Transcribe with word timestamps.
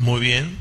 Muy 0.00 0.20
bien, 0.20 0.56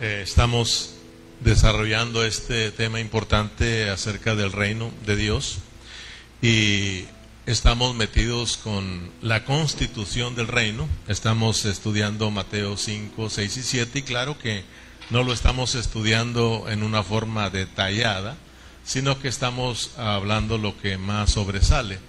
eh, 0.00 0.22
estamos 0.24 0.96
desarrollando 1.38 2.24
este 2.24 2.72
tema 2.72 2.98
importante 2.98 3.88
acerca 3.90 4.34
del 4.34 4.50
reino 4.50 4.90
de 5.06 5.14
Dios 5.14 5.58
y 6.42 7.04
estamos 7.46 7.94
metidos 7.94 8.56
con 8.56 9.12
la 9.22 9.44
constitución 9.44 10.34
del 10.34 10.48
reino, 10.48 10.88
estamos 11.06 11.64
estudiando 11.64 12.28
Mateo 12.32 12.76
5, 12.76 13.30
6 13.30 13.56
y 13.56 13.62
7 13.62 13.98
y 14.00 14.02
claro 14.02 14.36
que 14.36 14.64
no 15.10 15.22
lo 15.22 15.32
estamos 15.32 15.76
estudiando 15.76 16.66
en 16.68 16.82
una 16.82 17.04
forma 17.04 17.50
detallada, 17.50 18.36
sino 18.84 19.20
que 19.20 19.28
estamos 19.28 19.92
hablando 19.96 20.58
lo 20.58 20.76
que 20.76 20.98
más 20.98 21.30
sobresale. 21.30 22.00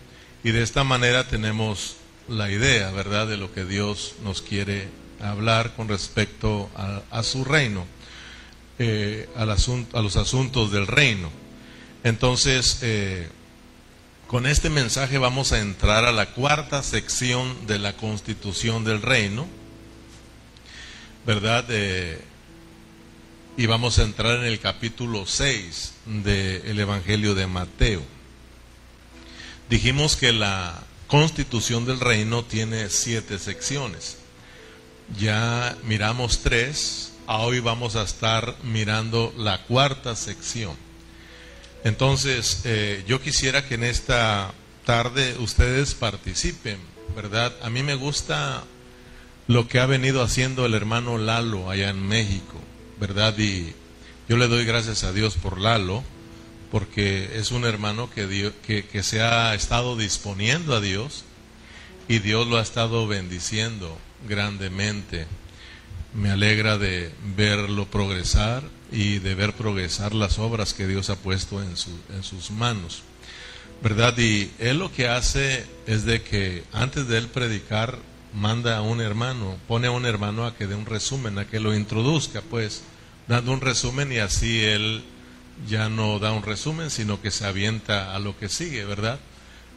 Y 0.44 0.50
de 0.50 0.64
esta 0.64 0.84
manera 0.84 1.28
tenemos 1.28 1.98
la 2.28 2.50
idea, 2.50 2.89
¿verdad?, 2.89 3.28
de 3.28 3.38
lo 3.38 3.54
que 3.54 3.64
Dios 3.64 4.16
nos 4.24 4.42
quiere 4.42 4.88
hablar 5.21 5.75
con 5.75 5.88
respecto 5.88 6.70
a, 6.75 7.23
su 7.23 7.43
reino, 7.43 7.86
eh, 8.80 9.27
al 9.35 9.49
a 9.52 10.02
los 10.02 10.16
asuntos 10.17 10.71
del 10.71 10.88
reino. 10.88 11.30
Entonces, 12.03 12.80
eh, 12.81 13.27
con 14.27 14.45
este 14.45 14.70
mensaje 14.70 15.17
vamos 15.17 15.52
a 15.52 15.59
entrar 15.59 16.05
a 16.05 16.11
la 16.11 16.27
cuarta 16.34 16.84
sección 16.84 17.67
de 17.67 17.80
la 17.80 17.94
constitución 17.94 18.84
del 18.84 19.02
reino, 19.02 19.48
¿verdad? 21.25 21.66
y 23.58 23.66
vamos 23.66 23.97
a 23.97 24.03
entrar 24.03 24.39
en 24.39 24.45
el 24.45 24.59
capítulo 24.59 25.25
6 25.25 25.94
del 26.05 26.80
Evangelio 26.80 27.34
de 27.34 27.47
Mateo. 27.47 28.03
Dijimos 29.70 30.16
que 30.16 30.31
la 30.31 30.84
constitución 31.08 31.86
del 31.86 31.99
reino 31.99 32.44
tiene 32.45 32.89
siete 32.89 33.39
secciones. 33.39 34.17
Ya 35.16 35.77
miramos 35.85 36.39
tres, 36.39 37.13
hoy 37.27 37.61
vamos 37.61 37.95
a 37.95 38.03
estar 38.03 38.57
mirando 38.63 39.33
la 39.38 39.63
cuarta 39.63 40.16
sección. 40.17 40.75
Entonces, 41.86 42.61
eh, 42.66 43.05
yo 43.08 43.22
quisiera 43.22 43.66
que 43.66 43.75
en 43.75 43.86
esta 43.86 44.52
tarde 44.86 45.38
ustedes 45.39 45.95
participen, 45.95 46.77
¿verdad? 47.16 47.53
A 47.61 47.69
mí 47.69 47.83
me 47.83 47.95
gusta 47.95 48.66
lo 49.47 49.69
que 49.69 49.80
ha 49.80 49.86
venido 49.86 50.22
haciendo 50.22 50.66
el 50.66 50.73
hermano 50.73 51.17
Lalo 51.17 51.69
allá 51.71 51.89
en 51.89 52.05
México, 52.05 52.59
¿verdad? 52.99 53.33
Y 53.38 53.73
yo 54.27 54.36
le 54.36 54.49
doy 54.49 54.66
gracias 54.66 55.05
a 55.05 55.14
Dios 55.14 55.36
por 55.36 55.58
Lalo, 55.58 56.03
porque 56.69 57.39
es 57.39 57.52
un 57.52 57.64
hermano 57.64 58.09
que, 58.09 58.52
que, 58.66 58.86
que 58.86 59.03
se 59.03 59.21
ha 59.21 59.55
estado 59.55 59.95
disponiendo 59.95 60.75
a 60.75 60.81
Dios 60.81 61.23
y 62.09 62.19
Dios 62.19 62.45
lo 62.47 62.58
ha 62.58 62.61
estado 62.61 63.08
bendiciendo 63.08 63.97
grandemente. 64.28 65.28
Me 66.14 66.32
alegra 66.32 66.78
de 66.78 67.12
verlo 67.36 67.86
progresar 67.86 68.64
y 68.92 69.20
de 69.20 69.36
ver 69.36 69.54
progresar 69.54 70.14
las 70.14 70.40
obras 70.40 70.73
que 70.73 70.88
Dios 70.88 71.10
ha 71.10 71.18
puesto 71.18 71.62
en, 71.62 71.76
su, 71.76 71.92
en 72.14 72.23
sus 72.23 72.52
manos. 72.52 73.04
¿Verdad? 73.84 74.18
Y 74.18 74.52
él 74.58 74.80
lo 74.80 74.92
que 74.92 75.08
hace 75.08 75.66
es 75.86 76.06
de 76.06 76.22
que 76.23 76.64
antes 76.73 77.08
de 77.08 77.18
él 77.18 77.28
predicar, 77.28 78.00
manda 78.34 78.78
a 78.78 78.82
un 78.82 79.02
hermano, 79.02 79.58
pone 79.68 79.88
a 79.88 79.92
un 79.92 80.06
hermano 80.06 80.45
a 80.45 80.56
que 80.56 80.68
dé 80.68 80.76
un 80.76 80.86
resumen, 80.86 81.38
a 81.38 81.48
que 81.48 81.60
lo 81.60 81.76
introduzca, 81.76 82.42
pues, 82.42 82.84
dando 83.28 83.52
un 83.52 83.62
resumen 83.62 84.12
y 84.12 84.18
así 84.18 84.64
él 84.64 85.04
ya 85.68 85.90
no 85.90 86.20
da 86.20 86.32
un 86.32 86.44
resumen, 86.44 86.90
sino 86.90 87.22
que 87.22 87.32
se 87.32 87.45
avienta 87.45 88.16
a 88.16 88.20
lo 88.20 88.38
que 88.38 88.50
sigue, 88.50 88.86
¿verdad? 88.86 89.20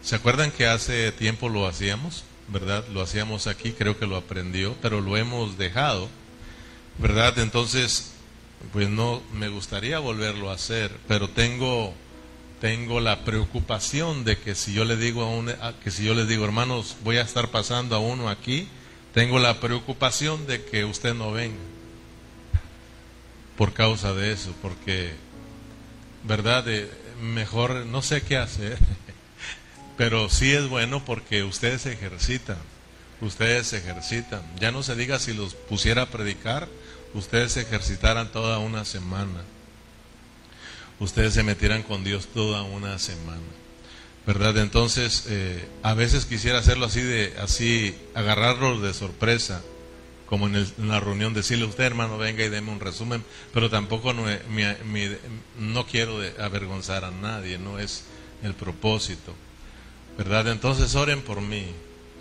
¿Se 0.02 0.16
acuerdan 0.16 0.50
que 0.50 0.66
hace 0.66 1.12
tiempo 1.12 1.48
lo 1.48 1.66
hacíamos? 1.66 2.24
¿Verdad? 2.52 2.84
Lo 2.88 3.00
hacíamos 3.00 3.46
aquí, 3.46 3.72
creo 3.72 3.98
que 3.98 4.06
lo 4.06 4.16
aprendió, 4.16 4.74
pero 4.82 5.00
lo 5.00 5.16
hemos 5.16 5.56
dejado, 5.56 6.08
¿verdad? 6.98 7.38
Entonces, 7.38 8.12
pues 8.72 8.88
no 8.88 9.22
me 9.32 9.48
gustaría 9.48 9.98
volverlo 9.98 10.50
a 10.50 10.54
hacer, 10.54 10.90
pero 11.08 11.28
tengo 11.28 11.94
tengo 12.60 13.00
la 13.00 13.24
preocupación 13.24 14.22
de 14.24 14.36
que 14.36 14.54
si 14.54 14.74
yo 14.74 14.84
le 14.84 14.96
digo 14.96 15.22
a 15.22 15.30
un, 15.30 15.50
que 15.82 15.90
si 15.90 16.04
yo 16.04 16.14
les 16.14 16.28
digo, 16.28 16.44
hermanos, 16.44 16.96
voy 17.02 17.16
a 17.16 17.22
estar 17.22 17.48
pasando 17.48 17.96
a 17.96 18.00
uno 18.00 18.28
aquí, 18.28 18.68
tengo 19.14 19.38
la 19.38 19.60
preocupación 19.60 20.46
de 20.46 20.62
que 20.64 20.84
usted 20.84 21.14
no 21.14 21.32
venga 21.32 21.56
por 23.56 23.72
causa 23.72 24.12
de 24.12 24.32
eso, 24.32 24.54
porque 24.60 25.12
verdad, 26.24 26.64
mejor 27.22 27.86
no 27.86 28.02
sé 28.02 28.22
qué 28.22 28.36
hacer 28.36 28.78
pero 30.00 30.30
sí 30.30 30.50
es 30.50 30.66
bueno 30.66 31.04
porque 31.04 31.44
ustedes 31.44 31.82
se 31.82 31.92
ejercitan, 31.92 32.56
ustedes 33.20 33.66
se 33.66 33.76
ejercitan. 33.76 34.40
Ya 34.58 34.72
no 34.72 34.82
se 34.82 34.96
diga 34.96 35.18
si 35.18 35.34
los 35.34 35.52
pusiera 35.52 36.00
a 36.00 36.10
predicar, 36.10 36.68
ustedes 37.12 37.52
se 37.52 37.60
ejercitaran 37.60 38.32
toda 38.32 38.60
una 38.60 38.86
semana. 38.86 39.42
Ustedes 41.00 41.34
se 41.34 41.42
metieran 41.42 41.82
con 41.82 42.02
Dios 42.02 42.28
toda 42.28 42.62
una 42.62 42.98
semana. 42.98 43.42
¿Verdad? 44.26 44.56
Entonces, 44.56 45.26
eh, 45.28 45.68
a 45.82 45.92
veces 45.92 46.24
quisiera 46.24 46.60
hacerlo 46.60 46.86
así 46.86 47.02
de, 47.02 47.34
así, 47.38 47.94
agarrarlos 48.14 48.80
de 48.80 48.94
sorpresa, 48.94 49.60
como 50.24 50.46
en, 50.46 50.66
la 50.78 51.00
reunión, 51.00 51.34
decirle 51.34 51.66
a 51.66 51.68
usted, 51.68 51.84
hermano, 51.84 52.16
venga 52.16 52.42
y 52.42 52.48
deme 52.48 52.72
un 52.72 52.80
resumen, 52.80 53.22
pero 53.52 53.68
tampoco 53.68 54.14
no, 54.14 54.24
no 55.58 55.86
quiero 55.86 56.22
avergonzar 56.38 57.04
a 57.04 57.10
nadie, 57.10 57.58
no 57.58 57.78
es 57.78 58.04
el 58.42 58.54
propósito. 58.54 59.34
¿Verdad? 60.20 60.48
Entonces 60.48 60.94
oren 60.96 61.22
por 61.22 61.40
mí 61.40 61.64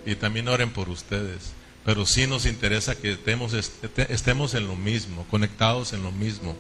y 0.06 0.16
también 0.16 0.48
oren 0.48 0.70
por 0.70 0.88
ustedes. 0.88 1.52
Pero 1.84 2.06
sí 2.06 2.28
nos 2.28 2.46
interesa 2.46 2.96
que 2.96 3.12
estemos, 3.12 3.54
estemos 3.54 4.54
en 4.54 4.68
lo 4.68 4.78
mismo, 4.78 5.26
conectados 5.30 5.92
en 5.92 6.04
lo 6.04 6.14
mismo, 6.14 6.56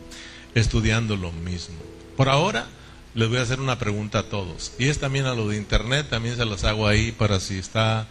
estudiando 0.53 1.15
lo 1.15 1.31
mismo. 1.31 1.77
Por 2.17 2.27
ahora 2.27 2.67
les 3.15 3.29
voy 3.29 3.37
a 3.37 3.43
hacer 3.43 3.61
una 3.61 3.79
pregunta 3.79 4.19
a 4.19 4.23
todos. 4.23 4.73
Y 4.79 4.87
es 4.89 4.99
también 4.99 5.27
a 5.27 5.33
lo 5.33 5.47
de 5.47 5.55
internet, 5.55 6.07
también 6.09 6.35
se 6.35 6.43
las 6.43 6.65
hago 6.65 6.85
ahí 6.85 7.13
para 7.13 7.39
si 7.39 7.57
está 7.57 8.05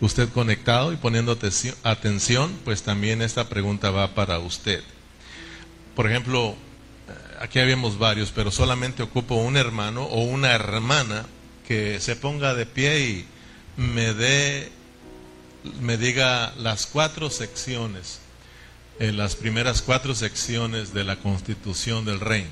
usted 0.00 0.28
conectado 0.30 0.92
y 0.92 0.96
poniendo 0.96 1.38
atención, 1.84 2.52
pues 2.64 2.82
también 2.82 3.22
esta 3.22 3.48
pregunta 3.48 3.92
va 3.92 4.16
para 4.16 4.40
usted. 4.40 4.82
Por 5.94 6.10
ejemplo, 6.10 6.56
eh, 7.08 7.36
aquí 7.40 7.60
habíamos 7.60 7.96
varios, 7.96 8.32
pero 8.32 8.50
solamente 8.50 9.04
ocupo 9.04 9.36
un 9.36 9.56
hermano 9.56 10.02
o 10.02 10.22
una 10.22 10.50
hermana 10.50 11.26
que 11.72 12.00
se 12.00 12.16
ponga 12.16 12.52
de 12.52 12.66
pie 12.66 13.00
y 13.00 13.26
me 13.78 14.12
dé, 14.12 14.70
me 15.80 15.96
diga 15.96 16.52
las 16.58 16.84
cuatro 16.84 17.30
secciones, 17.30 18.20
en 18.98 19.16
las 19.16 19.36
primeras 19.36 19.80
cuatro 19.80 20.14
secciones 20.14 20.92
de 20.92 21.04
la 21.04 21.16
constitución 21.16 22.04
del 22.04 22.20
reino. 22.20 22.50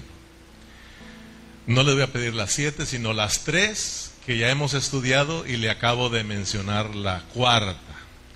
No 1.67 1.83
le 1.83 1.93
voy 1.93 2.01
a 2.01 2.13
pedir 2.13 2.33
las 2.33 2.53
siete, 2.53 2.87
sino 2.87 3.13
las 3.13 3.41
tres 3.45 4.13
que 4.25 4.39
ya 4.39 4.49
hemos 4.49 4.73
estudiado 4.73 5.47
y 5.47 5.59
le 5.59 5.69
acabo 5.69 6.09
de 6.09 6.25
mencionar 6.25 6.95
la 6.95 7.21
cuarta, 7.35 7.77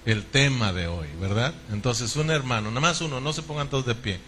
el 0.05 0.23
tema 0.23 0.75
de 0.75 0.87
hoy, 0.87 1.09
¿verdad? 1.19 1.55
Entonces, 1.73 2.15
un 2.17 2.31
hermano, 2.31 2.69
nada 2.69 2.83
más 2.83 3.01
uno, 3.01 3.23
no 3.23 3.33
se 3.33 3.41
pongan 3.41 3.71
todos 3.71 3.87
de 3.87 3.95
pie, 3.95 4.21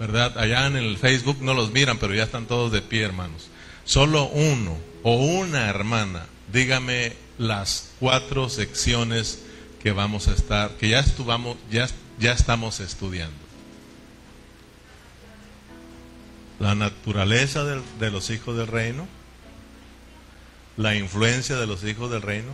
¿verdad? 0.00 0.36
Allá 0.36 0.66
en 0.66 0.74
el 0.74 0.96
Facebook 0.96 1.38
no 1.42 1.54
los 1.54 1.70
miran, 1.70 1.98
pero 1.98 2.12
ya 2.12 2.24
están 2.24 2.46
todos 2.46 2.72
de 2.72 2.82
pie, 2.82 3.04
hermanos. 3.04 3.51
Solo 3.84 4.26
uno 4.28 4.78
o 5.02 5.16
una 5.16 5.68
hermana, 5.68 6.26
dígame 6.52 7.14
las 7.38 7.90
cuatro 7.98 8.48
secciones 8.48 9.40
que 9.82 9.92
vamos 9.92 10.28
a 10.28 10.32
estar, 10.32 10.76
que 10.76 10.88
ya, 10.88 11.00
estuvamos, 11.00 11.56
ya, 11.70 11.88
ya 12.18 12.32
estamos 12.32 12.80
estudiando. 12.80 13.36
La 16.60 16.76
naturaleza 16.76 17.64
de 17.64 18.10
los 18.10 18.30
hijos 18.30 18.56
del 18.56 18.68
reino, 18.68 19.08
la 20.76 20.94
influencia 20.94 21.56
de 21.56 21.66
los 21.66 21.82
hijos 21.82 22.10
del 22.10 22.22
reino, 22.22 22.52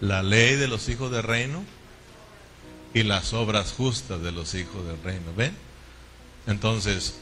la 0.00 0.22
ley 0.22 0.56
de 0.56 0.66
los 0.66 0.88
hijos 0.88 1.12
del 1.12 1.22
reino 1.22 1.62
y 2.94 3.02
las 3.02 3.34
obras 3.34 3.72
justas 3.72 4.22
de 4.22 4.32
los 4.32 4.54
hijos 4.54 4.86
del 4.86 5.02
reino. 5.02 5.34
¿Ven? 5.36 5.54
Entonces, 6.46 7.16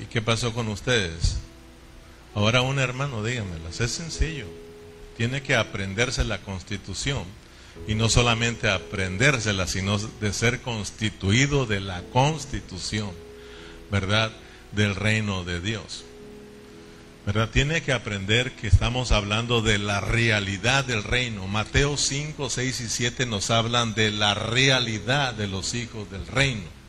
¿y 0.00 0.06
qué 0.06 0.22
pasó 0.22 0.52
con 0.54 0.68
ustedes? 0.68 1.38
Ahora 2.34 2.62
un 2.62 2.78
hermano, 2.78 3.24
dígamelas, 3.24 3.80
es 3.80 3.90
sencillo. 3.90 4.46
Tiene 5.16 5.42
que 5.42 5.56
aprenderse 5.56 6.24
la 6.24 6.38
constitución 6.38 7.24
y 7.86 7.94
no 7.94 8.08
solamente 8.08 8.68
aprendérsela, 8.70 9.66
sino 9.66 9.98
de 9.98 10.32
ser 10.32 10.60
constituido 10.60 11.66
de 11.66 11.80
la 11.80 12.02
constitución, 12.12 13.10
¿verdad? 13.90 14.32
Del 14.72 14.94
reino 14.94 15.44
de 15.44 15.60
Dios. 15.60 16.04
¿Verdad? 17.26 17.50
Tiene 17.50 17.82
que 17.82 17.92
aprender 17.92 18.52
que 18.52 18.66
estamos 18.66 19.12
hablando 19.12 19.60
de 19.60 19.78
la 19.78 20.00
realidad 20.00 20.84
del 20.84 21.04
reino. 21.04 21.46
Mateo 21.48 21.96
5, 21.96 22.48
6 22.48 22.80
y 22.80 22.88
7 22.88 23.26
nos 23.26 23.50
hablan 23.50 23.94
de 23.94 24.10
la 24.10 24.34
realidad 24.34 25.34
de 25.34 25.46
los 25.46 25.74
hijos 25.74 26.10
del 26.10 26.26
reino. 26.26 26.79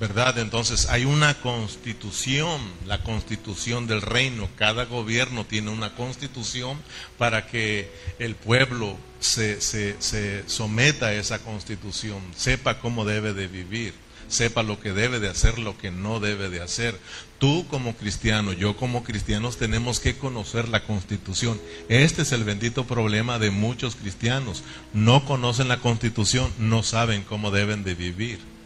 ¿Verdad? 0.00 0.38
Entonces 0.38 0.88
hay 0.88 1.04
una 1.04 1.34
constitución, 1.34 2.58
la 2.86 3.02
constitución 3.02 3.86
del 3.86 4.00
reino. 4.00 4.48
Cada 4.56 4.86
gobierno 4.86 5.44
tiene 5.44 5.70
una 5.70 5.94
constitución 5.94 6.80
para 7.18 7.46
que 7.46 7.92
el 8.18 8.34
pueblo 8.34 8.96
se, 9.20 9.60
se, 9.60 10.48
someta 10.48 11.08
a 11.08 11.12
esa 11.12 11.40
constitución, 11.40 12.22
sepa 12.34 12.80
cómo 12.80 13.04
debe 13.04 13.34
de 13.34 13.46
vivir, 13.46 13.92
sepa 14.28 14.62
lo 14.62 14.80
que 14.80 14.92
debe 14.92 15.20
de 15.20 15.28
hacer, 15.28 15.58
lo 15.58 15.76
que 15.76 15.90
no 15.90 16.18
debe 16.18 16.48
de 16.48 16.62
hacer. 16.62 16.98
Tú 17.38 17.66
como 17.68 17.94
cristiano, 17.94 18.54
yo 18.54 18.78
como 18.78 19.04
cristianos 19.04 19.58
tenemos 19.58 20.00
que 20.00 20.16
conocer 20.16 20.70
la 20.70 20.84
constitución. 20.84 21.60
Este 21.90 22.22
es 22.22 22.32
el 22.32 22.44
bendito 22.44 22.86
problema 22.86 23.38
de 23.38 23.50
muchos 23.50 23.96
cristianos. 23.96 24.62
No 24.94 25.26
conocen 25.26 25.68
la 25.68 25.80
constitución, 25.80 26.50
no 26.58 26.82
saben 26.82 27.22
cómo 27.22 27.50
deben 27.50 27.84
de 27.84 27.94
vivir. 27.94 28.59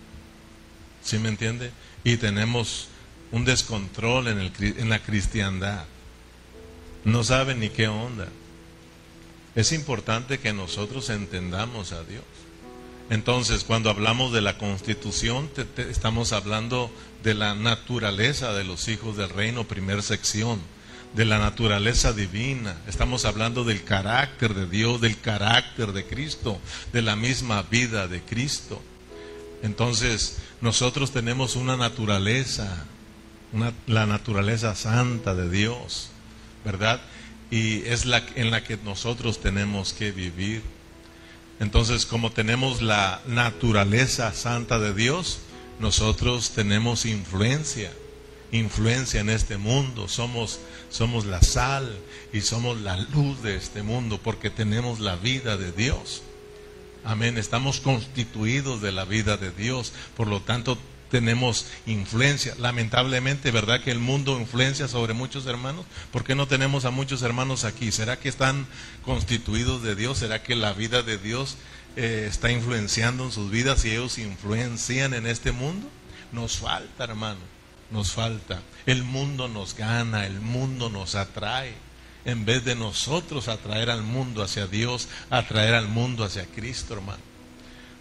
¿Sí 1.05 1.19
me 1.19 1.29
entiende? 1.29 1.71
Y 2.03 2.17
tenemos 2.17 2.89
un 3.31 3.45
descontrol 3.45 4.29
en, 4.29 4.39
el, 4.39 4.53
en 4.61 4.89
la 4.89 5.01
cristiandad. 5.01 5.85
No 7.05 7.23
saben 7.23 7.61
ni 7.61 7.69
qué 7.69 7.89
onda. 7.89 8.29
Es 9.55 9.73
importante 9.73 10.39
que 10.39 10.53
nosotros 10.53 11.11
entendamos 11.11 11.93
a 11.93 12.03
Dios. 12.05 12.25
Entonces, 13.11 13.65
cuando 13.65 13.91
hablamos 13.91 14.33
de 14.33 14.41
la 14.41 14.57
constitución, 14.57 15.51
estamos 15.77 16.33
hablando 16.33 16.91
de 17.23 17.35
la 17.35 17.55
naturaleza 17.55 18.55
de 18.55 18.65
los 18.65 18.89
hijos 18.89 19.17
del 19.17 19.29
reino, 19.29 19.65
primera 19.65 20.01
sección, 20.01 20.59
de 21.15 21.27
la 21.27 21.39
naturaleza 21.39 22.13
divina. 22.15 22.77
Estamos 22.89 23.27
hablando 23.27 23.63
del 23.65 23.85
carácter 23.85 24.55
de 24.55 24.67
Dios, 24.67 25.01
del 25.03 25.21
carácter 25.21 25.93
de 25.93 26.07
Cristo, 26.07 26.59
de 26.93 27.03
la 27.03 27.15
misma 27.15 27.63
vida 27.63 28.09
de 28.09 28.23
Cristo. 28.23 28.83
Entonces, 29.65 30.37
nosotros 30.61 31.11
tenemos 31.11 31.57
una 31.57 31.79
naturaleza, 31.79 32.85
la 33.87 34.05
naturaleza 34.05 34.75
santa 34.75 35.35
de 35.35 35.49
Dios, 35.49 36.11
¿verdad? 36.67 37.01
Y 37.51 37.79
es 37.87 38.05
la 38.05 38.23
en 38.35 38.51
la 38.51 38.63
que 38.63 38.77
nosotros 38.77 39.41
tenemos 39.41 39.95
que 39.95 40.13
vivir. 40.13 40.61
Entonces, 41.61 42.05
como 42.05 42.31
tenemos 42.31 42.83
la 42.83 43.23
naturaleza 43.27 44.35
santa 44.35 44.79
de 44.79 44.93
Dios, 44.93 45.39
nosotros 45.81 46.51
tenemos 46.51 47.07
influencia, 47.07 47.91
influencia 48.53 49.23
en 49.23 49.31
este 49.31 49.57
mundo. 49.57 50.09
Somos, 50.09 50.61
somos 50.91 51.25
la 51.25 51.41
sal 51.41 51.91
y 52.35 52.43
somos 52.43 52.83
la 52.83 52.99
luz 52.99 53.43
de 53.43 53.57
este 53.57 53.83
mundo 53.83 54.21
porque 54.23 54.51
tenemos 54.51 55.01
la 55.01 55.17
vida 55.17 55.57
de 55.57 55.73
Dios. 55.73 56.21
Amén. 57.05 57.37
Estamos 57.37 57.81
constituidos 57.81 58.81
de 58.81 58.91
la 58.91 59.05
vida 59.05 59.37
de 59.37 59.51
Dios. 59.51 59.93
Por 60.17 60.27
lo 60.27 60.41
tanto, 60.41 60.79
tenemos 61.11 61.67
influencia. 61.85 62.55
Lamentablemente, 62.59 63.51
¿verdad 63.51 63.83
que 63.83 63.91
el 63.91 63.99
mundo 63.99 64.41
influencia 64.41 64.89
sobre 64.89 65.13
muchos 65.13 65.45
hermanos? 65.47 65.85
¿Por 66.11 66.25
qué 66.25 66.35
no 66.35 66.49
tenemos 66.49 66.87
a 66.87 66.91
muchos 66.91 67.21
hermanos 67.23 67.65
aquí? 67.65 67.93
¿Será 67.93 68.19
que 68.19 68.31
están 68.31 68.67
constituidos 69.05 69.83
de 69.83 69.95
Dios? 69.95 70.19
¿Será 70.19 70.43
que 70.43 70.57
la 70.57 70.73
vida 70.73 71.03
de 71.03 71.19
Dios 71.19 71.57
eh, 71.97 72.27
está 72.29 72.51
influenciando 72.51 73.25
en 73.25 73.33
sus 73.33 73.51
vidas 73.51 73.85
y 73.85 73.91
ellos 73.91 74.17
influencian 74.17 75.13
en 75.13 75.27
este 75.27 75.53
mundo? 75.53 75.89
Nos 76.33 76.57
falta, 76.57 77.05
hermano, 77.05 77.41
nos 77.91 78.13
falta. 78.13 78.63
El 78.87 79.05
mundo 79.05 79.47
nos 79.47 79.77
gana, 79.77 80.27
el 80.27 80.41
mundo 80.41 80.89
nos 80.89 81.17
atrae. 81.17 81.75
En 82.25 82.45
vez 82.45 82.65
de 82.65 82.75
nosotros 82.75 83.49
atraer 83.49 83.91
al 83.91 84.03
mundo 84.03 84.43
hacia 84.43 84.67
Dios, 84.67 85.09
atraer 85.31 85.75
al 85.75 85.89
mundo 85.89 86.25
hacia 86.25 86.47
Cristo, 86.47 86.95
hermano. 86.95 87.23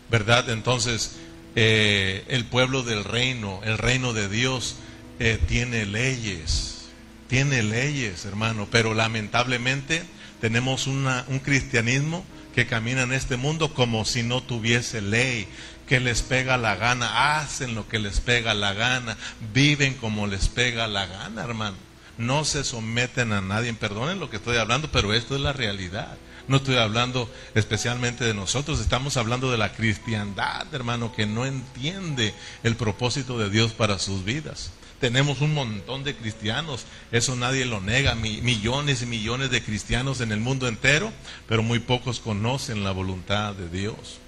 ¿Verdad? 0.09 0.49
Entonces, 0.49 1.17
eh, 1.55 2.23
el 2.27 2.45
pueblo 2.45 2.83
del 2.83 3.03
reino, 3.03 3.59
el 3.63 3.77
reino 3.77 4.13
de 4.13 4.29
Dios, 4.29 4.75
eh, 5.19 5.39
tiene 5.47 5.85
leyes, 5.85 6.85
tiene 7.27 7.63
leyes, 7.63 8.25
hermano, 8.25 8.67
pero 8.71 8.93
lamentablemente 8.93 10.03
tenemos 10.41 10.87
un 10.87 11.39
cristianismo 11.43 12.25
que 12.53 12.67
camina 12.67 13.03
en 13.03 13.13
este 13.13 13.37
mundo 13.37 13.73
como 13.73 14.05
si 14.05 14.23
no 14.23 14.41
tuviese 14.41 15.01
ley, 15.01 15.47
que 15.87 15.99
les 15.99 16.21
pega 16.21 16.57
la 16.57 16.75
gana, 16.75 17.37
hacen 17.39 17.75
lo 17.75 17.87
que 17.87 17.99
les 17.99 18.19
pega 18.19 18.53
la 18.53 18.73
gana, 18.73 19.17
viven 19.53 19.95
como 19.95 20.27
les 20.27 20.47
pega 20.47 20.87
la 20.87 21.05
gana, 21.05 21.43
hermano. 21.43 21.75
No 22.17 22.45
se 22.45 22.63
someten 22.63 23.33
a 23.33 23.41
nadie, 23.41 23.73
perdonen 23.73 24.19
lo 24.19 24.29
que 24.29 24.37
estoy 24.37 24.57
hablando, 24.57 24.91
pero 24.91 25.13
esto 25.13 25.35
es 25.35 25.41
la 25.41 25.53
realidad. 25.53 26.17
No 26.47 26.57
estoy 26.57 26.75
hablando 26.75 27.29
especialmente 27.55 28.25
de 28.25 28.33
nosotros, 28.33 28.79
estamos 28.81 29.15
hablando 29.15 29.49
de 29.49 29.57
la 29.57 29.73
cristiandad, 29.73 30.73
hermano, 30.73 31.13
que 31.15 31.25
no 31.25 31.45
entiende 31.45 32.33
el 32.63 32.75
propósito 32.75 33.37
de 33.37 33.49
Dios 33.49 33.71
para 33.71 33.97
sus 33.97 34.25
vidas. 34.25 34.71
Tenemos 34.99 35.41
un 35.41 35.53
montón 35.53 36.03
de 36.03 36.15
cristianos, 36.15 36.85
eso 37.11 37.35
nadie 37.35 37.65
lo 37.65 37.81
nega, 37.81 38.15
millones 38.15 39.01
y 39.01 39.05
millones 39.05 39.51
de 39.51 39.63
cristianos 39.63 40.21
en 40.21 40.31
el 40.31 40.39
mundo 40.39 40.67
entero, 40.67 41.11
pero 41.47 41.63
muy 41.63 41.79
pocos 41.79 42.19
conocen 42.19 42.83
la 42.83 42.91
voluntad 42.91 43.53
de 43.53 43.69
Dios, 43.69 44.19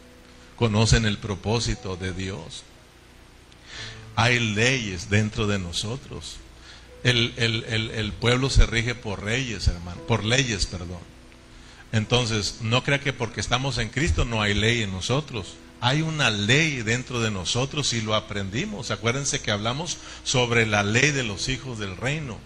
conocen 0.56 1.06
el 1.06 1.18
propósito 1.18 1.98
de 1.98 2.14
Dios. 2.14 2.64
Hay 4.16 4.40
leyes 4.40 5.10
dentro 5.10 5.48
de 5.48 5.60
nosotros. 5.60 6.38
El, 7.06 7.34
el 7.38 8.12
pueblo 8.14 8.50
se 8.50 8.66
rige 8.66 8.96
por 8.96 9.24
reyes, 9.24 9.68
hermano, 9.70 10.02
por 10.02 10.26
leyes, 10.26 10.66
perdón. 10.66 11.00
Entonces, 11.92 12.58
no 12.62 12.84
crea 12.84 13.00
que 13.00 13.14
porque 13.14 13.40
estamos 13.40 13.78
en 13.78 13.88
Cristo 13.88 14.26
no 14.26 14.42
hay 14.42 14.54
ley 14.54 14.82
en 14.82 14.92
nosotros. 14.92 15.56
Hay 15.80 16.02
una 16.02 16.30
ley 16.30 16.82
dentro 16.82 17.22
de 17.22 17.32
nosotros 17.32 17.94
y 17.94 18.02
lo 18.02 18.16
aprendimos. 18.16 18.92
Acuérdense 18.92 19.40
que 19.40 19.52
hablamos 19.52 19.98
sobre 20.24 20.66
la 20.66 20.84
ley 20.84 21.12
de 21.12 21.24
los 21.24 21.48
hijos 21.48 21.80
del 21.80 21.96
reino. 21.96 22.38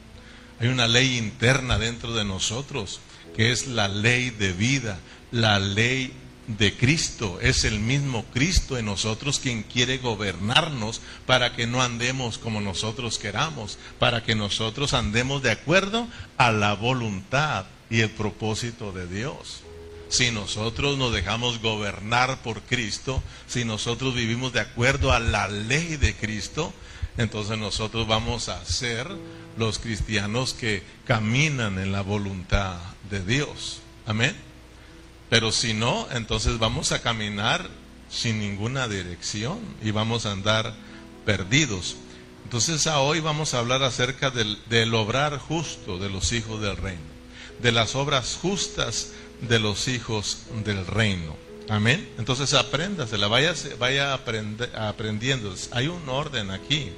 Hay 0.60 0.68
una 0.68 0.88
ley 0.88 1.18
interna 1.18 1.80
dentro 1.80 2.14
de 2.14 2.26
nosotros 2.26 3.00
que 3.36 3.52
es 3.52 3.68
la 3.68 3.88
ley 3.88 4.30
de 4.30 4.54
vida, 4.54 5.00
la 5.32 5.60
ley 5.60 6.12
de 6.58 6.76
Cristo. 6.76 7.40
Es 7.42 7.64
el 7.64 7.80
mismo 7.80 8.26
Cristo 8.34 8.78
en 8.78 8.86
nosotros 8.86 9.40
quien 9.40 9.64
quiere 9.64 10.00
gobernarnos 10.00 11.02
para 11.26 11.56
que 11.56 11.68
no 11.68 11.82
andemos 11.82 12.38
como 12.38 12.60
nosotros 12.60 13.20
queramos, 13.20 13.78
para 14.00 14.24
que 14.24 14.36
nosotros 14.36 14.94
andemos 14.94 15.44
de 15.44 15.52
acuerdo 15.52 16.08
a 16.38 16.52
la 16.52 16.74
voluntad 16.74 17.66
y 17.90 18.02
el 18.02 18.10
propósito 18.10 18.92
de 18.92 19.08
Dios. 19.08 19.62
Si 20.10 20.32
nosotros 20.32 20.98
nos 20.98 21.14
dejamos 21.14 21.62
gobernar 21.62 22.42
por 22.42 22.62
Cristo, 22.64 23.22
si 23.48 23.64
nosotros 23.64 24.16
vivimos 24.16 24.52
de 24.54 24.62
acuerdo 24.62 25.14
a 25.14 25.20
la 25.20 25.48
ley 25.48 25.98
de 25.98 26.16
Cristo, 26.16 26.74
entonces 27.18 27.60
nosotros 27.60 28.08
vamos 28.08 28.50
a 28.50 28.66
ser 28.66 29.08
los 29.58 29.78
cristianos 29.78 30.56
que 30.56 30.82
caminan 31.06 31.78
en 31.78 31.92
la 31.92 32.02
voluntad 32.02 32.78
de 33.12 33.24
Dios. 33.24 33.82
Amén. 34.08 34.49
Pero 35.30 35.52
si 35.52 35.74
no, 35.74 36.08
entonces 36.12 36.58
vamos 36.60 36.92
a 36.92 37.02
caminar 37.02 37.70
sin 38.10 38.40
ninguna 38.40 38.88
dirección 38.88 39.60
y 39.84 39.92
vamos 39.92 40.26
a 40.26 40.32
andar 40.32 40.74
perdidos. 41.26 41.96
Entonces 42.44 42.88
hoy 42.88 43.20
vamos 43.20 43.54
a 43.54 43.60
hablar 43.60 43.84
acerca 43.84 44.32
del, 44.32 44.58
del 44.70 44.94
obrar 44.96 45.38
justo 45.38 46.00
de 46.00 46.10
los 46.10 46.32
hijos 46.32 46.62
del 46.62 46.78
reino 46.78 47.20
de 47.62 47.72
las 47.72 47.96
obras 47.96 48.38
justas 48.42 49.12
de 49.42 49.60
los 49.60 49.88
hijos 49.88 50.44
del 50.66 50.86
reino. 50.86 51.36
Amén. 51.70 52.10
Entonces 52.18 52.54
apréndasela, 52.54 53.28
vaya, 53.28 53.54
vaya 53.78 54.14
aprendiendo. 54.14 55.54
Hay 55.72 55.88
un 55.88 56.10
orden 56.10 56.52
aquí. 56.52 56.92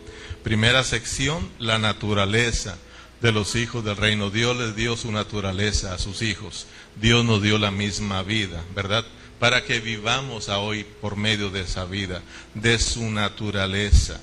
Primera 0.44 0.84
sección, 0.84 1.50
la 1.60 1.78
naturaleza 1.78 2.78
de 3.22 3.32
los 3.32 3.56
hijos 3.56 3.84
del 3.84 3.98
reino. 3.98 4.30
Dios 4.30 4.58
les 4.58 4.76
dio 4.76 4.98
su 4.98 5.12
naturaleza 5.12 5.94
a 5.94 6.00
sus 6.00 6.22
hijos. 6.22 6.66
Dios 7.00 7.24
nos 7.24 7.42
dio 7.42 7.58
la 7.58 7.72
misma 7.72 8.24
vida, 8.24 8.64
¿verdad? 8.76 9.06
Para 9.40 9.64
que 9.64 9.80
vivamos 9.80 10.50
a 10.50 10.60
hoy 10.60 10.84
por 10.84 11.16
medio 11.16 11.50
de 11.50 11.62
esa 11.62 11.86
vida, 11.86 12.22
de 12.54 12.78
su 12.80 13.10
naturaleza. 13.10 14.20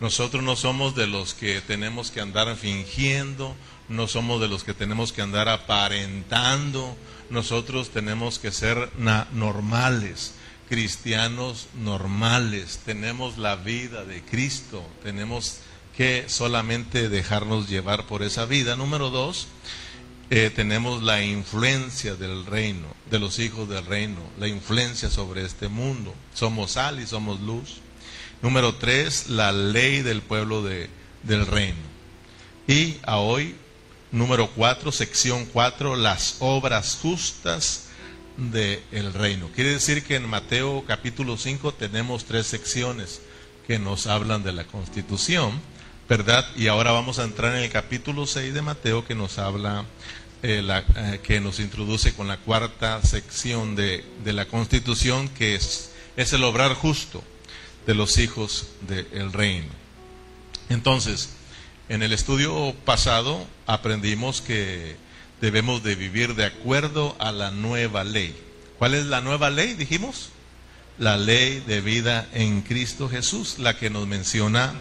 Nosotros 0.00 0.42
no 0.42 0.56
somos 0.56 0.96
de 0.96 1.06
los 1.06 1.32
que 1.34 1.60
tenemos 1.60 2.10
que 2.10 2.20
andar 2.20 2.56
fingiendo, 2.56 3.54
no 3.88 4.08
somos 4.08 4.40
de 4.40 4.48
los 4.48 4.64
que 4.64 4.74
tenemos 4.74 5.12
que 5.12 5.22
andar 5.22 5.48
aparentando, 5.48 6.96
nosotros 7.30 7.90
tenemos 7.90 8.38
que 8.38 8.50
ser 8.50 8.90
normales, 9.32 10.34
cristianos 10.68 11.68
normales, 11.74 12.80
tenemos 12.84 13.38
la 13.38 13.56
vida 13.56 14.04
de 14.04 14.22
Cristo, 14.22 14.84
tenemos 15.02 15.58
que 15.96 16.24
solamente 16.28 17.08
dejarnos 17.08 17.68
llevar 17.68 18.06
por 18.06 18.22
esa 18.22 18.46
vida. 18.46 18.76
Número 18.76 19.10
dos, 19.10 19.48
eh, 20.30 20.50
tenemos 20.54 21.02
la 21.02 21.22
influencia 21.22 22.14
del 22.14 22.46
reino, 22.46 22.88
de 23.10 23.18
los 23.18 23.38
hijos 23.38 23.68
del 23.68 23.84
reino, 23.84 24.20
la 24.38 24.48
influencia 24.48 25.10
sobre 25.10 25.44
este 25.44 25.68
mundo. 25.68 26.14
Somos 26.34 26.72
sal 26.72 27.00
y 27.00 27.06
somos 27.06 27.40
luz. 27.40 27.80
Número 28.40 28.74
tres, 28.74 29.28
la 29.28 29.52
ley 29.52 30.02
del 30.02 30.22
pueblo 30.22 30.62
de, 30.62 30.88
del 31.22 31.46
reino. 31.46 31.92
Y 32.66 32.96
a 33.02 33.18
hoy 33.18 33.56
número 34.12 34.50
4, 34.50 34.92
sección 34.92 35.46
4, 35.46 35.96
las 35.96 36.36
obras 36.38 36.98
justas 37.00 37.86
del 38.36 39.12
reino. 39.12 39.48
Quiere 39.54 39.70
decir 39.70 40.04
que 40.04 40.16
en 40.16 40.28
Mateo 40.28 40.84
capítulo 40.86 41.36
5 41.36 41.74
tenemos 41.74 42.24
tres 42.24 42.46
secciones 42.46 43.20
que 43.66 43.78
nos 43.78 44.06
hablan 44.06 44.42
de 44.42 44.52
la 44.52 44.64
constitución, 44.64 45.60
¿verdad? 46.08 46.46
Y 46.56 46.68
ahora 46.68 46.92
vamos 46.92 47.18
a 47.18 47.24
entrar 47.24 47.56
en 47.56 47.62
el 47.62 47.70
capítulo 47.70 48.26
6 48.26 48.54
de 48.54 48.62
Mateo 48.62 49.04
que 49.04 49.14
nos 49.14 49.38
habla, 49.38 49.84
eh, 50.42 50.62
eh, 50.96 51.20
que 51.22 51.40
nos 51.40 51.60
introduce 51.60 52.14
con 52.14 52.28
la 52.28 52.38
cuarta 52.38 53.00
sección 53.02 53.76
de, 53.76 54.04
de 54.24 54.32
la 54.32 54.46
constitución 54.46 55.28
que 55.28 55.54
es, 55.54 55.90
es 56.16 56.32
el 56.32 56.44
obrar 56.44 56.74
justo. 56.74 57.22
de 57.86 57.94
los 57.94 58.18
hijos 58.18 58.68
del 58.86 59.32
reino. 59.32 59.66
Entonces, 60.68 61.30
en 61.88 62.02
el 62.02 62.12
estudio 62.12 62.74
pasado 62.84 63.46
aprendimos 63.66 64.40
que 64.40 64.96
debemos 65.40 65.82
de 65.82 65.96
vivir 65.96 66.34
de 66.34 66.44
acuerdo 66.44 67.16
a 67.18 67.32
la 67.32 67.50
nueva 67.50 68.04
ley. 68.04 68.36
¿Cuál 68.78 68.94
es 68.94 69.06
la 69.06 69.20
nueva 69.20 69.50
ley? 69.50 69.74
Dijimos. 69.74 70.30
La 70.98 71.16
ley 71.16 71.62
de 71.66 71.80
vida 71.80 72.28
en 72.34 72.62
Cristo 72.62 73.08
Jesús, 73.08 73.58
la 73.58 73.76
que 73.76 73.90
nos 73.90 74.06
menciona 74.06 74.74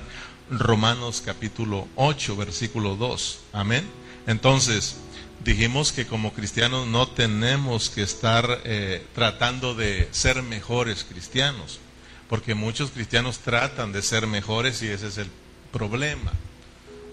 Romanos 0.52 1.24
capítulo 1.26 1.88
8, 1.96 2.36
versículo 2.36 2.98
2. 2.98 3.40
Amén. 3.54 3.90
Entonces, 4.28 4.98
dijimos 5.46 5.94
que 5.94 6.06
como 6.06 6.34
cristianos 6.34 6.88
no 6.88 7.08
tenemos 7.08 7.90
que 7.90 8.02
estar 8.02 8.60
eh, 8.66 9.02
tratando 9.16 9.76
de 9.76 10.10
ser 10.12 10.44
mejores 10.44 11.06
cristianos, 11.06 11.80
porque 12.28 12.54
muchos 12.54 12.92
cristianos 12.92 13.40
tratan 13.40 13.94
de 13.94 14.02
ser 14.02 14.28
mejores 14.28 14.82
y 14.84 14.90
ese 14.90 15.08
es 15.08 15.18
el 15.18 15.30
problema. 15.72 16.34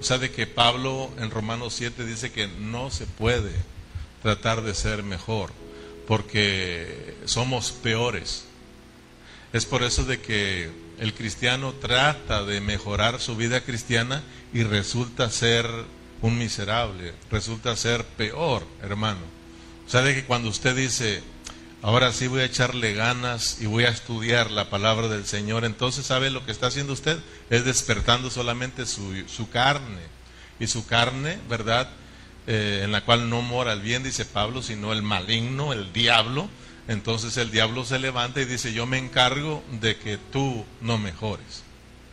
O 0.01 0.03
sea, 0.03 0.19
de 0.19 0.33
que 0.33 0.49
Pablo 0.49 1.09
en 1.19 1.31
Romanos 1.31 1.75
7 1.75 2.05
dice 2.05 2.33
que 2.33 2.49
no 2.49 2.91
se 2.91 3.07
puede 3.07 3.53
tratar 4.21 4.63
de 4.63 4.75
ser 4.75 5.05
mejor, 5.05 5.53
porque 6.09 7.17
somos 7.25 7.71
peores. 7.71 8.47
Es 9.53 9.65
por 9.65 9.85
eso 9.85 10.05
de 10.05 10.21
que 10.21 10.88
el 10.99 11.15
cristiano 11.15 11.73
trata 11.75 12.45
de 12.45 12.61
mejorar 12.61 13.21
su 13.21 13.37
vida 13.37 13.61
cristiana 13.61 14.23
y 14.53 14.63
resulta 14.63 15.31
ser 15.31 15.67
un 16.23 16.39
miserable, 16.39 17.15
resulta 17.31 17.77
ser 17.77 18.05
peor, 18.05 18.67
hermano. 18.83 19.21
O 19.87 19.91
sea, 19.91 20.03
de 20.03 20.15
que 20.15 20.25
cuando 20.25 20.49
usted 20.49 20.75
dice, 20.75 21.23
ahora 21.83 22.13
sí 22.13 22.27
voy 22.27 22.41
a 22.41 22.47
echarle 22.47 22.95
ganas 22.95 23.59
y 23.61 23.67
voy 23.67 23.85
a 23.85 23.91
estudiar 23.91 24.51
la 24.51 24.71
palabra 24.71 25.09
del 25.09 25.27
Señor, 25.27 25.65
entonces 25.65 26.07
sabe 26.07 26.31
lo 26.31 26.45
que 26.45 26.53
está 26.53 26.67
haciendo 26.67 26.93
usted, 26.93 27.19
es 27.51 27.65
despertando 27.65 28.31
solamente 28.31 28.87
su, 28.87 29.25
su 29.29 29.49
carne. 29.49 30.19
Y 30.61 30.67
su 30.67 30.85
carne, 30.87 31.39
¿verdad? 31.49 31.89
Eh, 32.49 32.81
en 32.83 32.91
la 32.91 33.03
cual 33.03 33.31
no 33.31 33.43
mora 33.43 33.73
el 33.73 33.81
bien, 33.81 34.03
dice 34.03 34.25
Pablo, 34.25 34.63
sino 34.63 34.93
el 34.93 35.03
maligno, 35.03 35.73
el 35.73 35.93
diablo. 35.93 36.49
Entonces 36.89 37.37
el 37.37 37.51
diablo 37.51 37.85
se 37.85 37.99
levanta 37.99 38.41
y 38.41 38.47
dice, 38.47 38.73
yo 38.73 38.87
me 38.87 38.99
encargo 38.99 39.63
de 39.81 39.97
que 39.97 40.17
tú 40.17 40.65
no 40.81 40.99
mejores. 40.99 41.63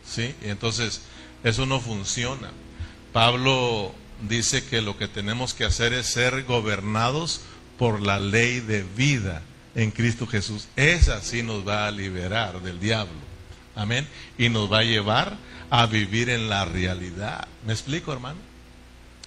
¿Sí? 0.06 0.34
Y 0.42 0.48
entonces 0.48 1.00
eso 1.42 1.66
no 1.66 1.80
funciona. 1.80 2.50
Pablo 3.12 3.94
dice 4.28 4.64
que 4.64 4.82
lo 4.82 4.96
que 4.98 5.08
tenemos 5.08 5.54
que 5.54 5.64
hacer 5.64 5.94
es 5.94 6.06
ser 6.06 6.44
gobernados 6.44 7.40
por 7.78 8.00
la 8.00 8.20
ley 8.20 8.60
de 8.60 8.82
vida 8.82 9.42
en 9.74 9.90
Cristo 9.90 10.26
Jesús. 10.26 10.68
Esa 10.76 11.22
sí 11.22 11.42
nos 11.42 11.66
va 11.66 11.86
a 11.86 11.90
liberar 11.90 12.60
del 12.60 12.78
diablo. 12.78 13.14
Amén. 13.74 14.06
Y 14.36 14.50
nos 14.50 14.70
va 14.70 14.80
a 14.80 14.84
llevar 14.84 15.36
a 15.70 15.86
vivir 15.86 16.30
en 16.30 16.48
la 16.48 16.64
realidad. 16.64 17.48
¿Me 17.66 17.72
explico, 17.72 18.12
hermano? 18.12 18.38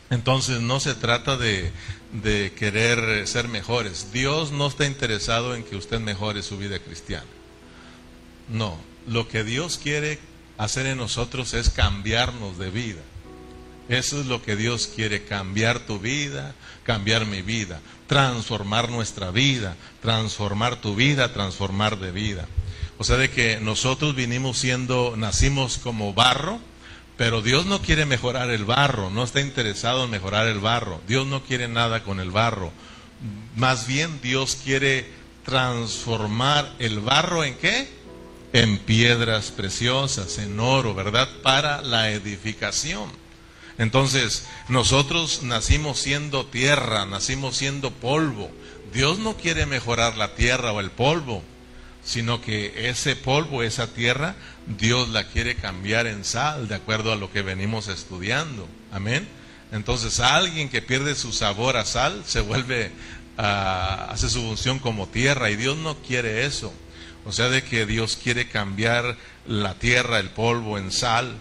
Entonces 0.10 0.62
no 0.62 0.80
se 0.80 0.96
trata 0.96 1.38
de, 1.38 1.72
de, 2.14 2.52
querer 2.54 3.28
ser 3.28 3.48
mejores. 3.48 4.12
Dios 4.12 4.52
no 4.52 4.68
está 4.68 4.86
interesado 4.86 5.56
en 5.56 5.64
que 5.64 5.76
usted 5.76 6.00
mejore 6.00 6.42
su 6.42 6.58
vida 6.58 6.80
cristiana. 6.80 7.28
No, 8.50 8.78
lo 9.08 9.28
que 9.28 9.44
Dios 9.44 9.80
quiere 9.82 10.20
hacer 10.58 10.88
en 10.88 10.98
nosotros 10.98 11.54
es 11.54 11.70
cambiarnos 11.70 12.58
de 12.58 12.72
vida. 12.72 13.02
Eso 13.88 14.20
es 14.20 14.28
lo 14.28 14.44
que 14.44 14.56
Dios 14.56 14.88
quiere, 14.88 15.24
cambiar 15.24 15.80
tu 15.80 16.00
vida, 16.00 16.54
cambiar 16.84 17.26
mi 17.26 17.42
vida, 17.42 17.82
transformar 18.08 18.90
nuestra 18.90 19.32
vida, 19.32 19.76
transformar 20.02 20.76
tu 20.80 20.96
vida, 20.96 21.34
transformar 21.34 22.00
de 22.00 22.12
vida. 22.12 22.48
O 23.00 23.04
sea, 23.04 23.18
de 23.18 23.32
que 23.32 23.60
nosotros 23.60 24.14
vinimos 24.14 24.60
siendo, 24.60 25.16
nacimos 25.18 25.80
como 25.80 26.14
barro, 26.14 26.60
pero 27.20 27.42
Dios 27.42 27.66
no 27.66 27.82
quiere 27.82 28.06
mejorar 28.06 28.50
el 28.50 28.64
barro, 28.64 29.10
no 29.10 29.26
está 29.26 29.42
interesado 29.42 30.06
en 30.06 30.10
mejorar 30.10 30.48
el 30.48 30.60
barro. 30.60 31.02
Dios 31.06 31.28
no 31.28 31.44
quiere 31.44 31.68
nada 31.68 32.02
con 32.02 32.22
el 32.22 32.32
barro. 32.32 32.72
Más 33.58 33.88
bien 33.88 34.22
Dios 34.22 34.58
quiere 34.64 35.06
transformar 35.44 36.74
el 36.80 37.02
barro 37.02 37.44
en 37.44 37.56
qué? 37.56 37.90
En 38.54 38.78
piedras 38.78 39.52
preciosas, 39.52 40.38
en 40.38 40.62
oro, 40.62 40.96
¿verdad? 40.96 41.28
Para 41.44 41.82
la 41.82 42.10
edificación. 42.10 43.12
Entonces, 43.78 44.46
nosotros 44.70 45.44
nacimos 45.44 46.00
siendo 46.00 46.46
tierra, 46.46 47.06
nacimos 47.06 47.58
siendo 47.58 47.92
polvo. 47.92 48.50
Dios 48.94 49.20
no 49.20 49.36
quiere 49.36 49.66
mejorar 49.66 50.16
la 50.16 50.36
tierra 50.36 50.72
o 50.72 50.80
el 50.80 50.90
polvo, 50.90 51.44
sino 52.02 52.40
que 52.40 52.90
ese 52.90 53.18
polvo, 53.18 53.62
esa 53.62 53.88
tierra, 53.88 54.38
Dios 54.78 55.10
la 55.10 55.28
quiere 55.28 55.56
cambiar 55.56 56.08
en 56.08 56.24
sal, 56.24 56.68
de 56.68 56.76
acuerdo 56.76 57.12
a 57.12 57.16
lo 57.16 57.32
que 57.32 57.42
venimos 57.42 57.88
estudiando. 57.88 58.68
Amén. 58.92 59.28
Entonces, 59.72 60.20
alguien 60.20 60.70
que 60.70 60.82
pierde 60.82 61.16
su 61.16 61.32
sabor 61.34 61.78
a 61.78 61.86
sal 61.86 62.24
se 62.26 62.42
vuelve, 62.42 62.92
a, 63.38 64.06
hace 64.12 64.30
su 64.30 64.42
función 64.42 64.80
como 64.80 65.08
tierra, 65.08 65.50
y 65.50 65.56
Dios 65.56 65.78
no 65.78 65.96
quiere 65.98 66.46
eso. 66.46 66.74
O 67.26 67.32
sea, 67.32 67.50
de 67.50 67.64
que 67.64 67.86
Dios 67.86 68.18
quiere 68.22 68.48
cambiar 68.48 69.18
la 69.48 69.76
tierra, 69.76 70.20
el 70.20 70.30
polvo 70.30 70.78
en 70.78 70.92
sal. 70.92 71.38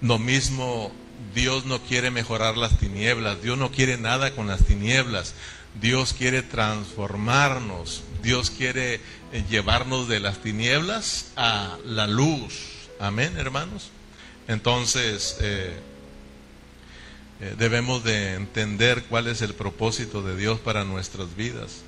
Lo 0.00 0.18
mismo 0.18 0.92
Dios 1.34 1.64
no 1.64 1.80
quiere 1.80 2.10
mejorar 2.10 2.56
las 2.56 2.78
tinieblas, 2.78 3.42
Dios 3.42 3.56
no 3.56 3.70
quiere 3.70 3.96
nada 3.96 4.34
con 4.34 4.46
las 4.46 4.64
tinieblas, 4.64 5.34
Dios 5.80 6.12
quiere 6.12 6.42
transformarnos, 6.42 8.02
Dios 8.22 8.50
quiere 8.50 9.00
eh, 9.32 9.44
llevarnos 9.50 10.08
de 10.08 10.20
las 10.20 10.38
tinieblas 10.38 11.32
a 11.36 11.76
la 11.84 12.06
luz. 12.06 12.54
Amén, 13.00 13.36
hermanos. 13.36 13.90
Entonces, 14.48 15.36
eh, 15.40 15.76
eh, 17.40 17.54
debemos 17.58 18.04
de 18.04 18.34
entender 18.34 19.04
cuál 19.04 19.26
es 19.26 19.42
el 19.42 19.54
propósito 19.54 20.22
de 20.22 20.36
Dios 20.36 20.60
para 20.60 20.84
nuestras 20.84 21.34
vidas. 21.34 21.82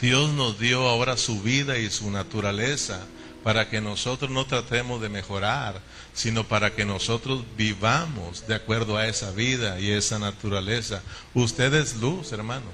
Dios 0.00 0.30
nos 0.30 0.58
dio 0.58 0.86
ahora 0.88 1.16
su 1.16 1.42
vida 1.42 1.78
y 1.78 1.90
su 1.90 2.10
naturaleza 2.10 3.00
para 3.42 3.68
que 3.70 3.80
nosotros 3.80 4.30
no 4.30 4.46
tratemos 4.46 5.00
de 5.00 5.08
mejorar, 5.08 5.80
sino 6.12 6.46
para 6.46 6.74
que 6.74 6.84
nosotros 6.84 7.44
vivamos 7.56 8.46
de 8.46 8.54
acuerdo 8.54 8.96
a 8.96 9.06
esa 9.06 9.30
vida 9.30 9.80
y 9.80 9.90
esa 9.90 10.18
naturaleza. 10.18 11.02
Usted 11.34 11.72
es 11.74 11.96
luz, 11.96 12.32
hermano. 12.32 12.66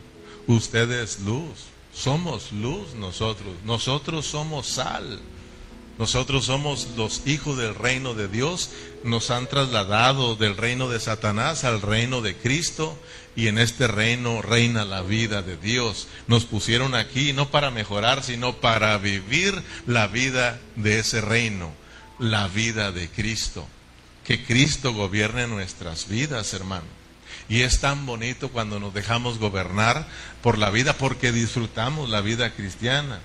Usted 0.47 0.91
es 0.91 1.21
luz. 1.21 1.74
Somos 1.95 2.53
luz 2.53 2.95
nosotros. 2.95 3.55
Nosotros 3.65 4.27
somos 4.27 4.67
sal. 4.67 5.21
Nosotros 5.99 6.47
somos 6.47 6.89
los 6.97 7.27
hijos 7.27 7.57
del 7.57 7.75
reino 7.75 8.15
de 8.15 8.29
Dios. 8.29 8.71
Nos 9.05 9.31
han 9.31 9.47
trasladado 9.47 10.35
del 10.35 10.57
reino 10.57 10.89
de 10.89 10.99
Satanás 10.99 11.65
al 11.65 11.81
reino 11.81 12.21
de 12.21 12.37
Cristo 12.37 12.99
y 13.37 13.47
en 13.47 13.59
este 13.59 13.87
reino 13.87 14.43
reina 14.43 14.85
la 14.85 15.03
vida 15.03 15.43
de 15.43 15.57
Dios. 15.57 16.09
Nos 16.27 16.45
pusieron 16.45 16.95
aquí 16.95 17.33
no 17.33 17.51
para 17.51 17.71
mejorar, 17.71 18.23
sino 18.23 18.57
para 18.57 18.99
vivir 18.99 19.63
la 19.87 20.09
vida 20.09 20.61
de 20.77 20.99
ese 20.99 21.21
reino 21.21 21.73
la 22.19 22.49
vida 22.49 22.93
de 22.93 23.09
Cristo. 23.09 23.67
Que 24.25 24.45
Cristo 24.45 24.93
gobierne 24.93 25.47
nuestras 25.47 26.09
vidas, 26.09 26.55
hermano. 26.55 27.04
Y 27.49 27.63
es 27.63 27.81
tan 27.81 28.07
bonito 28.07 28.49
cuando 28.51 28.81
nos 28.81 28.95
dejamos 28.95 29.39
gobernar 29.39 30.07
por 30.43 30.59
la 30.59 30.71
vida 30.71 30.95
porque 30.95 31.33
disfrutamos 31.33 32.09
la 32.09 32.21
vida 32.21 32.51
cristiana. 32.51 33.21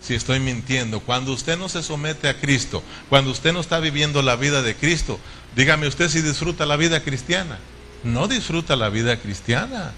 Si 0.00 0.14
estoy 0.14 0.40
mintiendo, 0.40 1.00
cuando 1.00 1.32
usted 1.32 1.56
no 1.56 1.68
se 1.68 1.82
somete 1.82 2.28
a 2.28 2.40
Cristo, 2.40 2.82
cuando 3.08 3.30
usted 3.30 3.52
no 3.52 3.60
está 3.60 3.78
viviendo 3.78 4.20
la 4.22 4.34
vida 4.36 4.62
de 4.62 4.74
Cristo, 4.74 5.20
dígame 5.54 5.86
usted 5.86 6.08
si 6.08 6.22
disfruta 6.22 6.66
la 6.66 6.76
vida 6.76 7.02
cristiana. 7.04 7.58
No 8.02 8.26
disfruta 8.26 8.74
la 8.74 8.88
vida 8.88 9.16
cristiana. 9.18 9.92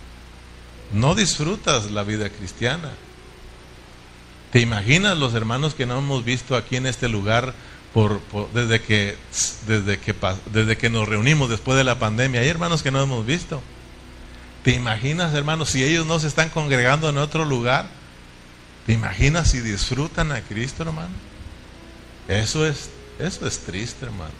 No 0.92 1.14
disfrutas 1.14 1.90
la 1.90 2.02
vida 2.02 2.28
cristiana. 2.28 2.90
¿Te 4.52 4.60
imaginas 4.60 5.16
los 5.16 5.34
hermanos 5.34 5.74
que 5.74 5.86
no 5.86 5.98
hemos 5.98 6.24
visto 6.24 6.54
aquí 6.54 6.76
en 6.76 6.86
este 6.86 7.08
lugar 7.08 7.54
desde, 8.52 8.80
que, 8.80 9.16
desde, 9.66 9.98
que, 9.98 10.14
desde 10.52 10.76
que 10.76 10.90
nos 10.90 11.08
reunimos 11.08 11.48
después 11.48 11.78
de 11.78 11.84
la 11.84 11.98
pandemia? 11.98 12.40
Hay 12.40 12.48
hermanos 12.48 12.82
que 12.82 12.90
no 12.90 13.00
hemos 13.00 13.24
visto. 13.24 13.62
¿Te 14.64 14.72
imaginas, 14.72 15.34
hermanos, 15.34 15.70
si 15.70 15.84
ellos 15.84 16.06
no 16.06 16.18
se 16.18 16.26
están 16.26 16.48
congregando 16.48 17.08
en 17.08 17.18
otro 17.18 17.44
lugar? 17.44 17.86
¿Te 18.86 18.92
imaginas 18.92 19.50
si 19.50 19.60
disfrutan 19.60 20.32
a 20.32 20.40
Cristo, 20.40 20.82
hermano? 20.82 21.14
Eso 22.28 22.66
es, 22.66 22.90
eso 23.18 23.46
es 23.46 23.60
triste, 23.60 24.06
hermano. 24.06 24.32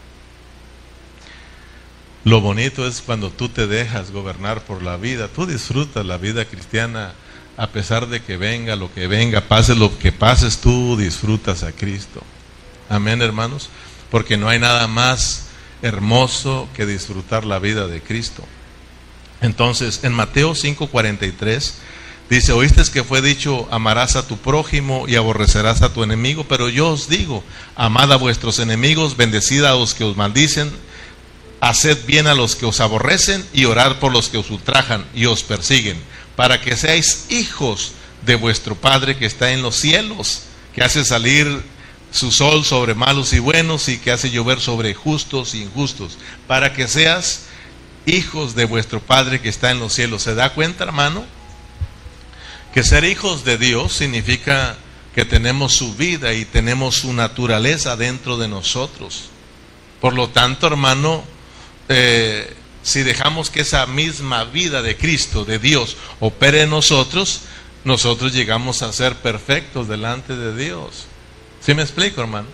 Lo 2.25 2.41
bonito 2.41 2.87
es 2.87 3.01
cuando 3.01 3.29
tú 3.29 3.49
te 3.49 3.67
dejas 3.67 4.11
gobernar 4.11 4.61
por 4.61 4.81
la 4.81 4.97
vida, 4.97 5.27
tú 5.27 5.45
disfrutas 5.45 6.05
la 6.05 6.17
vida 6.17 6.45
cristiana 6.45 7.13
a 7.55 7.67
pesar 7.67 8.07
de 8.07 8.21
que 8.21 8.35
venga 8.35 8.75
lo 8.75 8.93
que 8.93 9.07
venga, 9.07 9.41
pase 9.41 9.75
lo 9.75 9.97
que 9.97 10.11
pases, 10.11 10.57
tú 10.57 10.97
disfrutas 10.97 11.63
a 11.63 11.71
Cristo. 11.71 12.21
Amén, 12.89 13.21
hermanos, 13.21 13.69
porque 14.11 14.37
no 14.37 14.49
hay 14.49 14.59
nada 14.59 14.87
más 14.87 15.47
hermoso 15.81 16.67
que 16.75 16.85
disfrutar 16.85 17.45
la 17.45 17.59
vida 17.59 17.87
de 17.87 18.01
Cristo. 18.01 18.43
Entonces, 19.41 20.01
en 20.03 20.13
Mateo 20.13 20.53
5:43 20.53 21.73
Dice, 22.29 22.53
oíste 22.53 22.81
que 22.91 23.03
fue 23.03 23.21
dicho, 23.21 23.67
amarás 23.69 24.15
a 24.15 24.27
tu 24.27 24.37
prójimo 24.37 25.05
y 25.07 25.15
aborrecerás 25.15 25.83
a 25.83 25.93
tu 25.93 26.01
enemigo, 26.01 26.45
pero 26.45 26.69
yo 26.69 26.89
os 26.89 27.07
digo, 27.07 27.43
amad 27.75 28.11
a 28.11 28.15
vuestros 28.15 28.57
enemigos, 28.57 29.15
bendecid 29.15 29.63
a 29.63 29.75
los 29.75 29.93
que 29.93 30.03
os 30.03 30.17
maldicen, 30.17 30.71
haced 31.61 32.03
bien 32.07 32.25
a 32.25 32.33
los 32.33 32.55
que 32.55 32.65
os 32.65 32.79
aborrecen 32.79 33.45
y 33.53 33.65
orad 33.65 33.99
por 33.99 34.11
los 34.11 34.29
que 34.29 34.39
os 34.39 34.49
ultrajan 34.49 35.05
y 35.13 35.25
os 35.25 35.43
persiguen, 35.43 35.97
para 36.35 36.61
que 36.61 36.75
seáis 36.75 37.27
hijos 37.29 37.91
de 38.25 38.33
vuestro 38.33 38.73
Padre 38.73 39.17
que 39.17 39.27
está 39.27 39.51
en 39.51 39.61
los 39.61 39.75
cielos, 39.75 40.41
que 40.73 40.83
hace 40.83 41.05
salir 41.05 41.61
su 42.15 42.31
sol 42.31 42.63
sobre 42.63 42.95
malos 42.95 43.33
y 43.33 43.39
buenos 43.39 43.89
y 43.89 43.97
que 43.97 44.11
hace 44.11 44.31
llover 44.31 44.61
sobre 44.61 44.93
justos 44.93 45.53
e 45.53 45.57
injustos, 45.57 46.17
para 46.47 46.71
que 46.71 46.87
seas 46.87 47.43
hijos 48.05 48.55
de 48.55 48.63
vuestro 48.63 49.01
Padre 49.01 49.41
que 49.41 49.49
está 49.49 49.71
en 49.71 49.79
los 49.79 49.93
cielos. 49.93 50.23
¿Se 50.23 50.33
da 50.33 50.53
cuenta, 50.53 50.85
hermano? 50.85 51.25
Que 52.73 52.83
ser 52.83 53.03
hijos 53.03 53.43
de 53.43 53.57
Dios 53.57 53.93
significa 53.93 54.77
que 55.13 55.25
tenemos 55.25 55.75
su 55.75 55.93
vida 55.95 56.33
y 56.33 56.45
tenemos 56.45 56.95
su 56.95 57.11
naturaleza 57.11 57.97
dentro 57.97 58.37
de 58.37 58.47
nosotros. 58.47 59.25
Por 59.99 60.13
lo 60.13 60.29
tanto, 60.29 60.67
hermano, 60.67 61.23
eh, 61.89 62.55
si 62.81 63.03
dejamos 63.03 63.49
que 63.49 63.61
esa 63.61 63.85
misma 63.87 64.45
vida 64.45 64.81
de 64.81 64.95
Cristo, 64.95 65.43
de 65.43 65.59
Dios, 65.59 65.97
opere 66.21 66.61
en 66.61 66.69
nosotros, 66.69 67.41
nosotros 67.83 68.31
llegamos 68.31 68.83
a 68.83 68.93
ser 68.93 69.15
perfectos 69.15 69.89
delante 69.89 70.37
de 70.37 70.55
Dios. 70.55 71.07
¿Sí 71.65 71.73
me 71.73 71.81
explico, 71.81 72.21
hermano? 72.21 72.47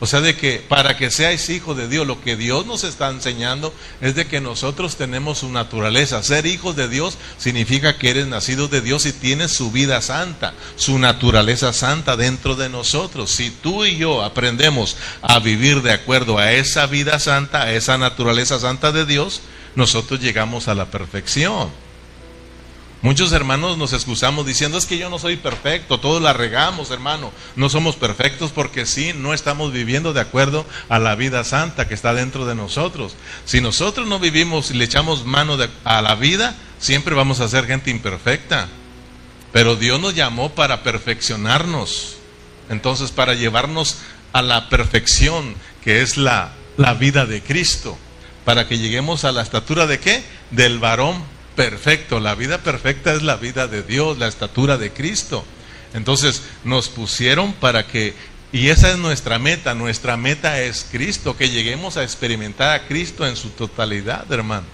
O 0.00 0.06
sea, 0.06 0.20
de 0.20 0.36
que 0.36 0.58
para 0.68 0.96
que 0.96 1.10
seáis 1.10 1.48
hijos 1.48 1.76
de 1.76 1.88
Dios, 1.88 2.06
lo 2.06 2.20
que 2.20 2.36
Dios 2.36 2.66
nos 2.66 2.84
está 2.84 3.08
enseñando 3.08 3.72
es 4.00 4.14
de 4.14 4.26
que 4.26 4.40
nosotros 4.40 4.96
tenemos 4.96 5.38
su 5.38 5.48
naturaleza. 5.48 6.22
Ser 6.22 6.46
hijos 6.46 6.76
de 6.76 6.88
Dios 6.88 7.16
significa 7.38 7.96
que 7.96 8.10
eres 8.10 8.26
nacido 8.26 8.68
de 8.68 8.80
Dios 8.80 9.06
y 9.06 9.12
tienes 9.12 9.52
su 9.52 9.70
vida 9.70 10.00
santa, 10.02 10.52
su 10.76 10.98
naturaleza 10.98 11.72
santa 11.72 12.16
dentro 12.16 12.54
de 12.54 12.68
nosotros. 12.68 13.30
Si 13.30 13.50
tú 13.50 13.84
y 13.84 13.96
yo 13.96 14.22
aprendemos 14.22 14.96
a 15.22 15.38
vivir 15.38 15.80
de 15.82 15.92
acuerdo 15.92 16.38
a 16.38 16.52
esa 16.52 16.86
vida 16.86 17.18
santa, 17.18 17.62
a 17.62 17.72
esa 17.72 17.96
naturaleza 17.96 18.60
santa 18.60 18.92
de 18.92 19.06
Dios, 19.06 19.40
nosotros 19.74 20.20
llegamos 20.20 20.68
a 20.68 20.74
la 20.74 20.90
perfección. 20.90 21.70
Muchos 23.04 23.32
hermanos 23.32 23.76
nos 23.76 23.92
excusamos 23.92 24.46
diciendo 24.46 24.78
es 24.78 24.86
que 24.86 24.96
yo 24.96 25.10
no 25.10 25.18
soy 25.18 25.36
perfecto, 25.36 26.00
todos 26.00 26.22
la 26.22 26.32
regamos, 26.32 26.90
hermano. 26.90 27.32
No 27.54 27.68
somos 27.68 27.96
perfectos 27.96 28.50
porque 28.50 28.86
sí, 28.86 29.12
no 29.14 29.34
estamos 29.34 29.74
viviendo 29.74 30.14
de 30.14 30.22
acuerdo 30.22 30.64
a 30.88 30.98
la 30.98 31.14
vida 31.14 31.44
santa 31.44 31.86
que 31.86 31.92
está 31.92 32.14
dentro 32.14 32.46
de 32.46 32.54
nosotros. 32.54 33.14
Si 33.44 33.60
nosotros 33.60 34.08
no 34.08 34.20
vivimos 34.20 34.70
y 34.70 34.74
le 34.78 34.86
echamos 34.86 35.26
mano 35.26 35.58
a 35.84 36.00
la 36.00 36.14
vida, 36.14 36.56
siempre 36.78 37.14
vamos 37.14 37.40
a 37.40 37.48
ser 37.48 37.66
gente 37.66 37.90
imperfecta. 37.90 38.68
Pero 39.52 39.76
Dios 39.76 40.00
nos 40.00 40.14
llamó 40.14 40.52
para 40.54 40.82
perfeccionarnos. 40.82 42.16
Entonces, 42.70 43.10
para 43.10 43.34
llevarnos 43.34 43.98
a 44.32 44.40
la 44.40 44.70
perfección, 44.70 45.56
que 45.82 46.00
es 46.00 46.16
la, 46.16 46.52
la 46.78 46.94
vida 46.94 47.26
de 47.26 47.42
Cristo. 47.42 47.98
Para 48.46 48.66
que 48.66 48.78
lleguemos 48.78 49.26
a 49.26 49.32
la 49.32 49.42
estatura 49.42 49.86
de 49.86 50.00
qué? 50.00 50.24
Del 50.52 50.78
varón 50.78 51.33
perfecto. 51.56 52.20
La 52.20 52.34
vida 52.34 52.58
perfecta 52.58 53.14
es 53.14 53.22
la 53.22 53.36
vida 53.36 53.66
de 53.66 53.82
Dios, 53.82 54.18
la 54.18 54.28
estatura 54.28 54.76
de 54.76 54.92
Cristo. 54.92 55.44
Entonces 55.92 56.42
nos 56.64 56.88
pusieron 56.88 57.52
para 57.54 57.86
que, 57.86 58.14
y 58.52 58.68
esa 58.68 58.90
es 58.90 58.98
nuestra 58.98 59.38
meta, 59.38 59.74
nuestra 59.74 60.16
meta 60.16 60.60
es 60.60 60.86
Cristo, 60.90 61.36
que 61.36 61.50
lleguemos 61.50 61.96
a 61.96 62.02
experimentar 62.02 62.74
a 62.74 62.86
Cristo 62.86 63.26
en 63.26 63.36
su 63.36 63.50
totalidad, 63.50 64.30
hermano. 64.32 64.66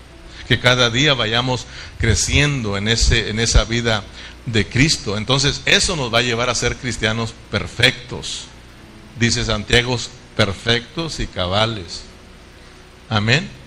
Que 0.49 0.59
cada 0.59 0.91
día 0.91 1.15
vayamos 1.15 1.67
creciendo 1.99 2.77
en, 2.77 2.89
ese, 2.89 3.31
en 3.31 3.39
esa 3.39 3.65
vida 3.65 4.03
de 4.47 4.67
Cristo. 4.67 5.17
Entonces 5.17 5.63
eso 5.67 5.95
nos 5.95 6.13
va 6.13 6.19
a 6.19 6.23
llevar 6.23 6.51
a 6.51 6.55
ser 6.55 6.77
cristianos 6.77 7.35
perfectos. 7.51 8.47
Dice 9.19 9.45
Santiago, 9.45 9.97
perfectos 10.37 11.21
y 11.21 11.27
cabales. 11.27 12.03
Amén. 13.09 13.60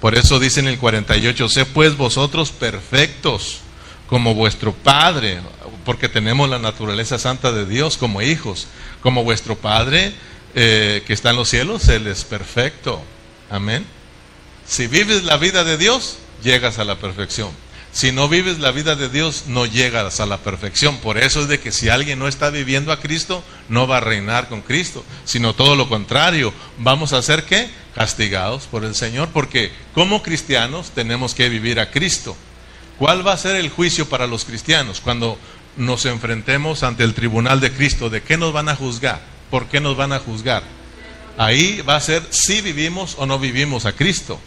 Por 0.00 0.16
eso 0.16 0.38
dice 0.38 0.60
en 0.60 0.68
el 0.68 0.78
48, 0.78 1.48
sé 1.48 1.64
pues 1.64 1.96
vosotros 1.96 2.50
perfectos 2.50 3.60
como 4.08 4.34
vuestro 4.34 4.72
Padre, 4.72 5.40
porque 5.84 6.08
tenemos 6.08 6.48
la 6.48 6.58
naturaleza 6.58 7.18
santa 7.18 7.52
de 7.52 7.66
Dios 7.66 7.96
como 7.96 8.22
hijos, 8.22 8.68
como 9.00 9.24
vuestro 9.24 9.56
Padre 9.56 10.12
eh, 10.58 11.02
que 11.06 11.12
está 11.12 11.30
en 11.30 11.36
los 11.36 11.50
cielos, 11.50 11.86
Él 11.88 12.06
es 12.06 12.24
perfecto. 12.24 13.02
Amén. 13.50 13.84
Si 14.66 14.86
vives 14.86 15.22
la 15.24 15.36
vida 15.36 15.64
de 15.64 15.76
Dios, 15.76 16.16
llegas 16.42 16.78
a 16.78 16.84
la 16.84 16.96
perfección. 16.96 17.50
Si 17.96 18.12
no 18.12 18.28
vives 18.28 18.58
la 18.58 18.72
vida 18.72 18.94
de 18.94 19.08
Dios, 19.08 19.44
no 19.46 19.64
llegas 19.64 20.20
a 20.20 20.26
la 20.26 20.36
perfección. 20.36 20.98
Por 20.98 21.16
eso 21.16 21.40
es 21.40 21.48
de 21.48 21.58
que 21.58 21.72
si 21.72 21.88
alguien 21.88 22.18
no 22.18 22.28
está 22.28 22.50
viviendo 22.50 22.92
a 22.92 23.00
Cristo, 23.00 23.42
no 23.70 23.86
va 23.86 23.96
a 23.96 24.00
reinar 24.00 24.50
con 24.50 24.60
Cristo, 24.60 25.02
sino 25.24 25.54
todo 25.54 25.76
lo 25.76 25.88
contrario. 25.88 26.52
Vamos 26.76 27.14
a 27.14 27.22
ser 27.22 27.44
qué? 27.44 27.70
Castigados 27.94 28.64
por 28.64 28.84
el 28.84 28.94
Señor, 28.94 29.30
porque 29.32 29.72
como 29.94 30.22
cristianos 30.22 30.90
tenemos 30.90 31.34
que 31.34 31.48
vivir 31.48 31.80
a 31.80 31.90
Cristo. 31.90 32.36
¿Cuál 32.98 33.26
va 33.26 33.32
a 33.32 33.38
ser 33.38 33.56
el 33.56 33.70
juicio 33.70 34.06
para 34.06 34.26
los 34.26 34.44
cristianos 34.44 35.00
cuando 35.00 35.38
nos 35.78 36.04
enfrentemos 36.04 36.82
ante 36.82 37.02
el 37.02 37.14
tribunal 37.14 37.60
de 37.60 37.72
Cristo? 37.72 38.10
¿De 38.10 38.22
qué 38.22 38.36
nos 38.36 38.52
van 38.52 38.68
a 38.68 38.76
juzgar? 38.76 39.22
¿Por 39.50 39.68
qué 39.68 39.80
nos 39.80 39.96
van 39.96 40.12
a 40.12 40.18
juzgar? 40.18 40.64
Ahí 41.38 41.80
va 41.80 41.96
a 41.96 42.00
ser 42.02 42.22
si 42.28 42.60
vivimos 42.60 43.14
o 43.16 43.24
no 43.24 43.38
vivimos 43.38 43.86
a 43.86 43.92
Cristo. 43.92 44.38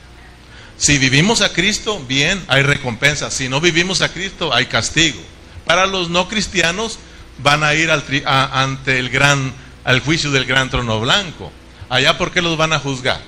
Si 0.79 0.97
vivimos 0.97 1.41
a 1.41 1.51
Cristo, 1.51 2.01
bien, 2.07 2.41
hay 2.47 2.63
recompensa. 2.63 3.29
Si 3.31 3.49
no 3.49 3.59
vivimos 3.59 4.01
a 4.01 4.13
Cristo, 4.13 4.53
hay 4.53 4.67
castigo. 4.67 5.19
Para 5.65 5.85
los 5.85 6.09
no 6.09 6.29
cristianos, 6.29 6.99
van 7.39 7.65
a 7.65 7.73
ir 7.73 7.91
ante 7.91 8.97
el 8.97 9.09
gran, 9.09 9.53
al 9.83 9.99
juicio 9.99 10.31
del 10.31 10.45
gran 10.45 10.69
trono 10.69 11.01
blanco. 11.01 11.51
Allá, 11.89 12.17
¿por 12.17 12.31
qué 12.31 12.41
los 12.41 12.55
van 12.55 12.71
a 12.71 12.79
juzgar? 12.79 13.19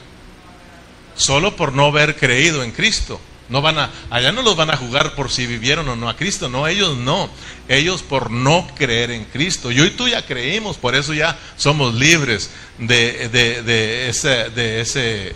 Solo 1.17 1.57
por 1.57 1.73
no 1.73 1.87
haber 1.87 2.15
creído 2.15 2.63
en 2.63 2.71
Cristo. 2.71 3.19
No 3.49 3.61
van 3.61 3.79
a, 3.79 3.91
allá 4.09 4.31
no 4.31 4.43
los 4.43 4.55
van 4.55 4.71
a 4.71 4.77
juzgar 4.77 5.13
por 5.13 5.29
si 5.29 5.45
vivieron 5.45 5.89
o 5.89 5.97
no 5.97 6.07
a 6.07 6.15
Cristo. 6.15 6.47
No, 6.47 6.69
ellos 6.69 6.95
no. 6.95 7.29
Ellos 7.67 8.01
por 8.01 8.31
no 8.31 8.65
creer 8.77 9.11
en 9.11 9.25
Cristo. 9.25 9.71
Yo 9.71 9.83
y 9.83 9.89
tú 9.89 10.07
ya 10.07 10.25
creímos, 10.25 10.77
por 10.77 10.95
eso 10.95 11.13
ya 11.13 11.37
somos 11.57 11.95
libres 11.95 12.49
de, 12.77 13.27
de, 13.27 14.07
ese, 14.07 14.49
de 14.51 14.79
ese 14.79 15.35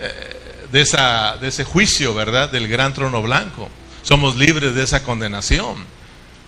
eh, 0.00 0.39
de, 0.72 0.80
esa, 0.80 1.36
de 1.40 1.48
ese 1.48 1.64
juicio, 1.64 2.14
¿verdad? 2.14 2.50
Del 2.50 2.68
gran 2.68 2.94
trono 2.94 3.22
blanco. 3.22 3.68
Somos 4.02 4.36
libres 4.36 4.74
de 4.74 4.84
esa 4.84 5.02
condenación. 5.02 5.76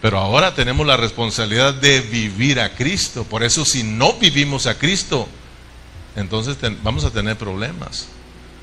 Pero 0.00 0.18
ahora 0.18 0.54
tenemos 0.54 0.86
la 0.86 0.96
responsabilidad 0.96 1.74
de 1.74 2.00
vivir 2.00 2.58
a 2.58 2.74
Cristo. 2.74 3.24
Por 3.24 3.44
eso 3.44 3.64
si 3.64 3.84
no 3.84 4.14
vivimos 4.14 4.66
a 4.66 4.76
Cristo, 4.76 5.28
entonces 6.16 6.56
vamos 6.82 7.04
a 7.04 7.10
tener 7.10 7.36
problemas. 7.36 8.08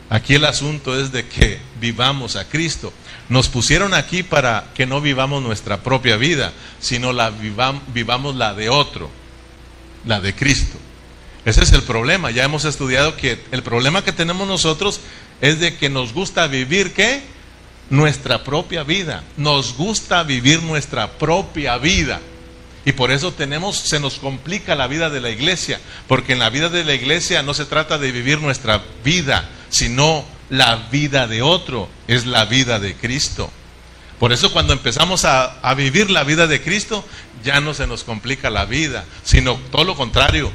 Aquí 0.10 0.36
el 0.36 0.46
asunto 0.46 1.00
es 1.00 1.12
de 1.12 1.28
que 1.28 1.60
vivamos 1.80 2.36
a 2.36 2.50
Cristo. 2.50 2.92
Nos 3.30 3.48
pusieron 3.48 3.94
aquí 3.94 4.24
para 4.24 4.72
que 4.74 4.86
no 4.86 5.02
vivamos 5.02 5.42
nuestra 5.42 5.82
propia 5.82 6.18
vida, 6.18 6.52
sino 6.80 7.14
la 7.14 7.30
vivamos 7.30 8.36
la 8.36 8.54
de 8.54 8.70
otro, 8.70 9.10
la 10.06 10.20
de 10.20 10.36
Cristo. 10.36 10.78
Ese 11.46 11.64
es 11.64 11.72
el 11.72 11.84
problema. 11.84 12.32
Ya 12.32 12.44
hemos 12.44 12.66
estudiado 12.66 13.16
que 13.16 13.40
el 13.52 13.64
problema 13.64 14.04
que 14.04 14.12
tenemos 14.12 14.48
nosotros 14.48 15.00
es 15.42 15.60
de 15.60 15.78
que 15.78 15.90
nos 15.90 16.14
gusta 16.14 16.48
vivir 16.48 16.94
qué? 16.94 17.22
Nuestra 17.90 18.44
propia 18.44 18.84
vida. 18.84 19.24
Nos 19.38 19.76
gusta 19.76 20.24
vivir 20.24 20.62
nuestra 20.64 21.12
propia 21.12 21.78
vida. 21.78 22.20
Y 22.86 22.94
por 22.94 23.12
eso 23.12 23.34
tenemos, 23.34 23.78
se 23.78 24.00
nos 24.00 24.20
complica 24.20 24.76
la 24.76 24.88
vida 24.88 25.10
de 25.10 25.22
la 25.22 25.30
iglesia, 25.30 25.80
porque 26.08 26.34
en 26.34 26.40
la 26.40 26.50
vida 26.50 26.70
de 26.70 26.84
la 26.84 26.94
iglesia 26.94 27.44
no 27.44 27.54
se 27.54 27.66
trata 27.66 27.98
de 27.98 28.12
vivir 28.12 28.40
nuestra 28.40 28.82
vida, 29.04 29.50
sino 29.70 30.26
la 30.50 30.88
vida 30.92 31.28
de 31.28 31.42
otro, 31.42 31.90
es 32.08 32.26
la 32.26 32.46
vida 32.46 32.80
de 32.80 32.96
Cristo. 32.96 33.52
Por 34.18 34.34
eso 34.34 34.52
cuando 34.52 34.74
empezamos 34.74 35.26
a, 35.26 35.60
a 35.62 35.74
vivir 35.74 36.10
la 36.10 36.24
vida 36.24 36.48
de 36.48 36.62
Cristo, 36.62 37.06
ya 37.44 37.62
no 37.62 37.74
se 37.74 37.88
nos 37.88 38.04
complica 38.04 38.50
la 38.50 38.66
vida, 38.66 39.06
sino 39.24 39.56
todo 39.72 39.84
lo 39.84 39.96
contrario, 39.96 40.52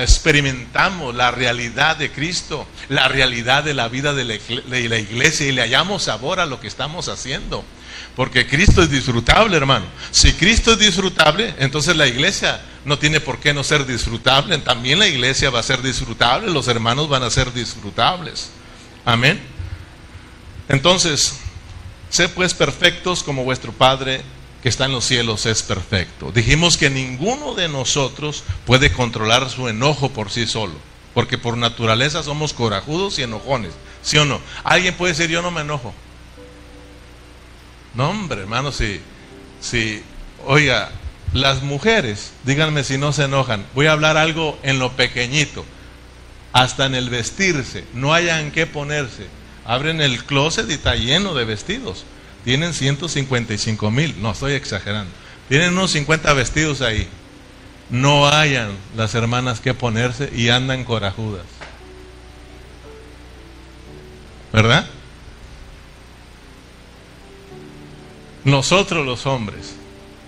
experimentamos 0.00 1.14
la 1.14 1.30
realidad 1.30 1.96
de 1.96 2.10
Cristo, 2.10 2.66
la 2.88 3.08
realidad 3.08 3.64
de 3.64 3.74
la 3.74 3.88
vida 3.88 4.12
de 4.12 4.24
la, 4.24 4.98
iglesia 4.98 5.46
y 5.46 5.52
le 5.52 5.62
hallamos 5.62 6.04
sabor 6.04 6.40
a 6.40 6.46
lo 6.46 6.60
que 6.60 6.66
estamos 6.66 7.08
haciendo. 7.08 7.64
Porque 8.16 8.46
Cristo 8.46 8.82
es 8.82 8.90
disfrutable, 8.90 9.56
hermano. 9.56 9.86
Si 10.10 10.32
Cristo 10.32 10.72
es 10.72 10.78
disfrutable, 10.78 11.54
entonces 11.58 11.96
la 11.96 12.06
iglesia 12.06 12.60
no 12.84 12.98
tiene 12.98 13.20
por 13.20 13.38
qué 13.38 13.54
no 13.54 13.62
ser 13.62 13.86
disfrutable. 13.86 14.58
También 14.58 14.98
la 14.98 15.06
iglesia 15.06 15.50
va 15.50 15.60
a 15.60 15.62
ser 15.62 15.80
disfrutable, 15.80 16.50
los 16.50 16.66
hermanos 16.68 17.08
van 17.08 17.22
a 17.22 17.30
ser 17.30 17.52
disfrutables. 17.52 18.50
Amén. 19.04 19.40
Entonces, 20.68 21.38
sé 22.10 22.28
pues 22.28 22.52
perfectos 22.52 23.22
como 23.22 23.44
vuestro 23.44 23.72
Padre 23.72 24.22
que 24.62 24.68
está 24.68 24.84
en 24.84 24.92
los 24.92 25.04
cielos 25.04 25.46
es 25.46 25.62
perfecto. 25.62 26.32
Dijimos 26.32 26.76
que 26.76 26.90
ninguno 26.90 27.54
de 27.54 27.68
nosotros 27.68 28.44
puede 28.66 28.92
controlar 28.92 29.48
su 29.48 29.68
enojo 29.68 30.10
por 30.10 30.30
sí 30.30 30.46
solo, 30.46 30.74
porque 31.14 31.38
por 31.38 31.56
naturaleza 31.56 32.22
somos 32.22 32.52
corajudos 32.52 33.18
y 33.18 33.22
enojones, 33.22 33.72
¿sí 34.02 34.18
o 34.18 34.24
no? 34.24 34.40
Alguien 34.64 34.94
puede 34.94 35.14
decir 35.14 35.30
yo 35.30 35.42
no 35.42 35.50
me 35.50 35.62
enojo. 35.62 35.94
No, 37.94 38.10
hombre, 38.10 38.42
hermano, 38.42 38.70
si, 38.70 39.00
si, 39.60 40.02
oiga, 40.46 40.90
las 41.32 41.62
mujeres, 41.62 42.32
díganme 42.44 42.84
si 42.84 42.98
no 42.98 43.12
se 43.12 43.24
enojan, 43.24 43.64
voy 43.74 43.86
a 43.86 43.92
hablar 43.92 44.16
algo 44.16 44.58
en 44.62 44.78
lo 44.78 44.92
pequeñito, 44.92 45.64
hasta 46.52 46.86
en 46.86 46.94
el 46.94 47.10
vestirse, 47.10 47.84
no 47.94 48.12
hayan 48.12 48.50
que 48.50 48.66
ponerse. 48.66 49.26
Abren 49.64 50.00
el 50.00 50.24
closet 50.24 50.68
y 50.68 50.74
está 50.74 50.96
lleno 50.96 51.34
de 51.34 51.44
vestidos. 51.44 52.04
Tienen 52.44 52.74
155 52.74 53.90
mil, 53.90 54.20
no 54.20 54.32
estoy 54.32 54.52
exagerando. 54.52 55.10
Tienen 55.48 55.72
unos 55.72 55.90
50 55.92 56.32
vestidos 56.32 56.80
ahí. 56.80 57.08
No 57.90 58.28
hayan 58.28 58.70
las 58.96 59.14
hermanas 59.14 59.60
que 59.60 59.74
ponerse 59.74 60.30
y 60.34 60.48
andan 60.48 60.84
corajudas. 60.84 61.44
¿Verdad? 64.52 64.86
Nosotros 68.44 69.04
los 69.04 69.26
hombres. 69.26 69.74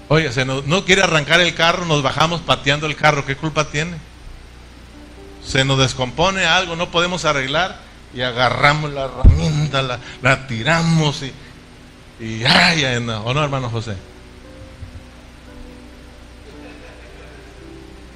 Oye, 0.09 0.33
se 0.33 0.45
no 0.45 0.85
quiere 0.85 1.03
arrancar 1.03 1.41
el 1.41 1.55
carro, 1.55 1.87
nos 1.87 2.03
bajamos 2.03 2.43
pateando 2.43 2.87
el 2.87 2.97
carro. 2.97 3.25
¿Qué 3.25 3.37
culpa 3.37 3.71
tiene? 3.71 3.97
Se 5.45 5.65
nos 5.65 5.79
descompone 5.79 6.45
algo, 6.45 6.77
no 6.77 6.91
podemos 6.91 7.25
arreglar 7.25 7.81
y 8.15 8.21
agarramos 8.21 8.93
la 8.93 9.05
herramienta, 9.05 9.83
la, 10.21 10.47
tiramos 10.47 11.23
y, 11.23 11.33
y 12.23 12.45
ay, 12.45 12.85
¿o 12.85 13.35
no, 13.35 13.43
hermano 13.43 13.69
José? 13.69 13.97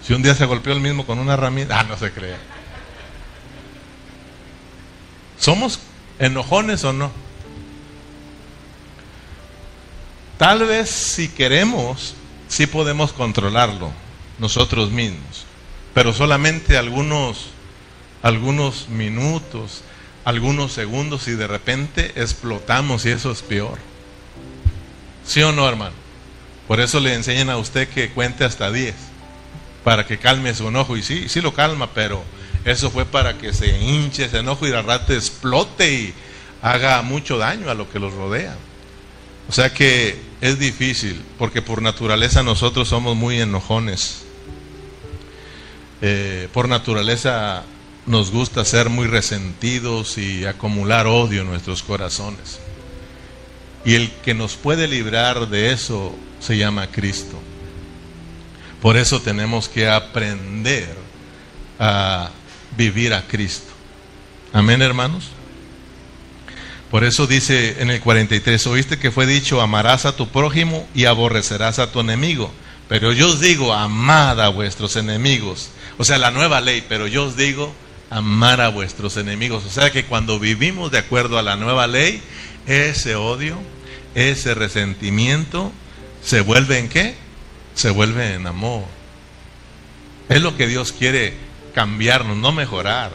Si 0.06 0.12
un 0.12 0.22
día 0.22 0.36
se 0.36 0.44
golpeó 0.44 0.72
el 0.72 0.80
mismo 0.80 1.04
con 1.04 1.18
una 1.18 1.34
herramienta, 1.34 1.80
ah, 1.80 1.82
no 1.82 1.98
se 1.98 2.12
cree. 2.12 2.36
¿Somos 5.36 5.80
enojones 6.20 6.84
o 6.84 6.92
no? 6.92 7.10
Tal 10.38 10.64
vez 10.64 10.88
si 10.88 11.28
queremos, 11.28 12.14
sí 12.46 12.68
podemos 12.68 13.12
controlarlo 13.12 13.90
nosotros 14.38 14.92
mismos, 14.92 15.46
pero 15.94 16.12
solamente 16.12 16.76
algunos, 16.76 17.48
algunos 18.22 18.88
minutos, 18.88 19.82
algunos 20.24 20.72
segundos 20.72 21.26
y 21.26 21.32
de 21.32 21.48
repente 21.48 22.12
explotamos 22.14 23.04
y 23.04 23.10
eso 23.10 23.32
es 23.32 23.42
peor. 23.42 23.95
¿Sí 25.26 25.42
o 25.42 25.52
no, 25.52 25.68
hermano? 25.68 25.94
Por 26.68 26.80
eso 26.80 27.00
le 27.00 27.14
enseñan 27.14 27.50
a 27.50 27.56
usted 27.56 27.88
que 27.88 28.10
cuente 28.10 28.44
hasta 28.44 28.70
10, 28.70 28.94
para 29.84 30.06
que 30.06 30.18
calme 30.18 30.54
su 30.54 30.68
enojo. 30.68 30.96
Y 30.96 31.02
sí, 31.02 31.28
sí 31.28 31.40
lo 31.40 31.54
calma, 31.54 31.90
pero 31.94 32.22
eso 32.64 32.90
fue 32.90 33.04
para 33.04 33.38
que 33.38 33.52
se 33.52 33.78
hinche 33.78 34.24
ese 34.24 34.38
enojo 34.38 34.66
y 34.66 34.72
al 34.72 34.84
rato 34.84 35.12
explote 35.12 35.92
y 35.92 36.14
haga 36.62 37.02
mucho 37.02 37.38
daño 37.38 37.70
a 37.70 37.74
lo 37.74 37.90
que 37.90 37.98
los 37.98 38.12
rodea. 38.12 38.56
O 39.48 39.52
sea 39.52 39.72
que 39.72 40.18
es 40.40 40.58
difícil, 40.58 41.22
porque 41.38 41.62
por 41.62 41.82
naturaleza 41.82 42.42
nosotros 42.42 42.88
somos 42.88 43.16
muy 43.16 43.40
enojones. 43.40 44.24
Eh, 46.02 46.48
por 46.52 46.68
naturaleza 46.68 47.62
nos 48.06 48.30
gusta 48.30 48.64
ser 48.64 48.90
muy 48.90 49.06
resentidos 49.06 50.18
y 50.18 50.44
acumular 50.44 51.06
odio 51.06 51.42
en 51.42 51.48
nuestros 51.48 51.82
corazones. 51.82 52.60
Y 53.86 53.94
el 53.94 54.10
que 54.10 54.34
nos 54.34 54.56
puede 54.56 54.88
librar 54.88 55.48
de 55.48 55.72
eso 55.72 56.12
se 56.40 56.58
llama 56.58 56.88
Cristo. 56.88 57.40
Por 58.82 58.96
eso 58.96 59.22
tenemos 59.22 59.68
que 59.68 59.88
aprender 59.88 60.92
a 61.78 62.30
vivir 62.76 63.14
a 63.14 63.22
Cristo. 63.22 63.72
Amén, 64.52 64.82
hermanos. 64.82 65.28
Por 66.90 67.04
eso 67.04 67.28
dice 67.28 67.76
en 67.80 67.90
el 67.90 68.00
43, 68.00 68.66
oíste 68.66 68.98
que 68.98 69.12
fue 69.12 69.24
dicho, 69.24 69.60
amarás 69.60 70.04
a 70.04 70.16
tu 70.16 70.28
prójimo 70.28 70.88
y 70.92 71.04
aborrecerás 71.04 71.78
a 71.78 71.92
tu 71.92 72.00
enemigo. 72.00 72.52
Pero 72.88 73.12
yo 73.12 73.28
os 73.28 73.40
digo, 73.40 73.72
amad 73.72 74.40
a 74.40 74.48
vuestros 74.48 74.96
enemigos. 74.96 75.70
O 75.96 76.04
sea, 76.04 76.18
la 76.18 76.32
nueva 76.32 76.60
ley, 76.60 76.84
pero 76.88 77.06
yo 77.06 77.24
os 77.26 77.36
digo, 77.36 77.72
amar 78.10 78.60
a 78.60 78.68
vuestros 78.68 79.16
enemigos. 79.16 79.64
O 79.64 79.70
sea 79.70 79.92
que 79.92 80.06
cuando 80.06 80.40
vivimos 80.40 80.90
de 80.90 80.98
acuerdo 80.98 81.38
a 81.38 81.42
la 81.42 81.54
nueva 81.54 81.86
ley, 81.86 82.20
ese 82.66 83.14
odio, 83.14 83.58
ese 84.16 84.54
resentimiento, 84.54 85.70
se 86.22 86.40
vuelve 86.40 86.78
en 86.78 86.88
qué? 86.88 87.14
Se 87.74 87.90
vuelve 87.90 88.34
en 88.34 88.48
amor. 88.48 88.84
Es 90.28 90.42
lo 90.42 90.56
que 90.56 90.66
Dios 90.66 90.92
quiere 90.92 91.34
cambiarnos, 91.74 92.36
no 92.36 92.50
mejorar 92.50 93.12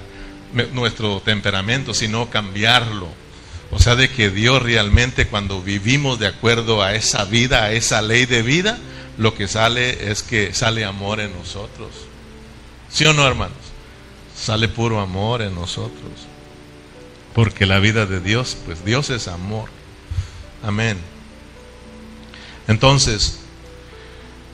nuestro 0.71 1.21
temperamento, 1.21 1.93
sino 1.93 2.29
cambiarlo 2.29 3.09
o 3.71 3.79
sea, 3.79 3.95
de 3.95 4.09
que 4.09 4.29
Dios 4.29 4.61
realmente 4.61 5.27
cuando 5.27 5.61
vivimos 5.61 6.19
de 6.19 6.27
acuerdo 6.27 6.83
a 6.83 6.93
esa 6.93 7.23
vida, 7.23 7.63
a 7.63 7.71
esa 7.71 8.01
ley 8.01 8.25
de 8.25 8.41
vida, 8.41 8.77
lo 9.17 9.33
que 9.33 9.47
sale 9.47 10.11
es 10.11 10.23
que 10.23 10.53
sale 10.53 10.83
amor 10.83 11.21
en 11.21 11.33
nosotros. 11.33 11.89
¿Sí 12.89 13.05
o 13.05 13.13
no, 13.13 13.25
hermanos? 13.25 13.57
Sale 14.35 14.67
puro 14.67 14.99
amor 14.99 15.41
en 15.41 15.55
nosotros. 15.55 16.27
Porque 17.33 17.65
la 17.65 17.79
vida 17.79 18.05
de 18.05 18.19
Dios, 18.19 18.57
pues 18.65 18.83
Dios 18.83 19.09
es 19.09 19.29
amor. 19.29 19.69
Amén. 20.63 20.97
Entonces, 22.67 23.39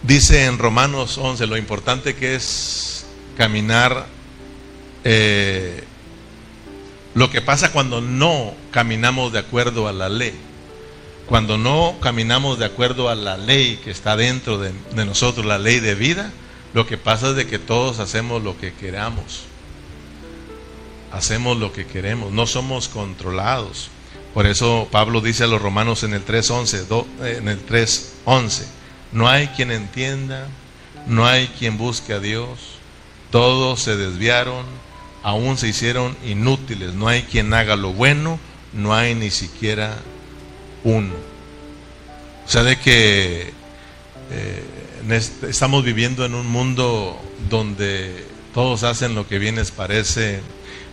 dice 0.04 0.46
en 0.46 0.58
Romanos 0.58 1.18
11 1.18 1.48
lo 1.48 1.58
importante 1.58 2.16
que 2.16 2.36
es 2.36 3.06
caminar 3.38 4.08
eh, 5.04 5.84
lo 7.14 7.32
que 7.32 7.42
pasa 7.42 7.72
cuando 7.72 8.02
no 8.02 8.54
caminamos 8.72 9.34
de 9.34 9.40
acuerdo 9.40 9.88
a 9.88 9.94
la 9.94 10.08
ley, 10.08 10.34
cuando 11.26 11.58
no 11.58 11.96
caminamos 12.00 12.60
de 12.60 12.66
acuerdo 12.66 13.10
a 13.10 13.16
la 13.16 13.38
ley 13.38 13.80
que 13.84 13.90
está 13.90 14.16
dentro 14.16 14.60
de, 14.60 14.74
nosotros, 14.94 15.46
la 15.46 15.58
ley 15.58 15.80
de 15.80 15.96
vida, 15.96 16.32
lo 16.74 16.86
que 16.86 16.98
pasa 16.98 17.30
es 17.30 17.36
de 17.36 17.48
que 17.48 17.58
todos 17.58 18.00
hacemos 18.00 18.44
lo 18.44 18.58
que 18.58 18.74
queramos. 18.74 19.46
Hacemos 21.12 21.58
lo 21.58 21.74
que 21.74 21.88
queremos, 21.88 22.32
no 22.32 22.46
somos 22.46 22.88
controlados. 22.88 23.90
Por 24.38 24.46
eso 24.46 24.88
Pablo 24.92 25.20
dice 25.20 25.46
a 25.46 25.48
los 25.48 25.60
romanos 25.60 26.04
en 26.04 26.14
el 26.14 26.24
3.11, 26.24 27.06
en 27.40 27.48
el 27.48 27.66
3.11, 27.66 28.66
no 29.12 29.28
hay 29.28 29.48
quien 29.48 29.72
entienda, 29.72 30.48
no 31.08 31.26
hay 31.26 31.48
quien 31.48 31.80
busque 31.80 32.14
a 32.14 32.20
Dios, 32.20 32.60
todos 33.32 33.82
se 33.82 33.96
desviaron, 33.96 34.64
aún 35.24 35.58
se 35.58 35.70
hicieron 35.70 36.16
inútiles. 36.24 36.94
No 36.94 37.08
hay 37.08 37.24
quien 37.24 37.52
haga 37.52 37.76
lo 37.76 37.94
bueno, 37.94 38.40
no 38.74 38.94
hay 38.94 39.16
ni 39.16 39.32
siquiera 39.32 39.98
uno. 40.84 41.16
O 42.46 42.48
sea, 42.48 42.62
de 42.62 42.78
que 42.78 43.54
eh, 44.30 44.64
estamos 45.50 45.84
viviendo 45.84 46.26
en 46.26 46.36
un 46.36 46.46
mundo 46.46 47.20
donde 47.50 48.24
todos 48.54 48.84
hacen 48.84 49.16
lo 49.16 49.28
que 49.28 49.40
bien 49.40 49.56
les 49.56 49.72
parece, 49.72 50.42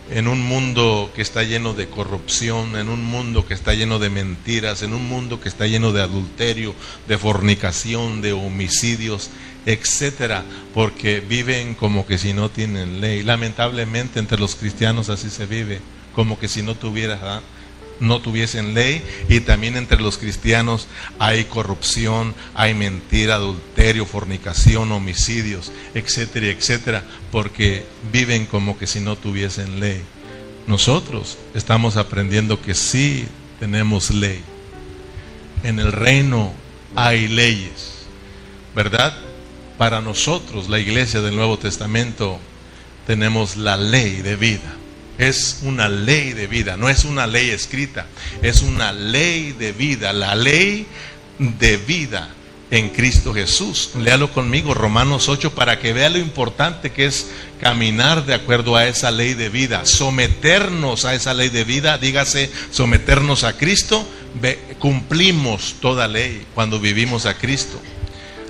en 0.09 0.27
un 0.27 0.41
mundo 0.41 1.11
que 1.15 1.21
está 1.21 1.43
lleno 1.43 1.73
de 1.73 1.87
corrupción, 1.87 2.75
en 2.75 2.89
un 2.89 3.03
mundo 3.03 3.45
que 3.45 3.53
está 3.53 3.73
lleno 3.73 3.99
de 3.99 4.09
mentiras, 4.09 4.83
en 4.83 4.93
un 4.93 5.07
mundo 5.07 5.41
que 5.41 5.49
está 5.49 5.65
lleno 5.65 5.91
de 5.91 6.01
adulterio, 6.01 6.75
de 7.07 7.17
fornicación, 7.17 8.21
de 8.21 8.33
homicidios, 8.33 9.29
etcétera, 9.65 10.43
porque 10.73 11.21
viven 11.21 11.73
como 11.73 12.05
que 12.05 12.17
si 12.17 12.33
no 12.33 12.49
tienen 12.49 13.01
ley. 13.01 13.23
Lamentablemente 13.23 14.19
entre 14.19 14.37
los 14.39 14.55
cristianos 14.55 15.09
así 15.09 15.29
se 15.29 15.45
vive, 15.45 15.81
como 16.13 16.37
que 16.37 16.47
si 16.47 16.61
no 16.61 16.75
tuviera 16.75 17.41
no 17.99 18.21
tuviesen 18.21 18.73
ley 18.73 19.03
y 19.29 19.41
también 19.41 19.77
entre 19.77 20.01
los 20.01 20.17
cristianos 20.17 20.87
hay 21.19 21.45
corrupción, 21.45 22.35
hay 22.53 22.73
mentira, 22.73 23.35
adulterio, 23.35 24.05
fornicación, 24.05 24.91
homicidios, 24.91 25.71
etcétera, 25.93 26.47
etcétera, 26.47 27.03
porque 27.31 27.85
viven 28.11 28.45
como 28.45 28.77
que 28.77 28.87
si 28.87 28.99
no 28.99 29.15
tuviesen 29.15 29.79
ley. 29.79 30.01
Nosotros 30.67 31.37
estamos 31.53 31.95
aprendiendo 31.95 32.61
que 32.61 32.73
sí 32.73 33.27
tenemos 33.59 34.11
ley. 34.11 34.41
En 35.63 35.79
el 35.79 35.91
reino 35.91 36.53
hay 36.95 37.27
leyes, 37.27 38.05
¿verdad? 38.75 39.15
Para 39.77 40.01
nosotros, 40.01 40.69
la 40.69 40.79
iglesia 40.79 41.21
del 41.21 41.35
Nuevo 41.35 41.59
Testamento, 41.59 42.39
tenemos 43.05 43.57
la 43.57 43.77
ley 43.77 44.21
de 44.21 44.35
vida. 44.35 44.75
Es 45.17 45.59
una 45.63 45.87
ley 45.87 46.33
de 46.33 46.47
vida, 46.47 46.77
no 46.77 46.89
es 46.89 47.05
una 47.05 47.27
ley 47.27 47.49
escrita, 47.49 48.07
es 48.41 48.61
una 48.61 48.91
ley 48.91 49.53
de 49.53 49.71
vida, 49.71 50.11
la 50.13 50.35
ley 50.35 50.87
de 51.39 51.77
vida 51.77 52.29
en 52.71 52.89
Cristo 52.89 53.33
Jesús. 53.33 53.91
Léalo 53.97 54.31
conmigo, 54.31 54.73
Romanos 54.73 55.29
8, 55.29 55.53
para 55.55 55.79
que 55.79 55.93
vea 55.93 56.09
lo 56.09 56.17
importante 56.17 56.91
que 56.91 57.05
es 57.05 57.27
caminar 57.61 58.25
de 58.25 58.33
acuerdo 58.33 58.75
a 58.75 58.87
esa 58.87 59.11
ley 59.11 59.33
de 59.33 59.49
vida, 59.49 59.85
someternos 59.85 61.05
a 61.05 61.13
esa 61.13 61.33
ley 61.33 61.49
de 61.49 61.63
vida, 61.63 61.97
dígase, 61.97 62.51
someternos 62.71 63.43
a 63.43 63.57
Cristo, 63.57 64.07
cumplimos 64.79 65.75
toda 65.79 66.07
ley 66.07 66.45
cuando 66.53 66.79
vivimos 66.79 67.25
a 67.25 67.37
Cristo. 67.37 67.79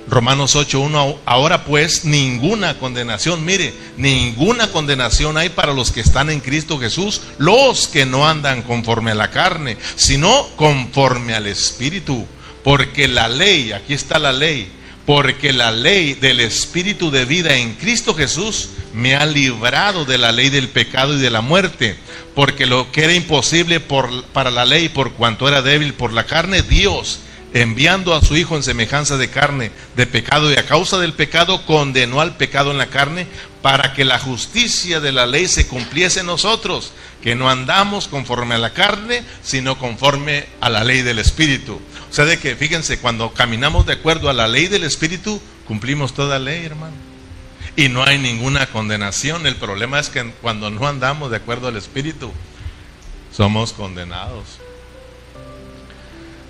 Romanos 0.08 0.54
8.1, 0.54 1.18
ahora 1.26 1.64
pues 1.64 2.04
ninguna 2.04 2.78
condenación, 2.78 3.44
mire, 3.44 3.74
ninguna 3.96 4.70
condenación 4.70 5.36
hay 5.36 5.48
para 5.48 5.72
los 5.72 5.90
que 5.90 6.00
están 6.00 6.30
en 6.30 6.40
Cristo 6.40 6.78
Jesús, 6.78 7.22
los 7.38 7.88
que 7.88 8.06
no 8.06 8.28
andan 8.28 8.62
conforme 8.62 9.10
a 9.10 9.16
la 9.16 9.30
carne, 9.30 9.76
sino 9.96 10.46
conforme 10.56 11.34
al 11.34 11.46
Espíritu. 11.46 12.24
Porque 12.62 13.08
la 13.08 13.28
ley, 13.28 13.72
aquí 13.72 13.94
está 13.94 14.18
la 14.18 14.32
ley, 14.32 14.70
porque 15.06 15.52
la 15.52 15.72
ley 15.72 16.14
del 16.14 16.40
Espíritu 16.40 17.10
de 17.10 17.24
vida 17.24 17.56
en 17.56 17.74
Cristo 17.74 18.14
Jesús 18.14 18.70
me 18.92 19.16
ha 19.16 19.26
librado 19.26 20.04
de 20.04 20.18
la 20.18 20.30
ley 20.32 20.50
del 20.50 20.68
pecado 20.68 21.14
y 21.14 21.20
de 21.20 21.30
la 21.30 21.40
muerte. 21.40 21.96
Porque 22.34 22.66
lo 22.66 22.92
que 22.92 23.04
era 23.04 23.14
imposible 23.14 23.80
para 23.80 24.50
la 24.50 24.64
ley, 24.64 24.88
por 24.88 25.12
cuanto 25.12 25.48
era 25.48 25.62
débil 25.62 25.94
por 25.94 26.12
la 26.12 26.26
carne, 26.26 26.62
Dios 26.62 27.20
enviando 27.62 28.14
a 28.14 28.20
su 28.20 28.36
Hijo 28.36 28.54
en 28.56 28.62
semejanza 28.62 29.16
de 29.16 29.30
carne, 29.30 29.70
de 29.96 30.06
pecado, 30.06 30.52
y 30.52 30.56
a 30.56 30.66
causa 30.66 30.98
del 30.98 31.14
pecado 31.14 31.64
condenó 31.64 32.20
al 32.20 32.36
pecado 32.36 32.70
en 32.70 32.78
la 32.78 32.88
carne, 32.88 33.26
para 33.62 33.94
que 33.94 34.04
la 34.04 34.18
justicia 34.18 35.00
de 35.00 35.10
la 35.10 35.26
ley 35.26 35.48
se 35.48 35.66
cumpliese 35.66 36.20
en 36.20 36.26
nosotros, 36.26 36.92
que 37.22 37.34
no 37.34 37.48
andamos 37.48 38.08
conforme 38.08 38.56
a 38.56 38.58
la 38.58 38.74
carne, 38.74 39.24
sino 39.42 39.78
conforme 39.78 40.46
a 40.60 40.68
la 40.68 40.84
ley 40.84 41.00
del 41.00 41.18
Espíritu. 41.18 41.80
O 42.10 42.12
sea, 42.12 42.26
de 42.26 42.38
que, 42.38 42.56
fíjense, 42.56 42.98
cuando 42.98 43.32
caminamos 43.32 43.86
de 43.86 43.94
acuerdo 43.94 44.28
a 44.28 44.34
la 44.34 44.48
ley 44.48 44.66
del 44.66 44.84
Espíritu, 44.84 45.40
cumplimos 45.66 46.12
toda 46.12 46.38
ley, 46.38 46.64
hermano. 46.64 46.94
Y 47.74 47.88
no 47.88 48.04
hay 48.04 48.18
ninguna 48.18 48.66
condenación. 48.66 49.46
El 49.46 49.56
problema 49.56 49.98
es 49.98 50.10
que 50.10 50.30
cuando 50.42 50.70
no 50.70 50.86
andamos 50.86 51.30
de 51.30 51.38
acuerdo 51.38 51.68
al 51.68 51.76
Espíritu, 51.76 52.32
somos 53.32 53.72
condenados 53.72 54.65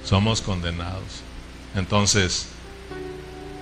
somos 0.07 0.41
condenados. 0.41 1.03
Entonces, 1.75 2.47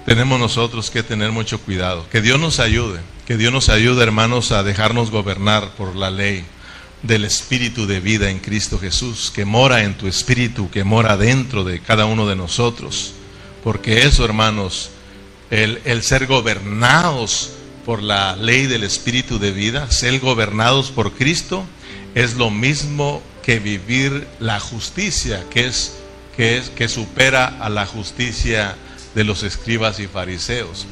tenemos 0.04 0.38
nosotros 0.38 0.90
que 0.90 1.02
tener 1.02 1.32
mucho 1.32 1.58
cuidado. 1.60 2.06
Que 2.10 2.20
Dios 2.20 2.38
nos 2.38 2.60
ayude, 2.60 3.00
que 3.26 3.36
Dios 3.36 3.52
nos 3.52 3.70
ayude, 3.70 4.02
hermanos, 4.02 4.52
a 4.52 4.62
dejarnos 4.62 5.10
gobernar 5.10 5.74
por 5.76 5.96
la 5.96 6.10
ley 6.10 6.44
del 7.02 7.24
Espíritu 7.24 7.86
de 7.86 8.00
vida 8.00 8.30
en 8.30 8.38
Cristo 8.38 8.78
Jesús, 8.78 9.30
que 9.34 9.44
mora 9.44 9.82
en 9.82 9.94
tu 9.94 10.06
Espíritu, 10.06 10.70
que 10.70 10.84
mora 10.84 11.16
dentro 11.16 11.64
de 11.64 11.80
cada 11.80 12.04
uno 12.04 12.26
de 12.26 12.36
nosotros. 12.36 13.14
Porque 13.62 14.02
eso, 14.02 14.24
hermanos, 14.24 14.90
el, 15.50 15.80
el 15.86 16.02
ser 16.02 16.26
gobernados 16.26 17.52
por 17.86 18.02
la 18.02 18.36
ley 18.36 18.66
del 18.66 18.84
Espíritu 18.84 19.38
de 19.38 19.52
vida, 19.52 19.90
ser 19.90 20.20
gobernados 20.20 20.90
por 20.90 21.12
Cristo, 21.12 21.64
es 22.14 22.34
lo 22.34 22.50
mismo 22.50 23.22
que 23.42 23.58
vivir 23.58 24.26
la 24.40 24.60
justicia, 24.60 25.44
que 25.50 25.66
es 25.66 26.03
que, 26.36 26.58
es, 26.58 26.70
que 26.70 26.88
supera 26.88 27.46
a 27.60 27.68
la 27.68 27.86
justicia 27.86 28.76
de 29.14 29.24
los 29.24 29.42
escribas 29.42 30.00
y 30.00 30.06
fariseos. 30.06 30.86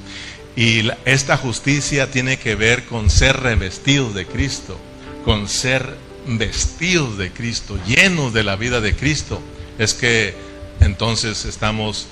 Y 0.57 0.89
esta 1.05 1.37
justicia 1.37 2.11
tiene 2.11 2.39
que 2.39 2.55
ver 2.55 2.85
con 2.85 3.11
ser 3.11 3.41
revestidos 3.41 4.15
de 4.15 4.27
Cristo, 4.27 4.79
con 5.25 5.49
ser 5.49 5.97
vestidos 6.27 7.17
de 7.17 7.33
Cristo, 7.33 7.79
llenos 7.87 8.33
de 8.33 8.45
la 8.45 8.57
vida 8.57 8.81
de 8.81 8.95
Cristo. 8.95 9.41
Es 9.79 9.95
que 9.95 10.35
entonces 10.81 11.45
estamos 11.45 12.07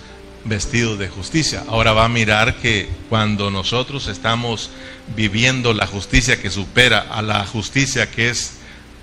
vestidos 0.44 0.98
de 0.98 1.08
justicia. 1.08 1.64
Ahora 1.68 1.92
va 1.92 2.06
a 2.06 2.08
mirar 2.08 2.56
que 2.56 2.88
cuando 3.08 3.50
nosotros 3.50 4.06
estamos 4.06 4.70
viviendo 5.14 5.74
la 5.74 5.86
justicia 5.86 6.40
que 6.40 6.50
supera 6.50 7.00
a 7.00 7.20
la 7.22 7.44
justicia 7.46 8.10
que 8.10 8.30
es 8.30 8.54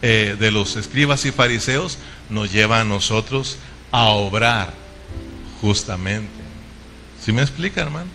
eh, 0.02 0.36
de 0.40 0.52
los 0.52 0.76
escribas 0.78 1.26
y 1.26 1.32
fariseos, 1.32 1.98
nos 2.30 2.52
lleva 2.52 2.82
a 2.82 2.86
nosotros 2.86 3.58
a 3.92 4.10
obrar 4.10 4.74
justamente. 5.62 6.30
¿Sí 7.24 7.32
me 7.32 7.42
explica, 7.42 7.82
hermano? 7.82 8.10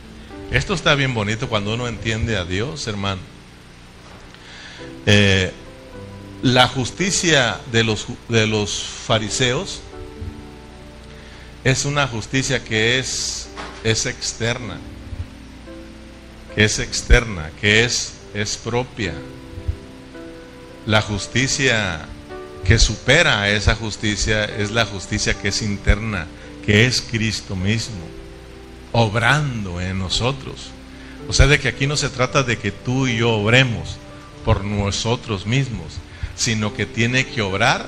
Esto 0.50 0.74
está 0.74 0.94
bien 0.94 1.14
bonito 1.14 1.48
cuando 1.48 1.74
uno 1.74 1.88
entiende 1.88 2.36
a 2.36 2.44
Dios, 2.44 2.86
hermano. 2.86 3.20
Eh, 5.06 5.52
la 6.42 6.68
justicia 6.68 7.58
de 7.70 7.84
los, 7.84 8.06
de 8.28 8.46
los 8.46 8.82
fariseos 8.82 9.80
es 11.64 11.84
una 11.84 12.08
justicia 12.08 12.62
que 12.64 12.98
es, 12.98 13.48
es 13.84 14.06
externa, 14.06 14.78
que 16.54 16.64
es 16.64 16.78
externa, 16.80 17.50
que 17.60 17.84
es, 17.84 18.14
es 18.34 18.56
propia. 18.56 19.14
La 20.86 21.00
justicia 21.00 22.06
que 22.64 22.78
supera 22.78 23.50
esa 23.50 23.74
justicia 23.74 24.44
es 24.44 24.70
la 24.70 24.86
justicia 24.86 25.34
que 25.34 25.48
es 25.48 25.62
interna, 25.62 26.26
que 26.64 26.86
es 26.86 27.00
Cristo 27.00 27.56
mismo, 27.56 28.00
obrando 28.92 29.80
en 29.80 29.98
nosotros. 29.98 30.70
O 31.28 31.32
sea, 31.32 31.46
de 31.46 31.58
que 31.58 31.68
aquí 31.68 31.86
no 31.86 31.96
se 31.96 32.08
trata 32.08 32.42
de 32.42 32.58
que 32.58 32.70
tú 32.70 33.06
y 33.06 33.18
yo 33.18 33.30
obremos 33.30 33.96
por 34.44 34.64
nosotros 34.64 35.46
mismos, 35.46 35.94
sino 36.36 36.74
que 36.74 36.86
tiene 36.86 37.26
que 37.26 37.42
obrar 37.42 37.86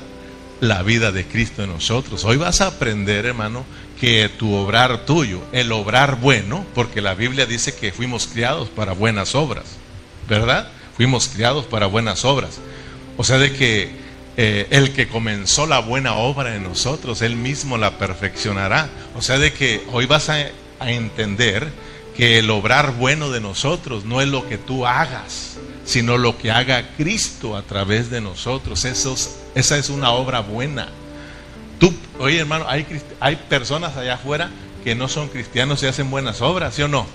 la 0.60 0.82
vida 0.82 1.12
de 1.12 1.26
Cristo 1.26 1.62
en 1.62 1.70
nosotros. 1.70 2.24
Hoy 2.24 2.36
vas 2.36 2.60
a 2.60 2.68
aprender, 2.68 3.26
hermano, 3.26 3.64
que 4.00 4.28
tu 4.28 4.54
obrar 4.54 5.04
tuyo, 5.04 5.40
el 5.52 5.72
obrar 5.72 6.20
bueno, 6.20 6.64
porque 6.74 7.00
la 7.00 7.14
Biblia 7.14 7.46
dice 7.46 7.74
que 7.74 7.92
fuimos 7.92 8.26
criados 8.26 8.68
para 8.68 8.92
buenas 8.92 9.34
obras, 9.34 9.64
¿verdad? 10.28 10.68
Fuimos 10.96 11.28
criados 11.28 11.66
para 11.66 11.86
buenas 11.86 12.24
obras. 12.24 12.58
O 13.16 13.24
sea, 13.24 13.38
de 13.38 13.52
que 13.52 14.03
eh, 14.36 14.66
el 14.70 14.92
que 14.92 15.06
comenzó 15.06 15.64
la 15.64 15.78
buena 15.78 16.14
obra 16.14 16.56
en 16.56 16.64
nosotros, 16.64 17.22
Él 17.22 17.36
mismo 17.36 17.78
la 17.78 17.98
perfeccionará. 17.98 18.88
O 19.14 19.22
sea, 19.22 19.38
de 19.38 19.52
que 19.52 19.84
hoy 19.92 20.06
vas 20.06 20.28
a, 20.28 20.50
entender 20.80 21.72
que 22.14 22.38
el 22.38 22.50
obrar 22.50 22.94
bueno 22.96 23.30
de 23.30 23.40
nosotros 23.40 24.04
no 24.04 24.20
es 24.20 24.28
lo 24.28 24.46
que 24.46 24.58
tú 24.58 24.86
hagas, 24.86 25.56
sino 25.86 26.18
lo 26.18 26.36
que 26.36 26.50
haga 26.50 26.90
Cristo 26.98 27.56
a 27.56 27.62
través 27.62 28.10
de 28.10 28.20
nosotros. 28.20 28.84
Eso 28.84 29.16
esa 29.54 29.78
es 29.78 29.88
una 29.88 30.10
obra 30.10 30.40
buena. 30.40 30.88
Tú, 31.78 31.94
oye 32.18 32.40
hermano, 32.40 32.66
hay, 32.68 32.86
hay 33.18 33.36
personas 33.36 33.96
allá 33.96 34.14
afuera 34.14 34.50
que 34.82 34.94
no 34.94 35.08
son 35.08 35.28
cristianos 35.28 35.82
y 35.82 35.86
hacen 35.86 36.10
buenas 36.10 36.42
obras, 36.42 36.74
¿sí 36.74 36.82
o 36.82 36.88
no? 36.88 37.06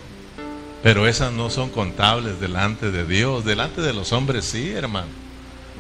Pero 0.81 1.05
esas 1.05 1.31
no 1.31 1.51
son 1.51 1.69
contables 1.69 2.39
delante 2.39 2.89
de 2.89 3.05
Dios, 3.05 3.45
delante 3.45 3.81
de 3.81 3.93
los 3.93 4.13
hombres 4.13 4.45
sí, 4.45 4.71
hermano 4.71 5.28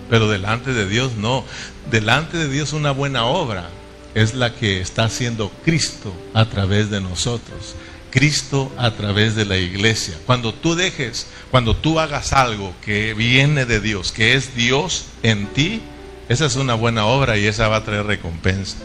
pero 0.09 0.29
delante 0.29 0.73
de 0.73 0.87
Dios 0.87 1.15
no. 1.17 1.45
Delante 1.89 2.37
de 2.37 2.49
Dios 2.49 2.73
una 2.73 2.91
buena 2.91 3.25
obra 3.25 3.69
es 4.15 4.33
la 4.33 4.55
que 4.55 4.81
está 4.81 5.05
haciendo 5.05 5.51
Cristo 5.63 6.13
a 6.33 6.45
través 6.45 6.89
de 6.89 7.01
nosotros. 7.01 7.75
Cristo 8.09 8.71
a 8.77 8.91
través 8.91 9.35
de 9.35 9.45
la 9.45 9.57
iglesia. 9.57 10.17
Cuando 10.25 10.53
tú 10.53 10.75
dejes, 10.75 11.27
cuando 11.51 11.75
tú 11.75 11.99
hagas 11.99 12.33
algo 12.33 12.73
que 12.83 13.13
viene 13.13 13.65
de 13.65 13.79
Dios, 13.79 14.11
que 14.11 14.33
es 14.33 14.55
Dios 14.55 15.05
en 15.21 15.47
ti, 15.47 15.81
esa 16.27 16.45
es 16.45 16.55
una 16.55 16.73
buena 16.73 17.05
obra 17.05 17.37
y 17.37 17.45
esa 17.45 17.67
va 17.67 17.77
a 17.77 17.83
traer 17.83 18.05
recompensa. 18.05 18.77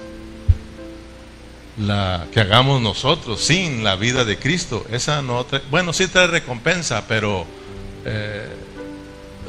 La 1.78 2.26
que 2.32 2.40
hagamos 2.40 2.80
nosotros 2.80 3.42
sin 3.42 3.82
la 3.82 3.96
vida 3.96 4.24
de 4.24 4.38
Cristo, 4.38 4.86
esa 4.92 5.22
no 5.22 5.44
trae, 5.44 5.62
bueno, 5.70 5.92
sí 5.92 6.06
trae 6.06 6.26
recompensa, 6.26 7.06
pero 7.08 7.46
eh, 8.04 8.46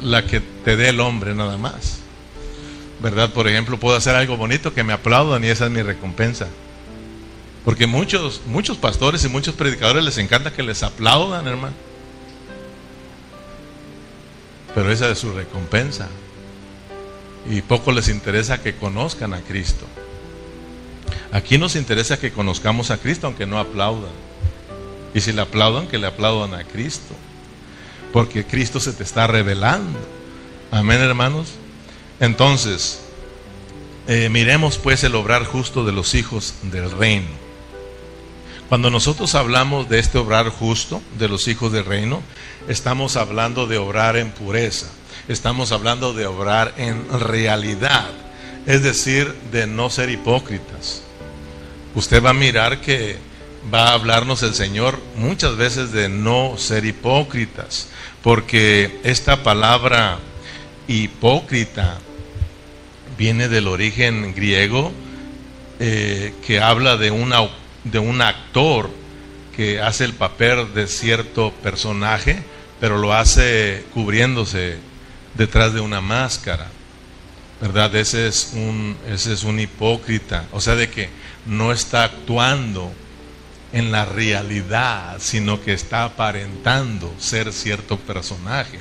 la 0.02 0.26
que 0.26 0.40
te 0.40 0.76
dé 0.76 0.90
el 0.90 1.00
hombre 1.00 1.34
nada 1.34 1.56
más. 1.56 2.00
¿Verdad? 3.00 3.32
Por 3.32 3.46
ejemplo, 3.48 3.78
puedo 3.78 3.96
hacer 3.96 4.14
algo 4.14 4.36
bonito 4.36 4.72
que 4.72 4.82
me 4.82 4.92
aplaudan 4.92 5.44
y 5.44 5.48
esa 5.48 5.66
es 5.66 5.70
mi 5.70 5.82
recompensa. 5.82 6.48
Porque 7.64 7.86
muchos, 7.86 8.42
muchos 8.46 8.76
pastores 8.78 9.24
y 9.24 9.28
muchos 9.28 9.54
predicadores 9.54 10.04
les 10.04 10.18
encanta 10.18 10.52
que 10.52 10.62
les 10.62 10.82
aplaudan, 10.82 11.46
hermano. 11.46 11.74
Pero 14.74 14.90
esa 14.90 15.10
es 15.10 15.18
su 15.18 15.32
recompensa. 15.32 16.08
Y 17.50 17.62
poco 17.62 17.92
les 17.92 18.08
interesa 18.08 18.62
que 18.62 18.76
conozcan 18.76 19.34
a 19.34 19.40
Cristo. 19.40 19.86
Aquí 21.32 21.58
nos 21.58 21.76
interesa 21.76 22.18
que 22.18 22.32
conozcamos 22.32 22.90
a 22.90 22.98
Cristo 22.98 23.26
aunque 23.26 23.46
no 23.46 23.58
aplaudan. 23.58 24.12
Y 25.14 25.20
si 25.20 25.32
le 25.32 25.42
aplaudan, 25.42 25.86
que 25.86 25.98
le 25.98 26.06
aplaudan 26.06 26.54
a 26.54 26.64
Cristo 26.64 27.14
porque 28.16 28.46
Cristo 28.46 28.80
se 28.80 28.94
te 28.94 29.02
está 29.02 29.26
revelando. 29.26 29.98
Amén, 30.70 31.02
hermanos. 31.02 31.48
Entonces, 32.18 33.02
eh, 34.08 34.30
miremos 34.30 34.78
pues 34.78 35.04
el 35.04 35.14
obrar 35.16 35.44
justo 35.44 35.84
de 35.84 35.92
los 35.92 36.14
hijos 36.14 36.54
del 36.62 36.90
reino. 36.92 37.28
Cuando 38.70 38.88
nosotros 38.88 39.34
hablamos 39.34 39.90
de 39.90 39.98
este 39.98 40.16
obrar 40.16 40.48
justo 40.48 41.02
de 41.18 41.28
los 41.28 41.46
hijos 41.46 41.72
del 41.72 41.84
reino, 41.84 42.22
estamos 42.68 43.16
hablando 43.16 43.66
de 43.66 43.76
obrar 43.76 44.16
en 44.16 44.30
pureza, 44.30 44.86
estamos 45.28 45.70
hablando 45.70 46.14
de 46.14 46.24
obrar 46.24 46.72
en 46.78 47.06
realidad, 47.20 48.08
es 48.64 48.82
decir, 48.82 49.30
de 49.52 49.66
no 49.66 49.90
ser 49.90 50.08
hipócritas. 50.08 51.02
Usted 51.94 52.24
va 52.24 52.30
a 52.30 52.32
mirar 52.32 52.80
que 52.80 53.18
va 53.72 53.88
a 53.88 53.92
hablarnos 53.92 54.42
el 54.42 54.54
Señor 54.54 54.98
muchas 55.16 55.56
veces 55.56 55.92
de 55.92 56.08
no 56.08 56.56
ser 56.56 56.86
hipócritas, 56.86 57.88
porque 58.26 58.98
esta 59.04 59.44
palabra 59.44 60.18
hipócrita 60.88 61.98
viene 63.16 63.48
del 63.48 63.68
origen 63.68 64.34
griego 64.34 64.92
eh, 65.78 66.34
que 66.44 66.60
habla 66.60 66.96
de, 66.96 67.12
de 67.84 67.98
un 68.00 68.22
actor 68.22 68.90
que 69.54 69.80
hace 69.80 70.02
el 70.02 70.12
papel 70.14 70.74
de 70.74 70.88
cierto 70.88 71.52
personaje, 71.62 72.42
pero 72.80 72.98
lo 72.98 73.14
hace 73.14 73.84
cubriéndose 73.94 74.78
detrás 75.34 75.72
de 75.72 75.80
una 75.80 76.00
máscara. 76.00 76.66
¿Verdad? 77.60 77.94
Ese 77.94 78.26
es 78.26 78.54
un, 78.54 78.96
ese 79.08 79.34
es 79.34 79.44
un 79.44 79.60
hipócrita. 79.60 80.46
O 80.50 80.60
sea, 80.60 80.74
de 80.74 80.90
que 80.90 81.10
no 81.46 81.70
está 81.70 82.02
actuando 82.02 82.92
en 83.72 83.92
la 83.92 84.04
realidad, 84.04 85.16
sino 85.20 85.60
que 85.62 85.72
está 85.72 86.04
aparentando 86.04 87.12
ser 87.18 87.52
cierto 87.52 87.98
personaje. 87.98 88.78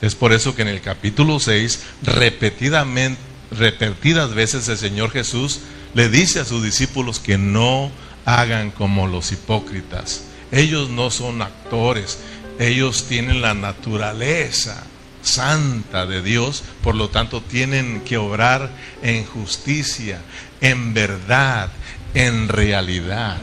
Es 0.00 0.14
por 0.14 0.32
eso 0.32 0.54
que 0.54 0.62
en 0.62 0.68
el 0.68 0.80
capítulo 0.80 1.40
6, 1.40 1.80
repetidamente, 2.02 3.20
repetidas 3.50 4.34
veces 4.34 4.68
el 4.68 4.78
Señor 4.78 5.10
Jesús 5.10 5.60
le 5.94 6.08
dice 6.08 6.40
a 6.40 6.44
sus 6.44 6.62
discípulos 6.62 7.18
que 7.18 7.38
no 7.38 7.90
hagan 8.24 8.70
como 8.70 9.06
los 9.06 9.32
hipócritas. 9.32 10.24
Ellos 10.52 10.90
no 10.90 11.10
son 11.10 11.42
actores, 11.42 12.18
ellos 12.58 13.06
tienen 13.08 13.40
la 13.40 13.54
naturaleza 13.54 14.84
santa 15.22 16.06
de 16.06 16.22
Dios, 16.22 16.62
por 16.82 16.94
lo 16.94 17.08
tanto 17.10 17.42
tienen 17.42 18.02
que 18.02 18.16
obrar 18.16 18.70
en 19.02 19.24
justicia, 19.24 20.20
en 20.60 20.94
verdad, 20.94 21.70
en 22.14 22.48
realidad, 22.48 23.38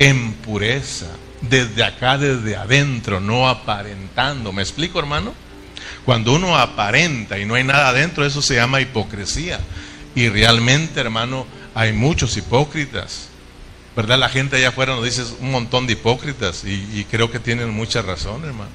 en 0.00 0.32
pureza, 0.32 1.08
desde 1.42 1.84
acá, 1.84 2.16
desde 2.16 2.56
adentro, 2.56 3.20
no 3.20 3.46
aparentando. 3.48 4.50
¿Me 4.50 4.62
explico, 4.62 4.98
hermano? 4.98 5.34
Cuando 6.06 6.32
uno 6.32 6.56
aparenta 6.56 7.38
y 7.38 7.44
no 7.44 7.54
hay 7.54 7.64
nada 7.64 7.90
adentro, 7.90 8.24
eso 8.24 8.40
se 8.40 8.54
llama 8.54 8.80
hipocresía. 8.80 9.60
Y 10.14 10.30
realmente, 10.30 10.98
hermano, 10.98 11.46
hay 11.74 11.92
muchos 11.92 12.34
hipócritas. 12.38 13.28
¿Verdad? 13.94 14.18
La 14.18 14.30
gente 14.30 14.56
allá 14.56 14.70
afuera 14.70 14.94
nos 14.94 15.04
dice 15.04 15.22
un 15.40 15.50
montón 15.50 15.86
de 15.86 15.92
hipócritas 15.92 16.64
y, 16.64 16.88
y 16.94 17.04
creo 17.04 17.30
que 17.30 17.38
tienen 17.38 17.68
mucha 17.68 18.00
razón, 18.00 18.42
hermano. 18.46 18.70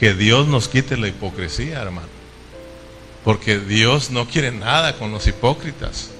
Que 0.00 0.14
Dios 0.14 0.48
nos 0.48 0.68
quite 0.68 0.96
la 0.96 1.08
hipocresía, 1.08 1.82
hermano. 1.82 2.08
Porque 3.24 3.58
Dios 3.58 4.10
no 4.10 4.26
quiere 4.26 4.52
nada 4.52 4.96
con 4.96 5.12
los 5.12 5.26
hipócritas. 5.26 6.12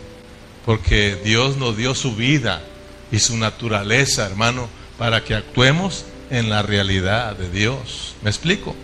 Porque 0.67 1.17
Dios 1.25 1.57
nos 1.57 1.79
dio 1.79 1.95
su 1.95 2.15
vida 2.15 2.63
y 3.11 3.19
su 3.19 3.37
naturaleza, 3.37 4.27
hermano, 4.27 4.69
para 4.99 5.25
que 5.25 5.35
actuemos 5.35 6.05
en 6.31 6.51
la 6.51 6.63
realidad 6.63 7.37
de 7.37 7.51
Dios. 7.51 8.15
¿Me 8.23 8.31
explico? 8.31 8.75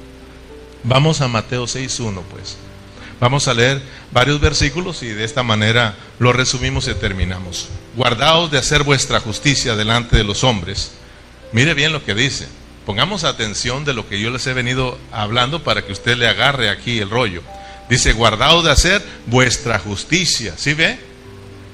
Vamos 0.85 1.21
a 1.21 1.29
Mateo 1.29 1.65
6.1, 1.65 2.23
pues. 2.31 2.57
Vamos 3.21 3.47
a 3.47 3.55
leer 3.55 3.81
varios 4.11 4.41
versículos 4.41 5.03
y 5.05 5.09
de 5.09 5.25
esta 5.25 5.45
manera 5.45 5.95
lo 6.19 6.33
resumimos 6.33 6.89
y 6.89 6.95
terminamos. 6.95 7.69
Guardaos 7.97 8.51
de 8.51 8.59
hacer 8.59 8.83
vuestra 8.83 9.21
justicia 9.21 9.77
delante 9.77 10.17
de 10.17 10.25
los 10.25 10.43
hombres. 10.43 10.93
Mire 11.53 11.75
bien 11.75 11.93
lo 11.93 12.05
que 12.05 12.15
dice. 12.15 12.49
Pongamos 12.85 13.23
atención 13.23 13.85
de 13.85 13.95
lo 13.95 14.09
que 14.09 14.21
yo 14.21 14.31
les 14.31 14.45
he 14.49 14.55
venido 14.55 14.99
hablando 15.13 15.63
para 15.63 15.87
que 15.87 15.93
usted 15.93 16.17
le 16.17 16.27
agarre 16.27 16.69
aquí 16.69 16.99
el 16.99 17.11
rollo. 17.11 17.43
Dice, 17.89 18.13
guardaos 18.13 18.65
de 18.65 18.73
hacer 18.73 19.03
vuestra 19.27 19.79
justicia. 19.79 20.55
¿Sí 20.57 20.75
ve? 20.75 20.99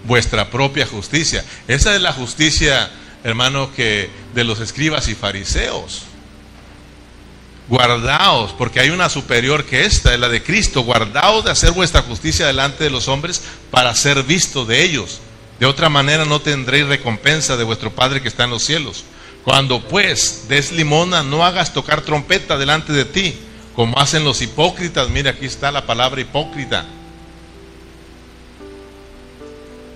Vuestra 0.09 0.51
propia 0.51 0.87
justicia. 0.87 1.45
Esa 1.69 1.95
es 1.95 2.01
la 2.01 2.13
justicia, 2.13 2.91
hermano, 3.23 3.73
que 3.73 4.11
de 4.35 4.43
los 4.43 4.59
escribas 4.59 5.07
y 5.09 5.15
fariseos. 5.15 6.03
Guardaos, 7.69 8.53
porque 8.53 8.81
hay 8.81 8.89
una 8.89 9.11
superior 9.11 9.67
que 9.67 9.85
esta, 9.85 10.15
es 10.15 10.19
la 10.19 10.31
de 10.31 10.43
Cristo. 10.43 10.81
Guardaos 10.83 11.45
de 11.45 11.51
hacer 11.51 11.73
vuestra 11.73 12.01
justicia 12.01 12.47
delante 12.47 12.85
de 12.85 12.91
los 12.91 13.07
hombres 13.07 13.43
para 13.71 13.95
ser 13.95 14.23
visto 14.23 14.65
de 14.65 14.83
ellos. 14.83 15.21
De 15.61 15.67
otra 15.67 15.91
manera 15.91 16.25
no 16.25 16.41
tendréis 16.41 16.87
recompensa 16.87 17.59
de 17.59 17.65
vuestro 17.65 17.93
Padre 17.95 18.23
que 18.23 18.29
está 18.29 18.45
en 18.45 18.51
los 18.51 18.65
cielos. 18.65 19.05
Cuando 19.45 19.87
pues 19.87 20.47
des 20.49 20.73
limona, 20.73 21.23
no 21.23 21.45
hagas 21.45 21.75
tocar 21.75 22.01
trompeta 22.01 22.57
delante 22.57 22.95
de 22.95 23.05
ti, 23.05 23.35
como 23.75 23.99
hacen 23.99 24.25
los 24.25 24.41
hipócritas. 24.41 25.11
Mira, 25.11 25.33
aquí 25.33 25.45
está 25.45 25.71
la 25.71 25.85
palabra 25.85 26.23
hipócrita. 26.23 26.87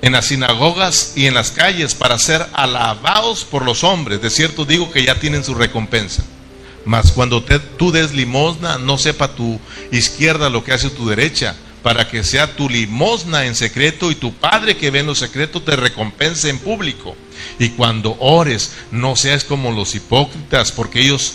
En 0.03 0.13
las 0.13 0.27
sinagogas 0.27 1.15
y 1.17 1.27
en 1.27 1.35
las 1.35 1.51
calles 1.51 1.95
para 1.95 2.19
ser 2.19 2.47
alabados 2.53 3.45
por 3.45 3.65
los 3.65 3.85
hombres. 3.85 4.21
De 4.21 4.29
cierto 4.29 4.65
digo 4.65 4.91
que 4.91 5.05
ya 5.05 5.19
tienen 5.19 5.45
su 5.45 5.55
recompensa. 5.55 6.23
Mas 6.85 7.13
cuando 7.13 7.43
te, 7.43 7.59
tú 7.59 7.93
des 7.93 8.13
limosna, 8.13 8.79
no 8.79 8.99
sepa 8.99 9.35
tu 9.35 9.61
izquierda 9.91 10.51
lo 10.51 10.65
que 10.65 10.73
hace 10.73 10.91
tu 10.91 11.09
derecha, 11.09 11.55
para 11.83 12.09
que 12.09 12.25
sea 12.25 12.57
tu 12.57 12.69
limosna 12.69 13.47
en 13.47 13.55
secreto 13.55 14.11
y 14.11 14.15
tu 14.15 14.33
Padre 14.35 14.77
que 14.77 14.91
ve 14.91 15.01
en 15.01 15.07
lo 15.07 15.15
secreto 15.15 15.63
te 15.63 15.77
recompense 15.77 16.49
en 16.49 16.59
público. 16.59 17.17
Y 17.59 17.71
cuando 17.71 18.17
ores, 18.21 18.73
no 18.91 19.17
seas 19.17 19.45
como 19.45 19.71
los 19.71 19.95
hipócritas, 19.95 20.73
porque 20.73 21.01
ellos 21.01 21.35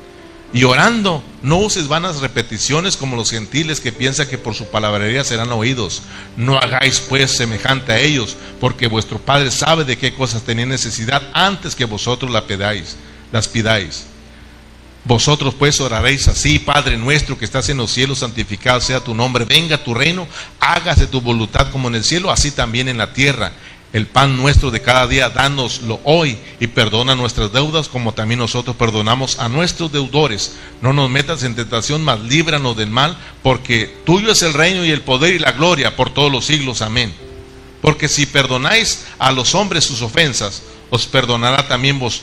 Y 0.53 0.65
orando, 0.65 1.23
no 1.41 1.57
uses 1.57 1.87
vanas 1.87 2.19
repeticiones 2.19 2.97
como 2.97 3.15
los 3.15 3.31
gentiles 3.31 3.79
que 3.79 3.93
piensan 3.93 4.27
que 4.27 4.37
por 4.37 4.53
su 4.53 4.67
palabrería 4.67 5.23
serán 5.23 5.51
oídos. 5.51 6.01
No 6.35 6.57
hagáis 6.57 6.99
pues 6.99 7.31
semejante 7.31 7.93
a 7.93 7.99
ellos, 7.99 8.35
porque 8.59 8.87
vuestro 8.87 9.17
Padre 9.17 9.49
sabe 9.49 9.85
de 9.85 9.97
qué 9.97 10.13
cosas 10.13 10.43
tenéis 10.43 10.67
necesidad 10.67 11.23
antes 11.33 11.73
que 11.73 11.85
vosotros 11.85 12.31
la 12.31 12.47
pedáis, 12.47 12.97
las 13.31 13.47
pidáis. 13.47 14.07
Vosotros 15.03 15.55
pues 15.55 15.79
oraréis 15.79 16.27
así, 16.27 16.59
Padre 16.59 16.97
nuestro 16.97 17.37
que 17.37 17.45
estás 17.45 17.69
en 17.69 17.77
los 17.77 17.89
cielos, 17.89 18.19
santificado 18.19 18.81
sea 18.81 18.99
tu 18.99 19.15
nombre, 19.15 19.45
venga 19.45 19.83
tu 19.83 19.93
reino, 19.93 20.27
hágase 20.59 21.07
tu 21.07 21.21
voluntad 21.21 21.71
como 21.71 21.87
en 21.87 21.95
el 21.95 22.03
cielo, 22.03 22.29
así 22.29 22.51
también 22.51 22.87
en 22.87 22.97
la 22.97 23.13
tierra. 23.13 23.53
El 23.93 24.07
pan 24.07 24.37
nuestro 24.37 24.71
de 24.71 24.81
cada 24.81 25.05
día, 25.05 25.29
dánoslo 25.29 25.99
hoy 26.05 26.37
y 26.61 26.67
perdona 26.67 27.13
nuestras 27.13 27.51
deudas 27.51 27.89
como 27.89 28.13
también 28.13 28.39
nosotros 28.39 28.77
perdonamos 28.77 29.37
a 29.37 29.49
nuestros 29.49 29.91
deudores. 29.91 30.55
No 30.81 30.93
nos 30.93 31.09
metas 31.09 31.43
en 31.43 31.55
tentación, 31.55 32.01
mas 32.01 32.21
líbranos 32.21 32.77
del 32.77 32.89
mal, 32.89 33.17
porque 33.43 33.93
tuyo 34.05 34.31
es 34.31 34.43
el 34.43 34.53
reino 34.53 34.85
y 34.85 34.91
el 34.91 35.01
poder 35.01 35.35
y 35.35 35.39
la 35.39 35.51
gloria 35.51 35.97
por 35.97 36.09
todos 36.09 36.31
los 36.31 36.45
siglos. 36.45 36.81
Amén. 36.81 37.13
Porque 37.81 38.07
si 38.07 38.25
perdonáis 38.25 39.05
a 39.19 39.33
los 39.33 39.55
hombres 39.55 39.83
sus 39.83 40.01
ofensas, 40.01 40.63
os 40.89 41.05
perdonará 41.05 41.67
también 41.67 41.99
vos, 41.99 42.21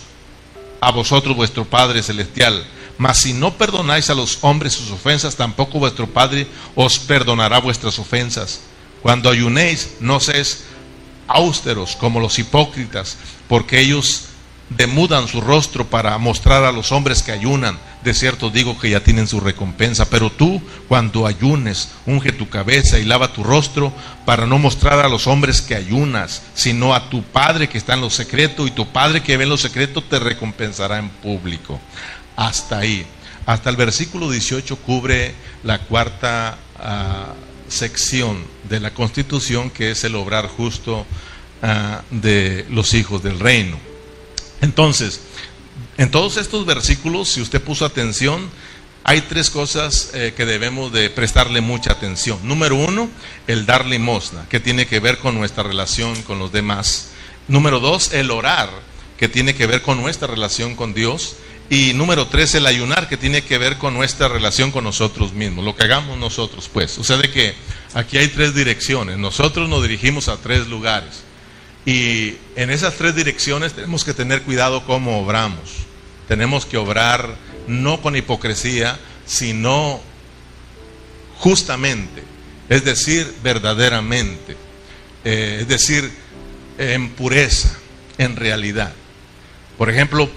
a 0.80 0.90
vosotros 0.90 1.36
vuestro 1.36 1.66
Padre 1.66 2.02
Celestial. 2.02 2.64
Mas 2.96 3.18
si 3.18 3.34
no 3.34 3.58
perdonáis 3.58 4.08
a 4.08 4.14
los 4.14 4.38
hombres 4.40 4.72
sus 4.72 4.90
ofensas, 4.90 5.36
tampoco 5.36 5.78
vuestro 5.78 6.06
Padre 6.06 6.46
os 6.74 6.98
perdonará 6.98 7.58
vuestras 7.58 7.98
ofensas. 7.98 8.60
Cuando 9.02 9.30
ayunéis, 9.30 9.96
no 10.00 10.18
seáis 10.18 10.64
austeros 11.28 11.94
como 11.96 12.20
los 12.20 12.38
hipócritas, 12.38 13.16
porque 13.46 13.78
ellos 13.78 14.28
demudan 14.70 15.28
su 15.28 15.40
rostro 15.40 15.86
para 15.86 16.16
mostrar 16.18 16.64
a 16.64 16.72
los 16.72 16.92
hombres 16.92 17.22
que 17.22 17.32
ayunan. 17.32 17.78
De 18.02 18.14
cierto 18.14 18.50
digo 18.50 18.78
que 18.78 18.90
ya 18.90 19.00
tienen 19.00 19.26
su 19.26 19.40
recompensa, 19.40 20.08
pero 20.10 20.30
tú 20.30 20.60
cuando 20.88 21.26
ayunes, 21.26 21.90
unge 22.06 22.32
tu 22.32 22.48
cabeza 22.48 22.98
y 22.98 23.04
lava 23.04 23.32
tu 23.32 23.42
rostro 23.42 23.92
para 24.24 24.46
no 24.46 24.58
mostrar 24.58 25.00
a 25.00 25.08
los 25.08 25.26
hombres 25.26 25.62
que 25.62 25.74
ayunas, 25.74 26.42
sino 26.54 26.94
a 26.94 27.08
tu 27.08 27.22
Padre 27.22 27.68
que 27.68 27.78
está 27.78 27.94
en 27.94 28.02
lo 28.02 28.10
secreto 28.10 28.66
y 28.66 28.70
tu 28.70 28.88
Padre 28.88 29.22
que 29.22 29.36
ve 29.36 29.44
en 29.44 29.50
lo 29.50 29.58
secreto 29.58 30.02
te 30.02 30.18
recompensará 30.18 30.98
en 30.98 31.08
público. 31.08 31.80
Hasta 32.36 32.78
ahí. 32.78 33.06
Hasta 33.46 33.70
el 33.70 33.76
versículo 33.76 34.30
18 34.30 34.76
cubre 34.76 35.34
la 35.64 35.78
cuarta 35.78 36.58
uh, 36.78 37.47
sección 37.68 38.44
de 38.68 38.80
la 38.80 38.94
Constitución 38.94 39.70
que 39.70 39.90
es 39.90 40.04
el 40.04 40.14
obrar 40.14 40.48
justo 40.48 41.06
uh, 41.62 42.14
de 42.14 42.66
los 42.70 42.94
hijos 42.94 43.22
del 43.22 43.38
reino. 43.38 43.78
Entonces, 44.60 45.20
en 45.96 46.10
todos 46.10 46.36
estos 46.36 46.66
versículos, 46.66 47.28
si 47.28 47.40
usted 47.40 47.62
puso 47.62 47.84
atención, 47.84 48.50
hay 49.04 49.22
tres 49.22 49.50
cosas 49.50 50.10
eh, 50.12 50.34
que 50.36 50.44
debemos 50.44 50.92
de 50.92 51.08
prestarle 51.10 51.60
mucha 51.60 51.92
atención. 51.92 52.38
Número 52.42 52.76
uno, 52.76 53.08
el 53.46 53.64
dar 53.64 53.86
limosna, 53.86 54.46
que 54.48 54.60
tiene 54.60 54.86
que 54.86 55.00
ver 55.00 55.18
con 55.18 55.34
nuestra 55.34 55.62
relación 55.62 56.22
con 56.22 56.38
los 56.38 56.52
demás. 56.52 57.08
Número 57.48 57.80
dos, 57.80 58.12
el 58.12 58.30
orar, 58.30 58.68
que 59.16 59.28
tiene 59.28 59.54
que 59.54 59.66
ver 59.66 59.82
con 59.82 60.00
nuestra 60.00 60.28
relación 60.28 60.76
con 60.76 60.92
Dios. 60.92 61.36
Y 61.70 61.92
número 61.92 62.26
tres, 62.28 62.54
el 62.54 62.66
ayunar, 62.66 63.08
que 63.08 63.18
tiene 63.18 63.42
que 63.42 63.58
ver 63.58 63.76
con 63.76 63.92
nuestra 63.92 64.28
relación 64.28 64.70
con 64.70 64.84
nosotros 64.84 65.34
mismos, 65.34 65.64
lo 65.64 65.76
que 65.76 65.84
hagamos 65.84 66.16
nosotros, 66.18 66.70
pues. 66.72 66.98
O 66.98 67.04
sea, 67.04 67.18
de 67.18 67.30
que 67.30 67.54
aquí 67.92 68.16
hay 68.16 68.28
tres 68.28 68.54
direcciones. 68.54 69.18
Nosotros 69.18 69.68
nos 69.68 69.82
dirigimos 69.82 70.28
a 70.28 70.38
tres 70.38 70.66
lugares. 70.66 71.24
Y 71.84 72.36
en 72.56 72.70
esas 72.70 72.94
tres 72.94 73.14
direcciones 73.14 73.74
tenemos 73.74 74.04
que 74.04 74.14
tener 74.14 74.42
cuidado 74.42 74.84
cómo 74.84 75.20
obramos. 75.20 75.70
Tenemos 76.26 76.64
que 76.66 76.78
obrar 76.78 77.36
no 77.66 78.00
con 78.00 78.16
hipocresía, 78.16 78.98
sino 79.26 80.00
justamente, 81.38 82.22
es 82.68 82.84
decir, 82.84 83.32
verdaderamente, 83.42 84.56
eh, 85.24 85.58
es 85.60 85.68
decir, 85.68 86.10
en 86.78 87.10
pureza, 87.10 87.76
en 88.18 88.36
realidad. 88.36 88.92
Por 89.76 89.90
ejemplo, 89.90 90.30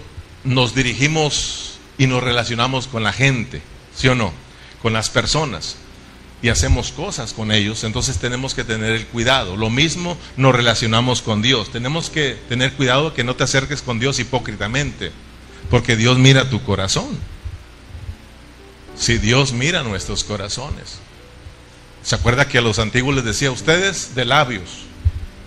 nos 0.44 0.76
dirigimos 0.76 1.80
y 1.98 2.08
nos 2.08 2.24
relacionamos 2.24 2.88
con 2.88 3.04
la 3.04 3.14
gente, 3.14 3.62
¿sí 3.96 4.08
o 4.08 4.16
no? 4.16 4.34
Con 4.82 4.94
las 4.94 5.10
personas 5.10 5.78
y 6.42 6.50
hacemos 6.50 6.92
cosas 6.92 7.34
con 7.34 7.52
ellos, 7.52 7.84
entonces 7.84 8.18
tenemos 8.18 8.56
que 8.56 8.64
tener 8.64 8.94
el 8.94 9.06
cuidado. 9.06 9.56
Lo 9.56 9.70
mismo 9.70 10.18
nos 10.38 10.56
relacionamos 10.56 11.22
con 11.22 11.42
Dios. 11.42 11.72
Tenemos 11.72 12.10
que 12.10 12.36
tener 12.50 12.74
cuidado 12.74 13.14
que 13.14 13.24
no 13.24 13.36
te 13.36 13.44
acerques 13.44 13.82
con 13.82 14.00
Dios 14.00 14.20
hipócritamente, 14.20 15.12
porque 15.70 15.96
Dios 15.96 16.18
mira 16.18 16.50
tu 16.50 16.64
corazón. 16.64 17.20
Si 18.98 19.20
Dios 19.20 19.54
mira 19.54 19.84
nuestros 19.84 20.24
corazones. 20.24 21.00
¿Se 22.04 22.16
acuerda 22.16 22.48
que 22.48 22.58
a 22.58 22.62
los 22.62 22.80
antiguos 22.80 23.16
les 23.16 23.24
decía, 23.24 23.52
ustedes 23.52 24.16
de 24.16 24.26
labios 24.26 24.86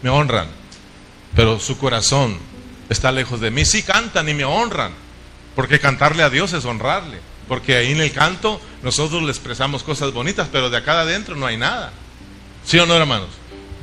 me 0.02 0.10
honran, 0.10 0.46
pero 1.34 1.58
su 1.58 1.76
corazón 1.76 2.38
está 2.88 3.12
lejos 3.12 3.40
de 3.40 3.50
mí? 3.50 3.64
Sí 3.64 3.82
cantan 3.82 4.28
y 4.28 4.34
me 4.34 4.44
honran, 4.44 4.92
porque 5.54 5.80
cantarle 5.80 6.22
a 6.22 6.30
Dios 6.30 6.52
es 6.52 6.64
honrarle. 6.64 7.20
Porque 7.48 7.76
ahí 7.76 7.92
en 7.92 8.00
el 8.00 8.12
canto 8.12 8.60
nosotros 8.82 9.22
le 9.22 9.30
expresamos 9.30 9.82
cosas 9.82 10.12
bonitas, 10.12 10.48
pero 10.50 10.70
de 10.70 10.78
acá 10.78 11.00
adentro 11.00 11.36
no 11.36 11.46
hay 11.46 11.56
nada. 11.56 11.92
¿Sí 12.64 12.78
o 12.78 12.86
no, 12.86 12.96
hermanos? 12.96 13.28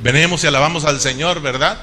Venimos 0.02 0.42
y 0.42 0.48
alabamos 0.48 0.84
al 0.84 1.00
Señor, 1.00 1.40
¿verdad? 1.40 1.78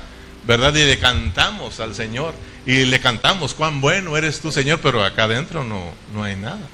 ¿Verdad? 0.45 0.75
Y 0.75 0.85
le 0.85 0.99
cantamos 0.99 1.79
al 1.79 1.95
Señor. 1.95 2.33
Y 2.65 2.85
le 2.85 2.99
cantamos, 2.99 3.53
cuán 3.53 3.79
bueno 3.79 4.17
eres 4.17 4.41
tú, 4.41 4.51
Señor, 4.51 4.79
pero 4.81 5.03
acá 5.03 5.23
adentro 5.23 5.63
no, 5.63 5.93
no 6.13 6.23
hay 6.23 6.35
nada. 6.35 6.67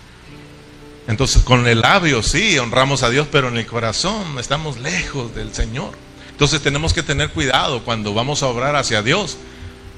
Entonces, 1.08 1.44
con 1.44 1.68
el 1.68 1.82
labio 1.82 2.24
sí, 2.24 2.58
honramos 2.58 3.04
a 3.04 3.12
Dios, 3.12 3.28
pero 3.32 3.50
en 3.50 3.58
el 3.58 3.68
corazón 3.68 4.40
estamos 4.40 4.80
lejos 4.80 5.36
del 5.36 5.54
Señor. 5.54 5.92
Entonces 6.32 6.62
tenemos 6.62 6.94
que 6.94 7.04
tener 7.04 7.30
cuidado 7.30 7.84
cuando 7.84 8.14
vamos 8.14 8.44
a 8.44 8.48
obrar 8.48 8.76
hacia 8.76 9.04
Dios, 9.04 9.38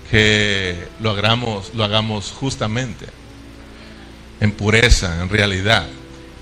que 0.09 0.87
lo 0.99 1.11
hagamos, 1.11 1.73
lo 1.73 1.83
hagamos 1.83 2.31
justamente 2.31 3.05
en 4.39 4.51
pureza, 4.51 5.21
en 5.21 5.29
realidad. 5.29 5.87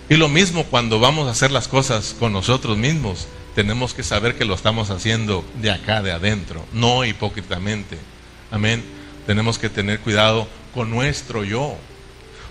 Y 0.09 0.15
lo 0.15 0.29
mismo 0.29 0.65
cuando 0.65 0.99
vamos 0.99 1.27
a 1.27 1.31
hacer 1.31 1.51
las 1.51 1.67
cosas 1.67 2.15
con 2.19 2.31
nosotros 2.31 2.77
mismos, 2.77 3.27
tenemos 3.55 3.93
que 3.93 4.03
saber 4.03 4.35
que 4.35 4.45
lo 4.45 4.53
estamos 4.53 4.89
haciendo 4.89 5.45
de 5.61 5.71
acá, 5.71 6.01
de 6.01 6.11
adentro, 6.11 6.65
no 6.73 7.05
hipócritamente. 7.05 7.97
Amén. 8.51 8.83
Tenemos 9.25 9.57
que 9.57 9.69
tener 9.69 9.99
cuidado 10.01 10.47
con 10.73 10.91
nuestro 10.91 11.43
yo. 11.43 11.77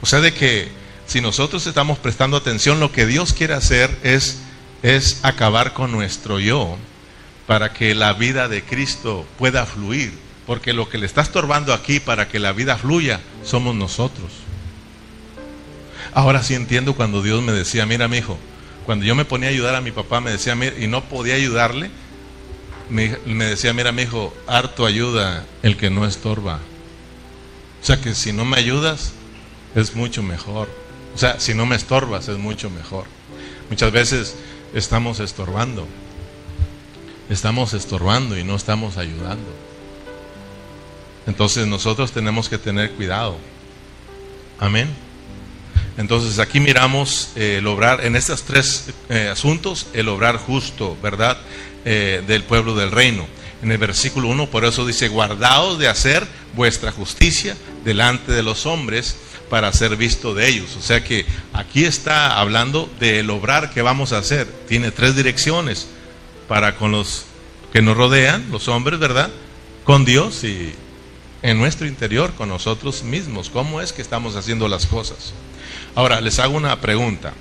O 0.01 0.07
sea, 0.07 0.21
de 0.21 0.35
que 0.35 0.69
si 1.07 1.21
nosotros 1.21 1.67
estamos 1.67 1.99
prestando 1.99 2.37
atención, 2.37 2.81
lo 2.81 2.91
que 2.91 3.07
Dios 3.07 3.33
quiere 3.33 3.55
hacer 3.55 3.97
es, 4.03 4.39
es 4.83 5.21
acabar 5.23 5.75
con 5.75 5.93
nuestro 5.93 6.41
yo 6.41 6.77
para 7.47 7.73
que 7.73 7.95
la 7.95 8.15
vida 8.15 8.49
de 8.49 8.65
Cristo 8.65 9.27
pueda 9.39 9.67
fluir. 9.67 10.24
Porque 10.47 10.73
lo 10.73 10.89
que 10.89 10.99
le 10.99 11.07
está 11.07 11.23
estorbando 11.23 11.73
aquí 11.73 12.01
para 12.01 12.29
que 12.29 12.39
la 12.39 12.53
vida 12.53 12.77
fluya 12.77 13.21
somos 13.45 13.75
nosotros. 13.75 14.31
Ahora 16.13 16.43
sí 16.43 16.55
entiendo 16.55 16.95
cuando 16.95 17.23
Dios 17.23 17.43
me 17.43 17.53
decía, 17.53 17.87
mira 17.87 18.09
mi 18.09 18.19
hijo, 18.19 18.39
cuando 18.85 19.05
yo 19.05 19.15
me 19.15 19.25
ponía 19.25 19.49
a 19.49 19.53
ayudar 19.53 19.75
a 19.75 19.81
mi 19.81 19.91
papá, 19.91 20.21
me 20.21 20.31
decía, 20.31 20.55
mira, 20.55 20.79
y 20.79 20.87
no 20.87 21.05
podía 21.05 21.35
ayudarle, 21.35 21.91
me, 22.91 23.17
me 23.25 23.47
decía, 23.47 23.73
mira 23.73 23.93
mi 23.93 24.03
hijo, 24.03 24.35
harto 24.47 24.87
ayuda 24.87 25.45
el 25.63 25.77
que 25.77 25.91
no 25.91 26.07
estorba. 26.07 26.61
O 27.83 27.87
sea 27.87 28.01
que 28.01 28.15
si 28.15 28.33
no 28.33 28.45
me 28.45 28.59
ayudas, 28.59 29.13
es 29.75 29.95
mucho 29.95 30.23
mejor. 30.23 30.69
O 31.15 31.19
sea, 31.19 31.41
si 31.41 31.55
no 31.55 31.67
me 31.67 31.77
estorbas, 31.77 32.29
es 32.29 32.39
mucho 32.39 32.71
mejor. 32.71 33.05
Muchas 33.71 33.93
veces 33.93 34.37
estamos 34.75 35.21
estorbando. 35.21 35.87
Estamos 37.29 37.73
estorbando 37.73 38.39
y 38.39 38.45
no 38.45 38.57
estamos 38.57 38.97
ayudando. 38.97 39.51
Entonces 41.27 41.66
nosotros 41.66 42.12
tenemos 42.12 42.49
que 42.49 42.59
tener 42.59 42.91
cuidado. 42.93 43.37
Amén. 44.59 44.89
Entonces 45.97 46.39
aquí 46.39 46.61
miramos 46.61 47.31
eh, 47.37 47.57
el 47.59 47.66
obrar, 47.66 48.05
en 48.05 48.16
estos 48.16 48.43
tres 48.43 48.87
eh, 49.09 49.29
asuntos, 49.31 49.87
el 49.93 50.09
obrar 50.09 50.39
justo, 50.39 50.97
¿verdad? 51.03 51.39
Eh, 51.85 52.22
del 52.27 52.43
pueblo 52.43 52.75
del 52.75 52.91
reino. 52.91 53.27
En 53.62 53.70
el 53.70 53.79
versículo 53.79 54.29
1, 54.29 54.51
por 54.51 54.64
eso 54.64 54.85
dice, 54.85 55.09
guardaos 55.09 55.79
de 55.79 55.89
hacer 55.89 56.27
vuestra 56.55 56.93
justicia 56.93 57.57
delante 57.85 58.33
de 58.33 58.43
los 58.43 58.66
hombres 58.66 59.16
para 59.49 59.72
ser 59.72 59.97
visto 59.97 60.35
de 60.35 60.49
ellos. 60.49 60.77
O 60.77 60.83
sea 60.83 61.05
que 61.05 61.25
aquí 61.53 61.85
está 61.85 62.41
hablando 62.41 62.91
del 62.99 63.31
obrar 63.31 63.70
que 63.70 63.81
vamos 63.81 64.12
a 64.12 64.18
hacer. 64.18 64.47
Tiene 64.68 64.91
tres 64.91 65.14
direcciones 65.14 65.89
para 66.49 66.77
con 66.77 66.93
los 66.93 67.25
que 67.72 67.81
nos 67.81 67.97
rodean, 67.97 68.51
los 68.51 68.68
hombres, 68.68 68.99
¿verdad? 68.99 69.31
Con 69.85 70.05
Dios 70.05 70.45
y 70.45 70.75
en 71.45 71.59
nuestro 71.59 71.87
interior, 71.87 72.33
con 72.33 72.49
nosotros 72.49 73.03
mismos. 73.03 73.51
¿Cómo 73.51 73.83
es 73.83 73.93
que 73.93 74.01
estamos 74.01 74.35
haciendo 74.35 74.67
las 74.67 74.87
cosas? 74.87 75.35
Ahora, 75.95 76.23
les 76.23 76.39
hago 76.39 76.57
una 76.57 76.81
pregunta. 76.81 77.35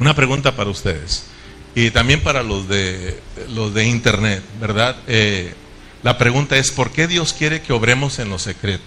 Una 0.00 0.16
pregunta 0.16 0.56
para 0.56 0.70
ustedes. 0.70 1.26
Y 1.76 1.92
también 1.92 2.20
para 2.20 2.42
los 2.42 2.68
de, 2.68 3.16
los 3.50 3.72
de 3.74 3.86
internet, 3.86 4.42
¿verdad? 4.60 4.96
Eh, 5.06 5.54
la 6.02 6.18
pregunta 6.18 6.56
es, 6.56 6.72
¿por 6.72 6.90
qué 6.90 7.06
Dios 7.06 7.32
quiere 7.32 7.62
que 7.62 7.72
obremos 7.72 8.18
en 8.18 8.28
lo 8.28 8.40
secreto? 8.40 8.82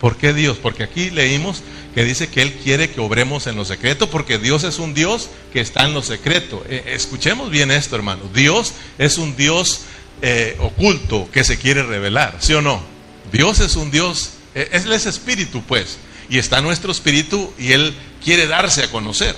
¿Por 0.00 0.18
qué 0.18 0.34
Dios? 0.34 0.58
Porque 0.58 0.82
aquí 0.82 1.08
leímos 1.08 1.62
que 1.94 2.04
dice 2.04 2.28
que 2.28 2.42
Él 2.42 2.52
quiere 2.62 2.90
que 2.90 3.00
obremos 3.00 3.46
en 3.46 3.56
lo 3.56 3.64
secreto, 3.64 4.10
porque 4.10 4.38
Dios 4.38 4.64
es 4.64 4.78
un 4.78 4.92
Dios 4.92 5.30
que 5.50 5.62
está 5.62 5.86
en 5.86 5.94
lo 5.94 6.02
secreto. 6.02 6.62
Eh, 6.68 6.82
escuchemos 6.88 7.48
bien 7.48 7.70
esto, 7.70 7.96
hermano. 7.96 8.24
Dios 8.34 8.74
es 8.98 9.16
un 9.16 9.34
Dios 9.34 9.80
eh, 10.20 10.58
oculto 10.60 11.26
que 11.32 11.42
se 11.42 11.56
quiere 11.56 11.84
revelar, 11.84 12.36
¿sí 12.40 12.52
o 12.52 12.60
no? 12.60 12.93
Dios 13.32 13.60
es 13.60 13.76
un 13.76 13.90
Dios, 13.90 14.32
Él 14.54 14.92
es 14.92 15.06
espíritu, 15.06 15.62
pues 15.62 15.98
y 16.28 16.38
está 16.38 16.60
nuestro 16.60 16.92
espíritu 16.92 17.52
y 17.58 17.72
Él 17.72 17.94
quiere 18.22 18.46
darse 18.46 18.84
a 18.84 18.90
conocer. 18.90 19.36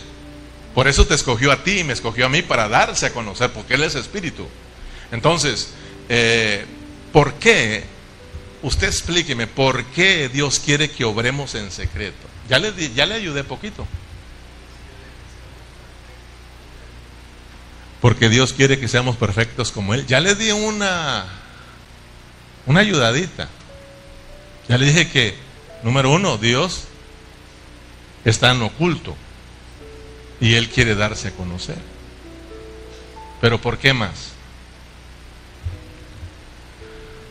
Por 0.75 0.89
eso 0.89 1.07
te 1.07 1.15
escogió 1.15 1.53
a 1.53 1.65
ti 1.65 1.81
y 1.81 1.85
me 1.85 1.93
escogió 1.93 2.27
a 2.27 2.29
mí 2.29 2.43
para 2.43 2.69
darse 2.69 3.07
a 3.07 3.13
conocer, 3.13 3.51
porque 3.53 3.75
Él 3.75 3.83
es 3.83 3.95
espíritu. 3.95 4.47
Entonces, 5.11 5.71
eh, 6.09 6.65
¿por 7.13 7.35
qué? 7.35 7.85
Usted 8.63 8.87
explíqueme, 8.87 9.47
¿por 9.47 9.85
qué 9.87 10.29
Dios 10.29 10.59
quiere 10.59 10.91
que 10.91 11.05
obremos 11.05 11.55
en 11.55 11.71
secreto? 11.71 12.27
Ya 12.49 12.59
le, 12.59 12.73
ya 12.95 13.07
le 13.07 13.15
ayudé 13.15 13.45
poquito. 13.45 13.87
Porque 18.01 18.29
Dios 18.29 18.53
quiere 18.53 18.79
que 18.79 18.89
seamos 18.89 19.17
perfectos 19.17 19.73
como 19.73 19.95
Él. 19.95 20.07
Ya 20.07 20.21
le 20.21 20.35
di 20.35 20.51
una, 20.53 21.25
una 22.67 22.81
ayudadita. 22.81 23.49
Ya 24.69 24.79
le 24.79 24.87
dije 24.87 25.09
que 25.09 25.47
Número 25.83 26.11
uno, 26.11 26.39
Dios 26.39 26.85
está 28.25 28.51
en 28.51 28.63
oculto 28.63 29.17
y 30.41 30.55
Él 30.55 30.69
quiere 30.69 30.95
darse 30.95 31.29
a 31.29 31.31
conocer. 31.31 31.77
Pero 33.41 33.61
¿por 33.61 33.79
qué 33.79 33.93
más? 33.93 34.33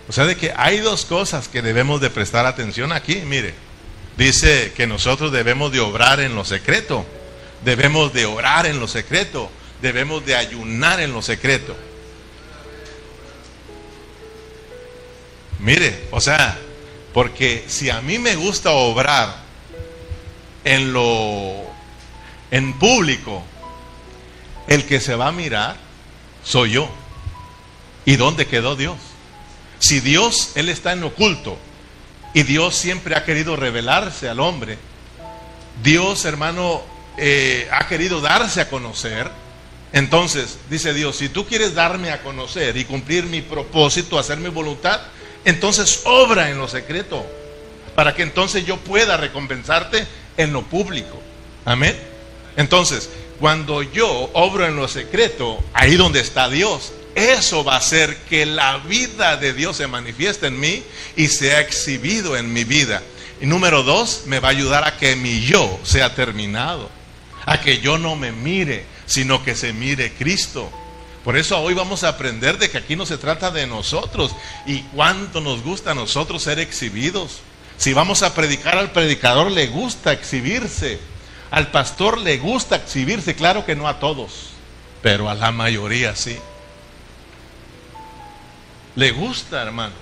O 0.07 0.13
sea, 0.13 0.25
de 0.25 0.37
que 0.37 0.53
hay 0.55 0.77
dos 0.77 1.05
cosas 1.05 1.47
que 1.47 1.61
debemos 1.61 1.99
de 1.99 2.11
prestar 2.11 2.45
atención 2.45 2.91
aquí. 2.91 3.23
Mire, 3.25 3.55
dice 4.15 4.71
que 4.73 4.85
nosotros 4.85 5.31
debemos 5.31 5.71
de 5.71 5.79
obrar 5.79 6.19
en 6.19 6.35
lo 6.35 6.45
secreto, 6.45 7.05
debemos 7.65 8.13
de 8.13 8.25
orar 8.25 8.67
en 8.67 8.79
lo 8.79 8.87
secreto, 8.87 9.51
debemos 9.81 10.25
de 10.25 10.35
ayunar 10.35 10.99
en 10.99 11.11
lo 11.11 11.21
secreto. 11.21 11.75
Mire, 15.59 16.07
o 16.11 16.21
sea, 16.21 16.57
porque 17.15 17.63
si 17.67 17.89
a 17.89 18.01
mí 18.01 18.19
me 18.19 18.35
gusta 18.35 18.71
obrar 18.71 19.37
en 20.65 20.91
lo 20.91 21.63
en 22.51 22.77
público, 22.77 23.41
el 24.67 24.85
que 24.85 24.99
se 24.99 25.15
va 25.15 25.27
a 25.29 25.31
mirar 25.31 25.77
soy 26.43 26.71
yo. 26.71 26.89
¿Y 28.03 28.17
dónde 28.17 28.47
quedó 28.47 28.75
Dios? 28.75 28.97
Si 29.79 30.01
Dios, 30.01 30.51
Él 30.55 30.67
está 30.67 30.91
en 30.91 31.05
oculto 31.05 31.57
y 32.33 32.43
Dios 32.43 32.75
siempre 32.75 33.15
ha 33.15 33.23
querido 33.23 33.55
revelarse 33.55 34.27
al 34.27 34.41
hombre, 34.41 34.77
Dios, 35.81 36.25
hermano, 36.25 36.81
eh, 37.15 37.69
ha 37.71 37.87
querido 37.87 38.19
darse 38.19 38.59
a 38.59 38.69
conocer. 38.69 39.31
Entonces, 39.93 40.57
dice 40.69 40.93
Dios, 40.93 41.15
si 41.15 41.29
tú 41.29 41.45
quieres 41.47 41.75
darme 41.75 42.11
a 42.11 42.21
conocer 42.21 42.75
y 42.75 42.83
cumplir 42.83 43.23
mi 43.23 43.41
propósito, 43.41 44.19
hacer 44.19 44.37
mi 44.37 44.49
voluntad, 44.49 44.99
entonces 45.45 46.01
obra 46.05 46.49
en 46.49 46.57
lo 46.57 46.67
secreto, 46.67 47.25
para 47.95 48.13
que 48.13 48.23
entonces 48.23 48.65
yo 48.65 48.77
pueda 48.77 49.17
recompensarte 49.17 50.05
en 50.37 50.51
lo 50.51 50.63
público. 50.63 51.21
Amén. 51.63 51.95
Entonces, 52.57 53.09
cuando 53.39 53.81
yo 53.81 54.29
obro 54.33 54.65
en 54.65 54.75
lo 54.75 54.87
secreto, 54.87 55.63
ahí 55.73 55.95
donde 55.95 56.19
está 56.19 56.49
Dios, 56.49 56.93
eso 57.15 57.63
va 57.63 57.75
a 57.75 57.77
hacer 57.77 58.17
que 58.29 58.45
la 58.45 58.77
vida 58.79 59.37
de 59.37 59.53
Dios 59.53 59.77
se 59.77 59.87
manifieste 59.87 60.47
en 60.47 60.59
mí 60.59 60.83
y 61.15 61.27
sea 61.27 61.61
exhibido 61.61 62.35
en 62.35 62.51
mi 62.51 62.63
vida. 62.63 63.01
Y 63.41 63.45
número 63.45 63.83
dos, 63.83 64.23
me 64.25 64.39
va 64.39 64.49
a 64.49 64.51
ayudar 64.51 64.85
a 64.85 64.97
que 64.97 65.15
mi 65.15 65.41
yo 65.41 65.79
sea 65.83 66.15
terminado, 66.15 66.89
a 67.45 67.59
que 67.61 67.79
yo 67.79 67.97
no 67.97 68.15
me 68.15 68.31
mire, 68.31 68.85
sino 69.05 69.43
que 69.43 69.55
se 69.55 69.73
mire 69.73 70.13
Cristo. 70.13 70.71
Por 71.25 71.37
eso 71.37 71.59
hoy 71.59 71.73
vamos 71.73 72.03
a 72.03 72.09
aprender 72.09 72.59
de 72.59 72.69
que 72.69 72.77
aquí 72.77 72.95
no 72.95 73.07
se 73.07 73.17
trata 73.17 73.49
de 73.49 73.65
nosotros 73.65 74.35
y 74.67 74.81
cuánto 74.81 75.41
nos 75.41 75.63
gusta 75.63 75.91
a 75.91 75.95
nosotros 75.95 76.43
ser 76.43 76.59
exhibidos. 76.59 77.39
Si 77.77 77.93
vamos 77.93 78.21
a 78.21 78.35
predicar 78.35 78.77
al 78.77 78.91
predicador 78.91 79.49
le 79.51 79.65
gusta 79.65 80.13
exhibirse, 80.13 80.99
al 81.49 81.71
pastor 81.71 82.19
le 82.19 82.37
gusta 82.37 82.75
exhibirse, 82.75 83.33
claro 83.33 83.65
que 83.65 83.75
no 83.75 83.87
a 83.87 83.99
todos, 83.99 84.51
pero 85.01 85.27
a 85.27 85.33
la 85.33 85.51
mayoría 85.51 86.15
sí. 86.15 86.37
Le 88.93 89.09
gusta, 89.09 89.63
hermano, 89.63 89.95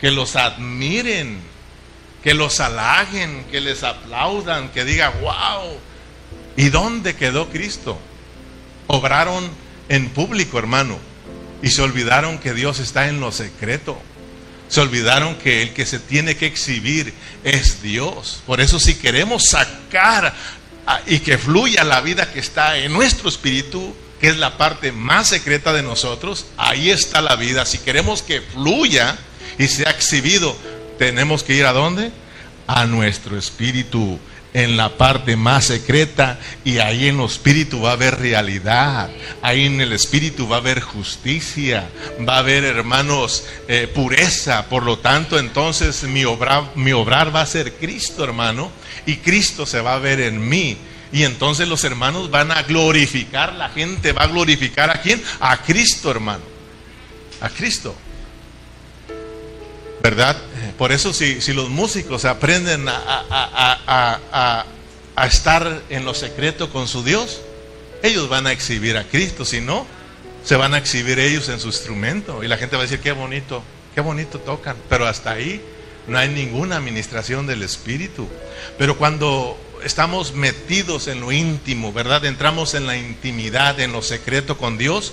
que 0.00 0.10
los 0.10 0.36
admiren, 0.36 1.42
que 2.24 2.32
los 2.32 2.60
halaguen, 2.60 3.44
que 3.50 3.60
les 3.60 3.82
aplaudan, 3.82 4.70
que 4.70 4.86
diga, 4.86 5.10
wow. 5.20 5.78
¿Y 6.56 6.70
dónde 6.70 7.14
quedó 7.14 7.50
Cristo? 7.50 7.98
Obraron 8.86 9.50
en 9.90 10.08
público, 10.08 10.58
hermano. 10.58 10.98
Y 11.62 11.68
se 11.68 11.82
olvidaron 11.82 12.38
que 12.38 12.54
Dios 12.54 12.78
está 12.78 13.08
en 13.08 13.20
lo 13.20 13.32
secreto. 13.32 14.00
Se 14.68 14.80
olvidaron 14.80 15.34
que 15.34 15.62
el 15.62 15.74
que 15.74 15.84
se 15.84 15.98
tiene 15.98 16.36
que 16.36 16.46
exhibir 16.46 17.12
es 17.44 17.82
Dios. 17.82 18.40
Por 18.46 18.62
eso 18.62 18.80
si 18.80 18.94
queremos 18.94 19.42
sacar 19.50 20.32
y 21.06 21.18
que 21.18 21.36
fluya 21.36 21.84
la 21.84 22.00
vida 22.00 22.32
que 22.32 22.40
está 22.40 22.78
en 22.78 22.92
nuestro 22.92 23.28
espíritu, 23.28 23.94
que 24.20 24.28
es 24.28 24.36
la 24.38 24.56
parte 24.56 24.92
más 24.92 25.28
secreta 25.28 25.72
de 25.72 25.82
nosotros, 25.82 26.46
ahí 26.56 26.90
está 26.90 27.20
la 27.20 27.36
vida. 27.36 27.66
Si 27.66 27.78
queremos 27.78 28.22
que 28.22 28.40
fluya 28.40 29.18
y 29.58 29.66
sea 29.66 29.90
exhibido, 29.90 30.56
tenemos 30.98 31.42
que 31.42 31.54
ir 31.54 31.66
a 31.66 31.72
dónde? 31.72 32.12
A 32.68 32.86
nuestro 32.86 33.36
espíritu 33.36 34.20
en 34.52 34.76
la 34.76 34.96
parte 34.96 35.36
más 35.36 35.66
secreta 35.66 36.38
y 36.64 36.78
ahí 36.78 37.08
en 37.08 37.20
el 37.20 37.26
espíritu 37.26 37.82
va 37.82 37.90
a 37.90 37.92
haber 37.92 38.18
realidad, 38.18 39.10
ahí 39.42 39.66
en 39.66 39.80
el 39.80 39.92
espíritu 39.92 40.48
va 40.48 40.56
a 40.56 40.60
haber 40.60 40.80
justicia, 40.80 41.88
va 42.28 42.36
a 42.36 42.38
haber 42.38 42.64
hermanos 42.64 43.44
eh, 43.68 43.88
pureza, 43.92 44.66
por 44.68 44.82
lo 44.82 44.98
tanto 44.98 45.38
entonces 45.38 46.02
mi, 46.04 46.24
obra, 46.24 46.70
mi 46.74 46.92
obrar 46.92 47.34
va 47.34 47.42
a 47.42 47.46
ser 47.46 47.74
Cristo 47.74 48.24
hermano 48.24 48.70
y 49.06 49.16
Cristo 49.16 49.66
se 49.66 49.80
va 49.80 49.94
a 49.94 49.98
ver 49.98 50.20
en 50.20 50.48
mí. 50.48 50.76
Y 51.12 51.24
entonces 51.24 51.66
los 51.66 51.82
hermanos 51.82 52.30
van 52.30 52.52
a 52.52 52.62
glorificar, 52.62 53.54
la 53.54 53.68
gente 53.70 54.12
va 54.12 54.22
a 54.22 54.26
glorificar 54.28 54.90
a 54.90 55.00
quién? 55.00 55.20
A 55.40 55.56
Cristo 55.56 56.10
hermano, 56.10 56.44
a 57.40 57.48
Cristo. 57.48 57.94
¿Verdad? 60.02 60.36
Por 60.80 60.92
eso 60.92 61.12
si, 61.12 61.36
los 61.52 61.68
músicos 61.68 62.24
aprenden 62.24 62.86
a, 62.88 64.64
estar 65.26 65.82
en 65.90 66.06
lo 66.06 66.14
secreto 66.14 66.70
con 66.70 66.88
su 66.88 67.04
Dios, 67.04 67.42
ellos 68.02 68.30
van 68.30 68.46
a 68.46 68.52
exhibir 68.52 68.96
a 68.96 69.04
Cristo, 69.04 69.44
si 69.44 69.60
no, 69.60 69.86
se 70.42 70.56
van 70.56 70.72
a 70.72 70.78
exhibir 70.78 71.18
ellos 71.18 71.50
en 71.50 71.60
su 71.60 71.66
instrumento 71.66 72.42
y 72.42 72.48
la 72.48 72.56
gente 72.56 72.76
va 72.76 72.80
a 72.80 72.86
decir, 72.86 73.00
qué 73.00 73.12
bonito, 73.12 73.62
qué 73.94 74.00
bonito 74.00 74.38
tocan, 74.38 74.74
pero 74.88 75.06
hasta 75.06 75.32
ahí 75.32 75.60
no 76.06 76.16
hay 76.16 76.30
ninguna 76.30 76.78
administración 76.78 77.46
del 77.46 77.62
Espíritu. 77.62 78.26
Pero 78.78 78.96
cuando 78.96 79.60
estamos 79.84 80.32
metidos 80.32 81.08
en 81.08 81.20
lo 81.20 81.30
íntimo, 81.30 81.92
¿verdad? 81.92 82.24
Entramos 82.24 82.72
en 82.72 82.86
la 82.86 82.96
intimidad, 82.96 83.78
en 83.80 83.92
lo 83.92 84.00
secreto 84.00 84.56
con 84.56 84.78
Dios, 84.78 85.12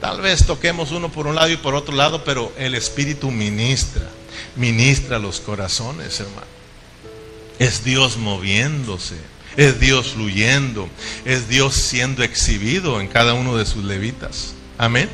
tal 0.00 0.22
vez 0.22 0.46
toquemos 0.46 0.92
uno 0.92 1.12
por 1.12 1.26
un 1.26 1.34
lado 1.34 1.50
y 1.50 1.58
por 1.58 1.74
otro 1.74 1.94
lado, 1.94 2.24
pero 2.24 2.50
el 2.56 2.74
Espíritu 2.74 3.30
ministra 3.30 4.08
ministra 4.56 5.18
los 5.18 5.40
corazones, 5.40 6.20
hermano. 6.20 6.46
Es 7.58 7.84
Dios 7.84 8.16
moviéndose, 8.16 9.16
es 9.56 9.78
Dios 9.78 10.12
fluyendo, 10.14 10.88
es 11.24 11.48
Dios 11.48 11.74
siendo 11.74 12.22
exhibido 12.22 13.00
en 13.00 13.08
cada 13.08 13.34
uno 13.34 13.56
de 13.56 13.66
sus 13.66 13.84
levitas. 13.84 14.54
Amén. 14.76 15.08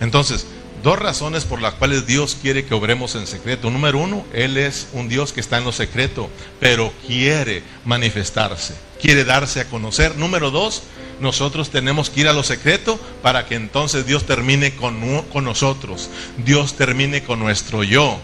Entonces, 0.00 0.46
dos 0.82 0.98
razones 0.98 1.44
por 1.44 1.60
las 1.60 1.74
cuales 1.74 2.06
Dios 2.06 2.36
quiere 2.40 2.64
que 2.64 2.74
obremos 2.74 3.14
en 3.14 3.26
secreto. 3.26 3.70
Número 3.70 3.98
uno, 3.98 4.24
Él 4.32 4.56
es 4.56 4.88
un 4.92 5.08
Dios 5.08 5.32
que 5.32 5.40
está 5.40 5.58
en 5.58 5.64
lo 5.64 5.72
secreto, 5.72 6.30
pero 6.60 6.92
quiere 7.06 7.62
manifestarse, 7.84 8.74
quiere 9.00 9.24
darse 9.24 9.60
a 9.60 9.68
conocer. 9.68 10.16
Número 10.16 10.50
dos, 10.50 10.82
nosotros 11.20 11.70
tenemos 11.70 12.10
que 12.10 12.20
ir 12.20 12.28
a 12.28 12.32
lo 12.32 12.42
secreto 12.42 12.98
para 13.22 13.46
que 13.46 13.54
entonces 13.54 14.06
Dios 14.06 14.24
termine 14.24 14.74
con, 14.74 15.22
con 15.32 15.44
nosotros, 15.44 16.10
Dios 16.44 16.76
termine 16.76 17.22
con 17.22 17.38
nuestro 17.38 17.82
yo. 17.82 18.18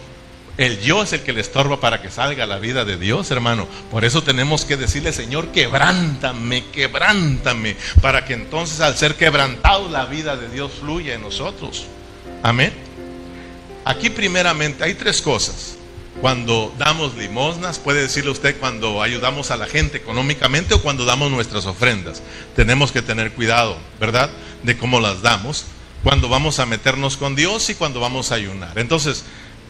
El 0.61 0.79
yo 0.79 1.01
es 1.01 1.11
el 1.11 1.21
que 1.21 1.33
le 1.33 1.41
estorba 1.41 1.79
para 1.79 2.03
que 2.03 2.11
salga 2.11 2.45
la 2.45 2.59
vida 2.59 2.85
de 2.85 2.95
Dios, 2.95 3.31
hermano. 3.31 3.67
Por 3.89 4.05
eso 4.05 4.21
tenemos 4.21 4.63
que 4.63 4.77
decirle, 4.77 5.11
Señor, 5.11 5.47
quebrántame, 5.47 6.65
quebrántame, 6.65 7.75
para 7.99 8.25
que 8.25 8.33
entonces 8.35 8.79
al 8.79 8.95
ser 8.95 9.15
quebrantado 9.15 9.89
la 9.89 10.05
vida 10.05 10.37
de 10.37 10.49
Dios 10.49 10.73
fluya 10.79 11.15
en 11.15 11.23
nosotros. 11.23 11.87
Amén. 12.43 12.71
Aquí 13.85 14.11
primeramente 14.11 14.83
hay 14.83 14.93
tres 14.93 15.23
cosas. 15.23 15.77
Cuando 16.21 16.71
damos 16.77 17.15
limosnas, 17.15 17.79
puede 17.79 18.03
decirle 18.03 18.29
usted 18.29 18.59
cuando 18.59 19.01
ayudamos 19.01 19.49
a 19.49 19.57
la 19.57 19.65
gente 19.65 19.97
económicamente 19.97 20.75
o 20.75 20.81
cuando 20.83 21.05
damos 21.05 21.31
nuestras 21.31 21.65
ofrendas. 21.65 22.21
Tenemos 22.55 22.91
que 22.91 23.01
tener 23.01 23.31
cuidado, 23.31 23.79
¿verdad? 23.99 24.29
De 24.61 24.77
cómo 24.77 24.99
las 24.99 25.23
damos. 25.23 25.65
Cuando 26.03 26.29
vamos 26.29 26.59
a 26.59 26.67
meternos 26.67 27.17
con 27.17 27.35
Dios 27.35 27.67
y 27.71 27.75
cuando 27.75 27.99
vamos 27.99 28.31
a 28.31 28.35
ayunar. 28.35 28.77
Entonces, 28.77 29.23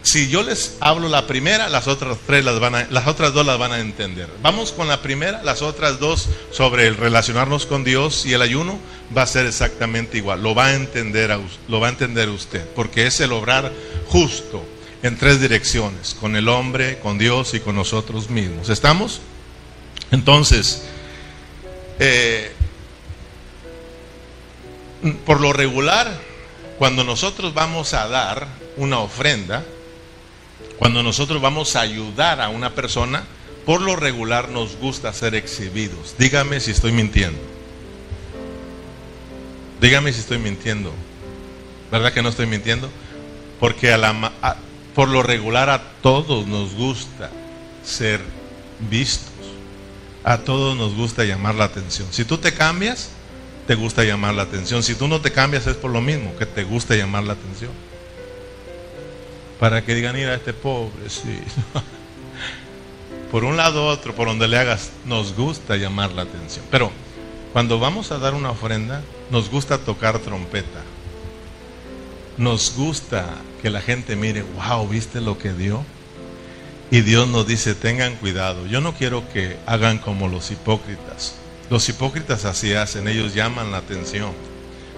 si 0.03 0.29
yo 0.29 0.41
les 0.41 0.77
hablo 0.79 1.07
la 1.09 1.27
primera, 1.27 1.69
las 1.69 1.87
otras 1.87 2.17
tres 2.25 2.43
las 2.43 2.59
van 2.59 2.75
a, 2.75 2.87
las 2.89 3.07
otras 3.07 3.33
dos 3.33 3.45
las 3.45 3.57
van 3.57 3.71
a 3.71 3.79
entender. 3.79 4.27
Vamos 4.41 4.71
con 4.71 4.87
la 4.87 5.01
primera, 5.01 5.43
las 5.43 5.61
otras 5.61 5.99
dos 5.99 6.27
sobre 6.51 6.87
el 6.87 6.97
relacionarnos 6.97 7.65
con 7.65 7.83
Dios 7.83 8.25
y 8.25 8.33
el 8.33 8.41
ayuno 8.41 8.79
va 9.15 9.23
a 9.23 9.27
ser 9.27 9.45
exactamente 9.45 10.17
igual. 10.17 10.41
Lo 10.41 10.55
va 10.55 10.67
a 10.67 10.73
entender, 10.73 11.37
lo 11.67 11.79
va 11.79 11.87
a 11.87 11.91
entender 11.91 12.29
usted, 12.29 12.65
porque 12.75 13.05
es 13.05 13.19
el 13.19 13.31
obrar 13.31 13.71
justo 14.07 14.65
en 15.03 15.17
tres 15.17 15.39
direcciones, 15.39 16.15
con 16.19 16.35
el 16.35 16.47
hombre, 16.49 16.99
con 16.99 17.17
Dios 17.17 17.53
y 17.53 17.59
con 17.59 17.75
nosotros 17.75 18.29
mismos. 18.29 18.69
¿Estamos? 18.69 19.21
Entonces, 20.11 20.83
eh, 21.99 22.51
por 25.25 25.41
lo 25.41 25.53
regular, 25.53 26.19
cuando 26.77 27.03
nosotros 27.03 27.53
vamos 27.53 27.93
a 27.93 28.07
dar 28.07 28.47
una 28.77 28.99
ofrenda, 28.99 29.63
cuando 30.81 31.03
nosotros 31.03 31.39
vamos 31.39 31.75
a 31.75 31.81
ayudar 31.81 32.41
a 32.41 32.49
una 32.49 32.73
persona, 32.73 33.23
por 33.67 33.81
lo 33.81 33.95
regular 33.95 34.49
nos 34.49 34.77
gusta 34.77 35.13
ser 35.13 35.35
exhibidos. 35.35 36.15
Dígame 36.17 36.59
si 36.59 36.71
estoy 36.71 36.91
mintiendo. 36.91 37.37
Dígame 39.79 40.11
si 40.11 40.21
estoy 40.21 40.39
mintiendo. 40.39 40.91
¿Verdad 41.91 42.11
que 42.11 42.23
no 42.23 42.29
estoy 42.29 42.47
mintiendo? 42.47 42.89
Porque 43.59 43.95
por 44.95 45.07
lo 45.07 45.21
regular 45.21 45.69
a 45.69 45.83
todos 46.01 46.47
nos 46.47 46.73
gusta 46.73 47.29
ser 47.83 48.19
vistos. 48.89 49.29
A 50.23 50.39
todos 50.39 50.75
nos 50.75 50.95
gusta 50.95 51.25
llamar 51.25 51.53
la 51.53 51.65
atención. 51.65 52.07
Si 52.09 52.25
tú 52.25 52.39
te 52.39 52.55
cambias, 52.55 53.11
te 53.67 53.75
gusta 53.75 54.03
llamar 54.03 54.33
la 54.33 54.41
atención. 54.41 54.81
Si 54.81 54.95
tú 54.95 55.07
no 55.07 55.21
te 55.21 55.31
cambias 55.31 55.67
es 55.67 55.75
por 55.75 55.91
lo 55.91 56.01
mismo, 56.01 56.35
que 56.37 56.47
te 56.47 56.63
gusta 56.63 56.95
llamar 56.95 57.25
la 57.25 57.33
atención 57.33 57.69
para 59.61 59.85
que 59.85 59.93
digan, 59.93 60.15
mira, 60.15 60.33
este 60.33 60.53
pobre, 60.53 61.07
sí. 61.07 61.37
por 63.31 63.43
un 63.43 63.57
lado 63.57 63.83
u 63.83 63.85
otro, 63.89 64.15
por 64.15 64.27
donde 64.27 64.47
le 64.47 64.57
hagas, 64.57 64.89
nos 65.05 65.35
gusta 65.35 65.75
llamar 65.75 66.13
la 66.13 66.23
atención. 66.23 66.65
Pero 66.71 66.91
cuando 67.53 67.77
vamos 67.77 68.11
a 68.11 68.17
dar 68.17 68.33
una 68.33 68.49
ofrenda, 68.49 69.03
nos 69.29 69.51
gusta 69.51 69.77
tocar 69.77 70.17
trompeta. 70.17 70.81
Nos 72.37 72.75
gusta 72.75 73.27
que 73.61 73.69
la 73.69 73.81
gente 73.81 74.15
mire, 74.15 74.41
wow, 74.41 74.87
¿viste 74.87 75.21
lo 75.21 75.37
que 75.37 75.53
dio? 75.53 75.85
Y 76.89 77.01
Dios 77.01 77.27
nos 77.27 77.45
dice, 77.45 77.75
tengan 77.75 78.15
cuidado. 78.15 78.65
Yo 78.65 78.81
no 78.81 78.95
quiero 78.95 79.29
que 79.31 79.57
hagan 79.67 79.99
como 79.99 80.27
los 80.27 80.49
hipócritas. 80.49 81.35
Los 81.69 81.87
hipócritas 81.87 82.45
así 82.45 82.73
hacen, 82.73 83.07
ellos 83.07 83.35
llaman 83.35 83.69
la 83.69 83.77
atención 83.77 84.31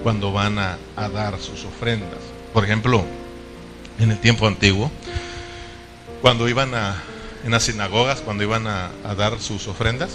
cuando 0.03 0.31
van 0.31 0.57
a, 0.57 0.77
a 0.95 1.09
dar 1.09 1.37
sus 1.41 1.65
ofrendas. 1.65 2.19
Por 2.53 2.63
ejemplo, 2.63 3.05
en 3.99 4.11
el 4.11 4.19
tiempo 4.19 4.47
antiguo, 4.47 4.91
cuando 6.21 6.47
iban 6.47 6.73
a, 6.73 7.03
en 7.43 7.51
las 7.51 7.63
sinagogas, 7.63 8.21
cuando 8.21 8.43
iban 8.43 8.67
a, 8.67 8.91
dar 9.17 9.39
sus 9.39 9.67
ofrendas, 9.67 10.11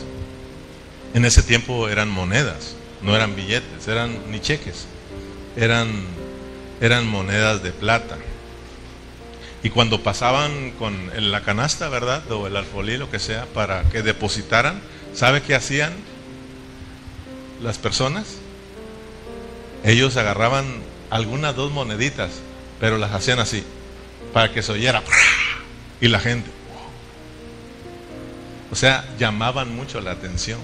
en 1.15 1.25
ese 1.25 1.43
tiempo 1.43 1.89
eran 1.89 2.09
monedas, 2.09 2.77
no 3.03 3.15
eran 3.15 3.37
billetes, 3.37 3.87
eran 3.89 4.31
ni 4.31 4.41
cheques, 4.41 4.87
eran, 5.57 5.91
eran 6.81 7.07
monedas 7.07 7.63
de 7.63 7.73
plata. 7.73 8.17
Y 9.63 9.71
cuando 9.71 10.03
pasaban 10.03 10.71
con 10.73 11.11
la 11.31 11.43
canasta, 11.43 11.89
¿verdad? 11.89 12.31
O 12.31 12.47
el 12.47 12.57
alfolí, 12.57 12.97
lo 12.97 13.11
que 13.11 13.19
sea, 13.19 13.47
para 13.47 13.83
que 13.91 14.03
depositaran, 14.03 14.81
¿sabe 15.15 15.43
qué 15.43 15.55
hacían 15.55 15.93
las 17.61 17.77
personas? 17.77 18.37
Ellos 19.85 20.17
agarraban 20.17 20.83
algunas 21.11 21.57
dos 21.57 21.73
moneditas 21.73 22.31
pero 22.81 22.99
las 22.99 23.13
hacían 23.13 23.39
así, 23.39 23.65
para 24.33 24.53
que 24.53 24.63
se 24.63 24.73
oyera. 24.73 25.03
Y 26.01 26.09
la 26.09 26.21
gente. 26.21 26.51
O 28.71 28.77
sea, 28.77 29.05
llamaban 29.19 29.75
mucho 29.75 30.01
la 30.01 30.13
atención. 30.13 30.61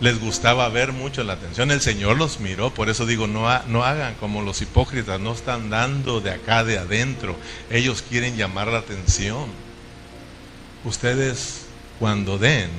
les 0.00 0.18
gustaba 0.18 0.68
ver 0.70 0.92
mucho 0.92 1.22
la 1.24 1.34
atención. 1.34 1.70
El 1.70 1.82
Señor 1.82 2.16
los 2.16 2.40
miró, 2.40 2.72
por 2.72 2.88
eso 2.88 3.04
digo, 3.04 3.26
no, 3.26 3.46
no 3.66 3.84
hagan 3.84 4.14
como 4.14 4.40
los 4.42 4.62
hipócritas, 4.62 5.20
no 5.20 5.32
están 5.32 5.68
dando 5.68 6.20
de 6.20 6.30
acá, 6.30 6.64
de 6.64 6.78
adentro. 6.78 7.36
Ellos 7.70 8.02
quieren 8.08 8.36
llamar 8.36 8.68
la 8.68 8.78
atención. 8.78 9.46
Ustedes 10.84 11.66
cuando 11.98 12.38
den, 12.38 12.70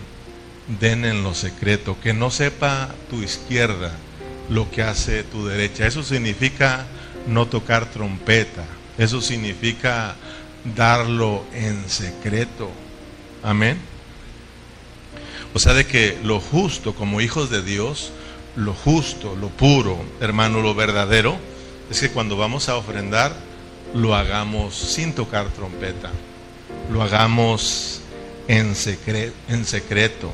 den 0.79 1.05
en 1.05 1.21
lo 1.21 1.35
secreto, 1.35 1.95
que 2.01 2.13
no 2.13 2.31
sepa 2.31 2.89
tu 3.09 3.21
izquierda 3.21 3.91
lo 4.49 4.69
que 4.71 4.81
hace 4.81 5.23
tu 5.23 5.45
derecha. 5.45 5.85
Eso 5.85 6.03
significa 6.03 6.87
no 7.27 7.47
tocar 7.47 7.85
trompeta, 7.85 8.65
eso 8.97 9.21
significa 9.21 10.15
darlo 10.75 11.43
en 11.53 11.89
secreto. 11.89 12.69
Amén. 13.43 13.79
O 15.53 15.59
sea, 15.59 15.73
de 15.73 15.85
que 15.85 16.17
lo 16.23 16.39
justo 16.39 16.93
como 16.93 17.19
hijos 17.21 17.49
de 17.49 17.61
Dios, 17.61 18.11
lo 18.55 18.73
justo, 18.73 19.35
lo 19.35 19.49
puro, 19.49 19.97
hermano, 20.19 20.61
lo 20.61 20.73
verdadero, 20.75 21.37
es 21.89 21.99
que 21.99 22.09
cuando 22.09 22.37
vamos 22.37 22.69
a 22.69 22.77
ofrendar, 22.77 23.35
lo 23.93 24.15
hagamos 24.15 24.75
sin 24.75 25.13
tocar 25.13 25.49
trompeta, 25.49 26.11
lo 26.91 27.03
hagamos 27.03 28.01
en, 28.47 28.75
secreto, 28.75 29.33
en 29.49 29.65
secreto. 29.65 30.31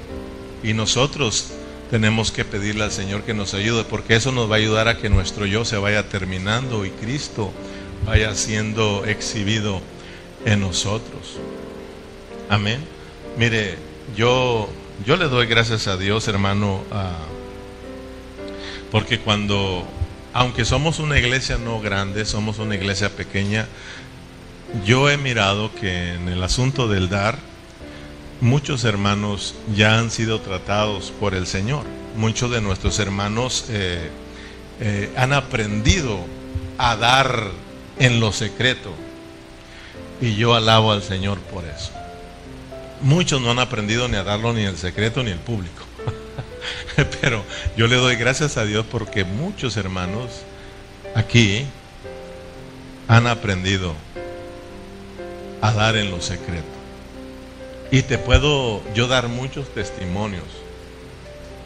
Y 0.63 0.73
nosotros 0.73 1.51
tenemos 1.89 2.31
que 2.31 2.45
pedirle 2.45 2.83
al 2.83 2.91
Señor 2.91 3.23
que 3.23 3.33
nos 3.33 3.53
ayude, 3.53 3.83
porque 3.83 4.15
eso 4.15 4.31
nos 4.31 4.49
va 4.49 4.55
a 4.55 4.59
ayudar 4.59 4.87
a 4.87 4.97
que 4.97 5.09
nuestro 5.09 5.45
yo 5.45 5.65
se 5.65 5.77
vaya 5.77 6.09
terminando 6.09 6.85
y 6.85 6.91
Cristo 6.91 7.53
vaya 8.05 8.35
siendo 8.35 9.05
exhibido 9.05 9.81
en 10.45 10.61
nosotros. 10.61 11.37
Amén. 12.49 12.79
Mire, 13.37 13.77
yo 14.15 14.69
yo 15.05 15.15
le 15.15 15.27
doy 15.27 15.45
gracias 15.45 15.87
a 15.87 15.95
Dios, 15.95 16.27
hermano, 16.27 16.81
porque 18.91 19.19
cuando, 19.19 19.87
aunque 20.33 20.65
somos 20.65 20.99
una 20.99 21.19
iglesia 21.19 21.57
no 21.57 21.79
grande, 21.79 22.25
somos 22.25 22.57
una 22.57 22.75
iglesia 22.75 23.09
pequeña, 23.09 23.67
yo 24.85 25.09
he 25.09 25.17
mirado 25.17 25.73
que 25.75 26.13
en 26.13 26.29
el 26.29 26.41
asunto 26.41 26.87
del 26.87 27.09
dar, 27.09 27.37
muchos 28.41 28.83
hermanos 28.83 29.55
ya 29.75 29.97
han 29.99 30.11
sido 30.11 30.41
tratados 30.41 31.11
por 31.19 31.33
el 31.33 31.47
Señor. 31.47 31.85
Muchos 32.15 32.51
de 32.51 32.61
nuestros 32.61 32.99
hermanos 32.99 33.65
eh, 33.69 34.09
eh, 34.79 35.11
han 35.15 35.33
aprendido 35.33 36.19
a 36.77 36.95
dar 36.95 37.51
en 37.99 38.19
lo 38.19 38.31
secreto. 38.31 38.93
Y 40.21 40.35
yo 40.35 40.55
alabo 40.55 40.91
al 40.91 41.03
Señor 41.03 41.39
por 41.39 41.65
eso. 41.65 41.91
Muchos 43.01 43.41
no 43.41 43.51
han 43.51 43.59
aprendido 43.59 44.07
ni 44.07 44.17
a 44.17 44.23
darlo 44.23 44.53
ni 44.53 44.61
en 44.61 44.69
el 44.69 44.77
secreto 44.77 45.21
ni 45.21 45.31
en 45.31 45.37
el 45.37 45.43
público. 45.43 45.83
Pero 47.21 47.43
yo 47.75 47.87
le 47.87 47.95
doy 47.95 48.15
gracias 48.15 48.57
a 48.57 48.65
Dios 48.65 48.85
porque 48.89 49.23
muchos 49.23 49.77
hermanos 49.77 50.41
aquí 51.15 51.65
han 53.07 53.27
aprendido 53.27 53.93
a 55.61 55.71
dar 55.71 55.95
en 55.95 56.09
lo 56.11 56.21
secreto. 56.21 56.76
Y 57.91 58.01
te 58.01 58.17
puedo 58.17 58.81
yo 58.93 59.07
dar 59.07 59.29
muchos 59.29 59.73
testimonios, 59.73 60.43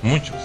muchos, 0.01 0.37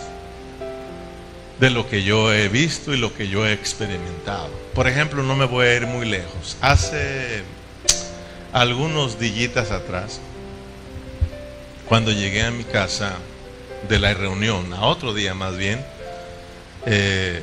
de 1.61 1.70
lo 1.70 1.89
que 1.89 2.03
yo 2.03 2.33
he 2.33 2.49
visto 2.49 2.95
y 2.95 2.99
lo 2.99 3.14
que 3.14 3.29
yo 3.29 3.47
he 3.47 3.53
experimentado. 3.53 4.51
Por 4.74 4.89
ejemplo, 4.89 5.22
no 5.22 5.37
me 5.37 5.47
voy 5.47 5.66
a 5.66 5.74
ir 5.74 5.87
muy 5.87 6.07
lejos. 6.07 6.57
Hace 6.61 7.43
algunos 8.53 9.18
dillitas 9.18 9.70
atrás, 9.70 10.20
cuando 11.89 12.11
llegué 12.11 12.43
a 12.43 12.51
mi 12.51 12.64
casa 12.64 13.14
de 13.89 13.99
la 13.99 14.14
reunión, 14.14 14.72
a 14.72 14.87
otro 14.87 15.14
día 15.14 15.35
más 15.35 15.57
bien, 15.57 15.85
eh, 16.87 17.43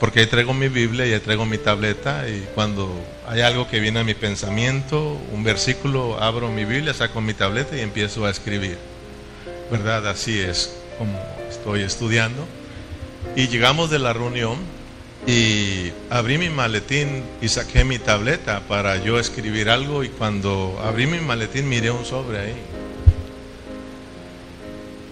porque 0.00 0.20
ahí 0.20 0.26
traigo 0.26 0.54
mi 0.54 0.68
Biblia 0.68 1.06
y 1.06 1.12
ahí 1.12 1.20
traigo 1.20 1.44
mi 1.44 1.58
tableta 1.58 2.26
y 2.26 2.48
cuando 2.54 2.90
hay 3.28 3.42
algo 3.42 3.68
que 3.68 3.80
viene 3.80 4.00
a 4.00 4.04
mi 4.04 4.14
pensamiento, 4.14 5.20
un 5.30 5.44
versículo, 5.44 6.20
abro 6.20 6.48
mi 6.48 6.64
Biblia, 6.64 6.94
saco 6.94 7.20
mi 7.20 7.34
tableta 7.34 7.76
y 7.76 7.80
empiezo 7.80 8.24
a 8.24 8.30
escribir. 8.30 8.78
¿Verdad? 9.70 10.08
Así 10.08 10.38
es 10.40 10.74
como 10.98 11.22
estoy 11.50 11.82
estudiando. 11.82 12.46
Y 13.36 13.48
llegamos 13.48 13.90
de 13.90 13.98
la 13.98 14.14
reunión 14.14 14.56
y 15.26 15.92
abrí 16.08 16.38
mi 16.38 16.48
maletín 16.48 17.22
y 17.42 17.48
saqué 17.48 17.84
mi 17.84 17.98
tableta 17.98 18.60
para 18.60 18.96
yo 18.96 19.20
escribir 19.20 19.68
algo 19.68 20.02
y 20.02 20.08
cuando 20.08 20.80
abrí 20.82 21.06
mi 21.06 21.20
maletín 21.20 21.68
miré 21.68 21.90
un 21.90 22.06
sobre 22.06 22.38
ahí 22.38 22.54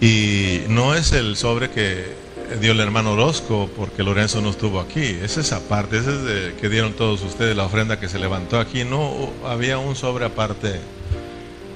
y 0.01 0.63
no 0.67 0.95
es 0.95 1.11
el 1.11 1.35
sobre 1.35 1.69
que 1.69 2.15
dio 2.59 2.71
el 2.71 2.79
hermano 2.79 3.13
Orozco 3.13 3.69
porque 3.75 4.03
Lorenzo 4.03 4.41
no 4.41 4.49
estuvo 4.49 4.79
aquí. 4.79 5.01
Es 5.01 5.37
esa 5.37 5.59
parte, 5.61 5.97
ese 5.97 6.11
es 6.11 6.23
de, 6.23 6.55
que 6.59 6.69
dieron 6.69 6.93
todos 6.93 7.21
ustedes, 7.21 7.55
la 7.55 7.65
ofrenda 7.65 7.99
que 7.99 8.09
se 8.09 8.19
levantó 8.19 8.59
aquí. 8.59 8.83
No, 8.83 9.31
había 9.45 9.77
un 9.77 9.95
sobre 9.95 10.25
aparte 10.25 10.79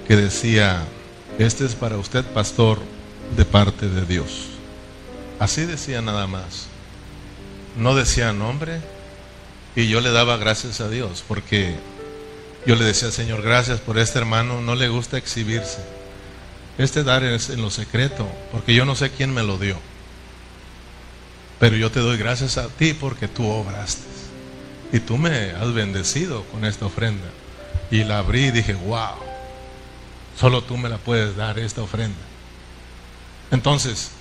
que 0.07 0.15
decía, 0.15 0.83
este 1.39 1.65
es 1.65 1.75
para 1.75 1.97
usted, 1.97 2.23
pastor, 2.25 2.79
de 3.35 3.45
parte 3.45 3.87
de 3.87 4.05
Dios. 4.05 4.47
Así 5.39 5.65
decía 5.65 6.01
nada 6.01 6.27
más. 6.27 6.67
No 7.77 7.95
decía 7.95 8.33
nombre. 8.33 8.81
Y 9.75 9.87
yo 9.87 10.01
le 10.01 10.11
daba 10.11 10.37
gracias 10.37 10.81
a 10.81 10.89
Dios 10.89 11.23
porque 11.27 11.75
yo 12.65 12.75
le 12.75 12.83
decía, 12.85 13.09
Señor, 13.11 13.41
gracias 13.41 13.79
por 13.79 13.97
este 13.97 14.19
hermano. 14.19 14.61
No 14.61 14.75
le 14.75 14.87
gusta 14.87 15.17
exhibirse 15.17 15.79
este 16.77 17.03
dar 17.03 17.23
es 17.23 17.49
en 17.49 17.61
lo 17.61 17.69
secreto, 17.69 18.27
porque 18.51 18.73
yo 18.73 18.85
no 18.85 18.95
sé 18.95 19.11
quién 19.11 19.33
me 19.33 19.43
lo 19.43 19.57
dio. 19.57 19.77
Pero 21.63 21.77
yo 21.77 21.89
te 21.89 22.01
doy 22.01 22.17
gracias 22.17 22.57
a 22.57 22.67
ti 22.67 22.93
porque 22.93 23.29
tú 23.29 23.47
obraste. 23.47 24.03
Y 24.91 24.99
tú 24.99 25.17
me 25.17 25.51
has 25.51 25.73
bendecido 25.73 26.43
con 26.51 26.65
esta 26.65 26.87
ofrenda. 26.87 27.23
Y 27.89 28.03
la 28.03 28.19
abrí 28.19 28.47
y 28.47 28.51
dije, 28.51 28.73
wow, 28.73 29.15
solo 30.37 30.61
tú 30.61 30.75
me 30.75 30.89
la 30.89 30.97
puedes 30.97 31.37
dar 31.37 31.57
esta 31.59 31.81
ofrenda. 31.81 32.19
Entonces, 33.49 34.11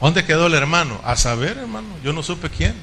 ¿dónde 0.00 0.24
quedó 0.24 0.46
el 0.46 0.54
hermano? 0.54 1.00
A 1.02 1.16
saber, 1.16 1.58
hermano, 1.58 1.88
yo 2.04 2.12
no 2.12 2.22
supe 2.22 2.50
quién. 2.50 2.76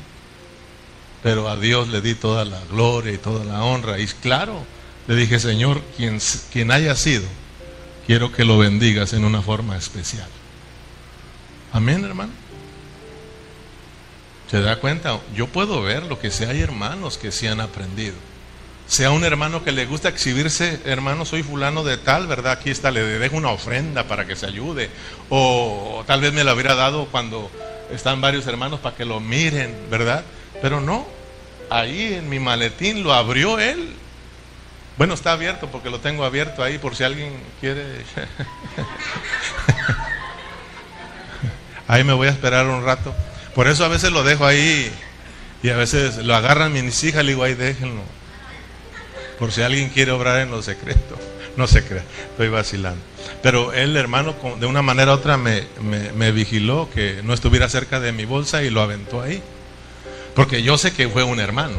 Pero 1.23 1.47
a 1.47 1.55
Dios 1.55 1.87
le 1.87 2.01
di 2.01 2.13
toda 2.13 2.43
la 2.43 2.59
gloria 2.69 3.13
y 3.13 3.17
toda 3.17 3.45
la 3.45 3.63
honra. 3.63 3.99
Y 3.99 4.07
claro, 4.07 4.65
le 5.07 5.15
dije, 5.15 5.39
Señor, 5.39 5.81
quien, 5.95 6.19
quien 6.51 6.71
haya 6.71 6.97
sido, 6.97 7.23
quiero 8.05 8.33
que 8.33 8.43
lo 8.43 8.57
bendigas 8.57 9.13
en 9.13 9.23
una 9.23 9.41
forma 9.41 9.77
especial. 9.77 10.27
Amén, 11.71 12.03
hermano. 12.03 12.43
¿Se 14.53 14.61
da 14.61 14.75
cuenta? 14.75 15.19
Yo 15.33 15.47
puedo 15.47 15.81
ver 15.81 16.03
lo 16.03 16.19
que 16.19 16.29
sea, 16.29 16.51
hay 16.51 16.61
hermanos 16.61 17.17
que 17.17 17.31
sí 17.31 17.47
han 17.47 17.59
aprendido. 17.59 18.13
Sea 18.85 19.09
un 19.09 19.23
hermano 19.23 19.63
que 19.63 19.71
le 19.71 19.87
gusta 19.87 20.09
exhibirse, 20.09 20.79
hermano, 20.85 21.25
soy 21.25 21.41
fulano 21.41 21.83
de 21.83 21.97
tal, 21.97 22.27
¿verdad? 22.27 22.51
Aquí 22.51 22.69
está, 22.69 22.91
le 22.91 23.01
dejo 23.01 23.35
una 23.35 23.49
ofrenda 23.49 24.03
para 24.03 24.27
que 24.27 24.35
se 24.35 24.45
ayude. 24.45 24.91
O, 25.29 26.03
tal 26.05 26.21
vez 26.21 26.33
me 26.33 26.43
la 26.43 26.53
hubiera 26.53 26.75
dado 26.75 27.07
cuando 27.07 27.49
están 27.91 28.21
varios 28.21 28.45
hermanos 28.45 28.79
para 28.79 28.95
que 28.95 29.05
lo 29.05 29.19
miren, 29.19 29.75
¿verdad? 29.89 30.23
Pero 30.61 30.79
no, 30.79 31.07
ahí 31.71 32.13
en 32.13 32.29
mi 32.29 32.37
maletín 32.37 33.01
lo 33.01 33.11
abrió 33.11 33.57
él 33.57 33.95
bueno, 34.95 35.15
está 35.15 35.31
abierto 35.31 35.69
porque 35.71 35.89
lo 35.89 35.99
tengo 35.99 36.25
abierto 36.25 36.61
ahí 36.61 36.77
por 36.77 36.95
si 36.95 37.03
alguien 37.03 37.33
quiere. 37.59 37.83
ahí 41.87 42.03
me 42.03 42.13
voy 42.13 42.27
a 42.27 42.31
esperar 42.31 42.67
un 42.67 42.85
rato. 42.85 43.15
Por 43.55 43.67
eso 43.67 43.85
a 43.85 43.87
veces 43.87 44.11
lo 44.11 44.23
dejo 44.23 44.45
ahí 44.45 44.91
y 45.61 45.69
a 45.69 45.77
veces 45.77 46.17
lo 46.17 46.35
agarran 46.35 46.73
mis 46.73 47.03
hijas 47.03 47.23
le 47.23 47.31
digo, 47.31 47.43
ahí 47.43 47.53
déjenlo. 47.53 48.01
Por 49.39 49.51
si 49.51 49.61
alguien 49.61 49.89
quiere 49.89 50.11
obrar 50.11 50.41
en 50.41 50.51
lo 50.51 50.61
secreto. 50.61 51.17
No 51.55 51.67
se 51.67 51.83
crea, 51.83 52.03
estoy 52.31 52.49
vacilando. 52.49 52.99
Pero 53.43 53.73
el 53.73 53.95
hermano, 53.95 54.35
de 54.59 54.65
una 54.65 54.81
manera 54.81 55.11
u 55.11 55.15
otra, 55.17 55.37
me, 55.37 55.67
me 56.15 56.31
vigiló 56.31 56.89
que 56.91 57.21
no 57.23 57.31
estuviera 57.31 57.69
cerca 57.69 57.99
de 57.99 58.11
mi 58.11 58.25
bolsa 58.25 58.63
y 58.63 58.71
lo 58.71 58.81
aventó 58.81 59.21
ahí. 59.21 59.39
Porque 60.33 60.63
yo 60.63 60.79
sé 60.79 60.93
que 60.93 61.09
fue 61.09 61.23
un 61.23 61.39
hermano, 61.39 61.77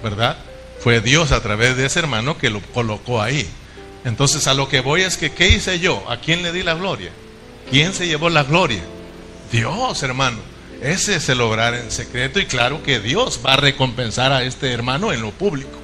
¿verdad? 0.00 0.36
Fue 0.78 1.00
Dios 1.00 1.32
a 1.32 1.42
través 1.42 1.76
de 1.76 1.86
ese 1.86 1.98
hermano 1.98 2.38
que 2.38 2.50
lo 2.50 2.60
colocó 2.60 3.20
ahí. 3.20 3.50
Entonces 4.04 4.46
a 4.46 4.54
lo 4.54 4.68
que 4.68 4.80
voy 4.80 5.02
es 5.02 5.16
que, 5.16 5.32
¿qué 5.32 5.48
hice 5.48 5.80
yo? 5.80 6.08
¿A 6.08 6.18
quién 6.18 6.42
le 6.42 6.52
di 6.52 6.62
la 6.62 6.74
gloria? 6.74 7.10
¿Quién 7.70 7.92
se 7.92 8.06
llevó 8.06 8.30
la 8.30 8.44
gloria? 8.44 8.82
Dios, 9.52 10.02
hermano. 10.02 10.38
Ese 10.80 11.16
es 11.16 11.28
el 11.28 11.40
obrar 11.42 11.74
en 11.74 11.90
secreto 11.90 12.40
y 12.40 12.46
claro 12.46 12.82
que 12.82 13.00
Dios 13.00 13.40
va 13.44 13.54
a 13.54 13.56
recompensar 13.56 14.32
a 14.32 14.44
este 14.44 14.72
hermano 14.72 15.12
en 15.12 15.20
lo 15.20 15.30
público. 15.30 15.78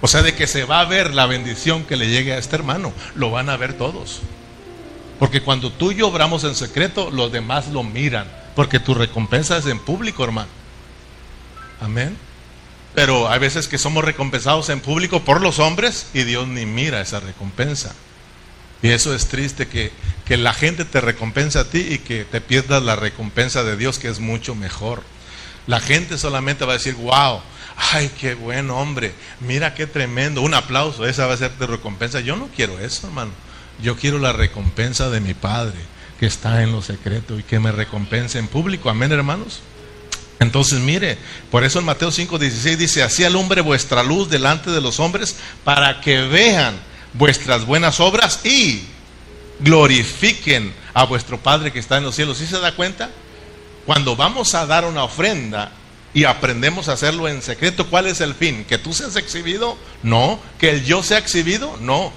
O 0.00 0.08
sea, 0.08 0.22
de 0.22 0.34
que 0.34 0.46
se 0.46 0.64
va 0.64 0.80
a 0.80 0.84
ver 0.84 1.14
la 1.14 1.26
bendición 1.26 1.84
que 1.84 1.96
le 1.96 2.08
llegue 2.08 2.32
a 2.32 2.38
este 2.38 2.56
hermano, 2.56 2.92
lo 3.14 3.30
van 3.30 3.50
a 3.50 3.56
ver 3.56 3.74
todos. 3.74 4.20
Porque 5.18 5.42
cuando 5.42 5.70
tú 5.70 5.92
y 5.92 5.96
yo 5.96 6.08
obramos 6.08 6.44
en 6.44 6.54
secreto, 6.54 7.10
los 7.10 7.30
demás 7.30 7.68
lo 7.68 7.84
miran, 7.84 8.26
porque 8.56 8.80
tu 8.80 8.94
recompensa 8.94 9.58
es 9.58 9.66
en 9.66 9.78
público, 9.78 10.24
hermano. 10.24 10.48
Amén. 11.80 12.16
Pero 12.94 13.28
hay 13.28 13.38
veces 13.38 13.68
que 13.68 13.78
somos 13.78 14.04
recompensados 14.04 14.68
en 14.70 14.80
público 14.80 15.20
por 15.20 15.40
los 15.40 15.58
hombres 15.58 16.08
y 16.14 16.24
Dios 16.24 16.48
ni 16.48 16.66
mira 16.66 17.00
esa 17.00 17.20
recompensa. 17.20 17.94
Y 18.82 18.88
eso 18.88 19.14
es 19.14 19.26
triste 19.26 19.68
que, 19.68 19.92
que 20.24 20.36
la 20.36 20.52
gente 20.52 20.84
te 20.84 21.00
recompensa 21.00 21.60
a 21.60 21.64
ti 21.64 21.86
y 21.90 21.98
que 21.98 22.24
te 22.24 22.40
pierdas 22.40 22.82
la 22.82 22.96
recompensa 22.96 23.62
de 23.62 23.76
Dios, 23.76 23.98
que 23.98 24.08
es 24.08 24.18
mucho 24.18 24.54
mejor. 24.54 25.02
La 25.66 25.78
gente 25.78 26.18
solamente 26.18 26.64
va 26.64 26.72
a 26.72 26.78
decir, 26.78 26.94
wow, 26.94 27.40
ay, 27.76 28.10
qué 28.20 28.34
buen 28.34 28.70
hombre, 28.70 29.12
mira 29.40 29.74
qué 29.74 29.86
tremendo, 29.86 30.42
un 30.42 30.54
aplauso, 30.54 31.06
esa 31.06 31.26
va 31.26 31.34
a 31.34 31.38
ser 31.38 31.52
de 31.52 31.66
recompensa. 31.66 32.20
Yo 32.20 32.36
no 32.36 32.48
quiero 32.48 32.80
eso, 32.80 33.06
hermano. 33.06 33.30
Yo 33.80 33.96
quiero 33.96 34.18
la 34.18 34.32
recompensa 34.32 35.10
de 35.10 35.20
mi 35.20 35.34
Padre, 35.34 35.78
que 36.18 36.26
está 36.26 36.62
en 36.62 36.72
lo 36.72 36.82
secreto 36.82 37.38
y 37.38 37.42
que 37.42 37.60
me 37.60 37.72
recompense 37.72 38.38
en 38.38 38.48
público. 38.48 38.90
Amén, 38.90 39.12
hermanos. 39.12 39.60
Entonces, 40.40 40.80
mire, 40.80 41.18
por 41.52 41.62
eso 41.62 41.78
en 41.78 41.84
Mateo 41.84 42.10
5:16 42.10 42.76
dice, 42.76 43.02
así 43.02 43.22
alumbre 43.22 43.60
vuestra 43.60 44.02
luz 44.02 44.28
delante 44.28 44.70
de 44.70 44.80
los 44.80 44.98
hombres 44.98 45.36
para 45.62 46.00
que 46.00 46.22
vean 46.22 46.74
vuestras 47.14 47.66
buenas 47.66 48.00
obras 48.00 48.44
y 48.44 48.84
glorifiquen 49.60 50.74
a 50.94 51.04
vuestro 51.04 51.38
Padre 51.38 51.72
que 51.72 51.78
está 51.78 51.98
en 51.98 52.04
los 52.04 52.14
cielos. 52.14 52.38
¿Sí 52.38 52.46
se 52.46 52.58
da 52.58 52.74
cuenta? 52.74 53.10
Cuando 53.86 54.16
vamos 54.16 54.54
a 54.54 54.66
dar 54.66 54.84
una 54.84 55.04
ofrenda 55.04 55.72
y 56.14 56.24
aprendemos 56.24 56.88
a 56.88 56.92
hacerlo 56.92 57.28
en 57.28 57.42
secreto, 57.42 57.88
¿cuál 57.88 58.06
es 58.06 58.20
el 58.20 58.34
fin? 58.34 58.64
¿Que 58.64 58.78
tú 58.78 58.92
seas 58.92 59.16
exhibido? 59.16 59.76
No. 60.02 60.40
¿Que 60.58 60.70
el 60.70 60.84
yo 60.84 61.02
sea 61.02 61.18
exhibido? 61.18 61.76
No. 61.80 62.12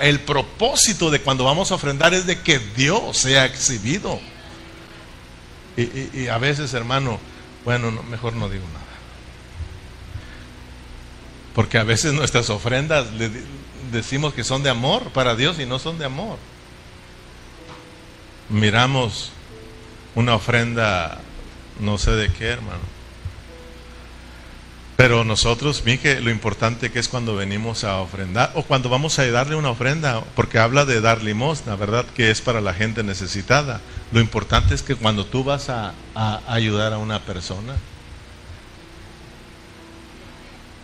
El 0.00 0.20
propósito 0.20 1.10
de 1.10 1.20
cuando 1.20 1.44
vamos 1.44 1.70
a 1.72 1.76
ofrendar 1.76 2.14
es 2.14 2.26
de 2.26 2.40
que 2.40 2.58
Dios 2.76 3.16
sea 3.16 3.44
exhibido. 3.46 4.20
Y, 5.76 6.28
a 6.28 6.38
veces, 6.38 6.72
hermano, 6.74 7.18
bueno, 7.64 7.90
mejor 7.90 8.34
no 8.34 8.48
digo 8.48 8.64
nada. 8.72 8.84
Porque 11.54 11.78
a 11.78 11.84
veces 11.84 12.12
nuestras 12.12 12.50
ofrendas 12.50 13.12
le 13.12 13.30
decimos 13.90 14.34
que 14.34 14.44
son 14.44 14.62
de 14.62 14.70
amor 14.70 15.10
para 15.10 15.34
Dios 15.34 15.58
y 15.58 15.66
no 15.66 15.78
son 15.78 15.98
de 15.98 16.04
amor. 16.04 16.38
Miramos 18.48 19.32
una 20.14 20.34
ofrenda, 20.34 21.18
no 21.80 21.98
sé 21.98 22.12
de 22.12 22.32
qué, 22.32 22.46
hermano. 22.46 22.94
Pero 24.96 25.24
nosotros, 25.24 25.82
que 25.82 26.20
lo 26.20 26.30
importante 26.30 26.92
que 26.92 27.00
es 27.00 27.08
cuando 27.08 27.34
venimos 27.34 27.82
a 27.82 28.00
ofrendar 28.00 28.52
o 28.54 28.62
cuando 28.62 28.88
vamos 28.88 29.18
a 29.18 29.26
darle 29.30 29.56
una 29.56 29.70
ofrenda, 29.70 30.22
porque 30.36 30.58
habla 30.58 30.84
de 30.84 31.00
dar 31.00 31.22
limosna, 31.22 31.74
¿verdad? 31.74 32.06
Que 32.14 32.30
es 32.30 32.40
para 32.40 32.60
la 32.60 32.74
gente 32.74 33.02
necesitada. 33.02 33.80
Lo 34.12 34.20
importante 34.20 34.74
es 34.74 34.82
que 34.82 34.94
cuando 34.94 35.26
tú 35.26 35.42
vas 35.42 35.68
a 35.68 35.94
ayudar 36.46 36.92
a 36.92 36.98
una 36.98 37.20
persona, 37.20 37.74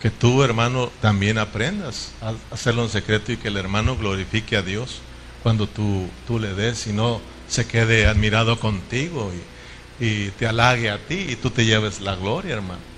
que 0.01 0.09
tú, 0.09 0.43
hermano, 0.43 0.91
también 0.99 1.37
aprendas 1.37 2.11
a 2.21 2.33
hacerlo 2.53 2.83
en 2.83 2.89
secreto 2.89 3.31
y 3.31 3.37
que 3.37 3.49
el 3.49 3.57
hermano 3.57 3.95
glorifique 3.95 4.57
a 4.57 4.63
Dios 4.63 5.01
cuando 5.43 5.67
tú, 5.67 6.09
tú 6.27 6.39
le 6.39 6.53
des 6.55 6.87
y 6.87 6.93
no 6.93 7.21
se 7.47 7.67
quede 7.67 8.07
admirado 8.07 8.59
contigo 8.59 9.31
y, 9.99 10.05
y 10.05 10.29
te 10.31 10.47
halague 10.47 10.89
a 10.89 10.97
ti 10.97 11.27
y 11.29 11.35
tú 11.35 11.51
te 11.51 11.65
lleves 11.65 12.01
la 12.01 12.15
gloria, 12.15 12.55
hermano. 12.55 12.91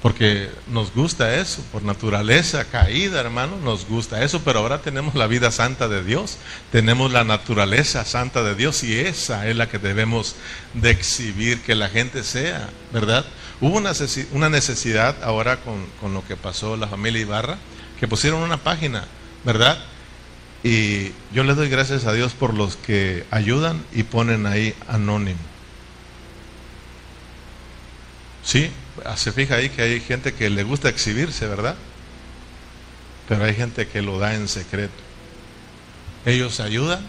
Porque 0.00 0.48
nos 0.68 0.94
gusta 0.94 1.34
eso, 1.34 1.60
por 1.72 1.82
naturaleza 1.82 2.64
caída, 2.64 3.20
hermano, 3.20 3.56
nos 3.56 3.86
gusta 3.86 4.22
eso, 4.22 4.40
pero 4.44 4.60
ahora 4.60 4.80
tenemos 4.80 5.16
la 5.16 5.26
vida 5.26 5.50
santa 5.50 5.88
de 5.88 6.04
Dios, 6.04 6.38
tenemos 6.70 7.12
la 7.12 7.24
naturaleza 7.24 8.04
santa 8.04 8.44
de 8.44 8.54
Dios 8.54 8.84
y 8.84 8.96
esa 8.96 9.48
es 9.48 9.56
la 9.56 9.68
que 9.68 9.78
debemos 9.78 10.36
de 10.72 10.90
exhibir, 10.90 11.60
que 11.62 11.74
la 11.74 11.88
gente 11.88 12.22
sea, 12.22 12.70
¿verdad? 12.92 13.26
Hubo 13.60 13.76
una 13.76 14.48
necesidad 14.48 15.22
ahora 15.22 15.58
con, 15.58 15.84
con 16.00 16.14
lo 16.14 16.24
que 16.26 16.36
pasó 16.36 16.76
la 16.76 16.86
familia 16.86 17.22
Ibarra, 17.22 17.58
que 17.98 18.06
pusieron 18.06 18.42
una 18.42 18.58
página, 18.58 19.04
¿verdad? 19.44 19.78
Y 20.62 21.12
yo 21.32 21.44
le 21.44 21.54
doy 21.54 21.68
gracias 21.68 22.04
a 22.04 22.12
Dios 22.12 22.34
por 22.34 22.54
los 22.54 22.76
que 22.76 23.24
ayudan 23.30 23.84
y 23.92 24.04
ponen 24.04 24.46
ahí 24.46 24.74
anónimo. 24.88 25.38
Sí, 28.44 28.70
se 29.16 29.32
fija 29.32 29.56
ahí 29.56 29.68
que 29.68 29.82
hay 29.82 30.00
gente 30.00 30.34
que 30.34 30.50
le 30.50 30.62
gusta 30.62 30.88
exhibirse, 30.88 31.46
¿verdad? 31.46 31.76
Pero 33.28 33.44
hay 33.44 33.54
gente 33.54 33.86
que 33.86 34.02
lo 34.02 34.18
da 34.18 34.34
en 34.34 34.48
secreto. 34.48 34.94
Ellos 36.24 36.60
ayudan. 36.60 37.06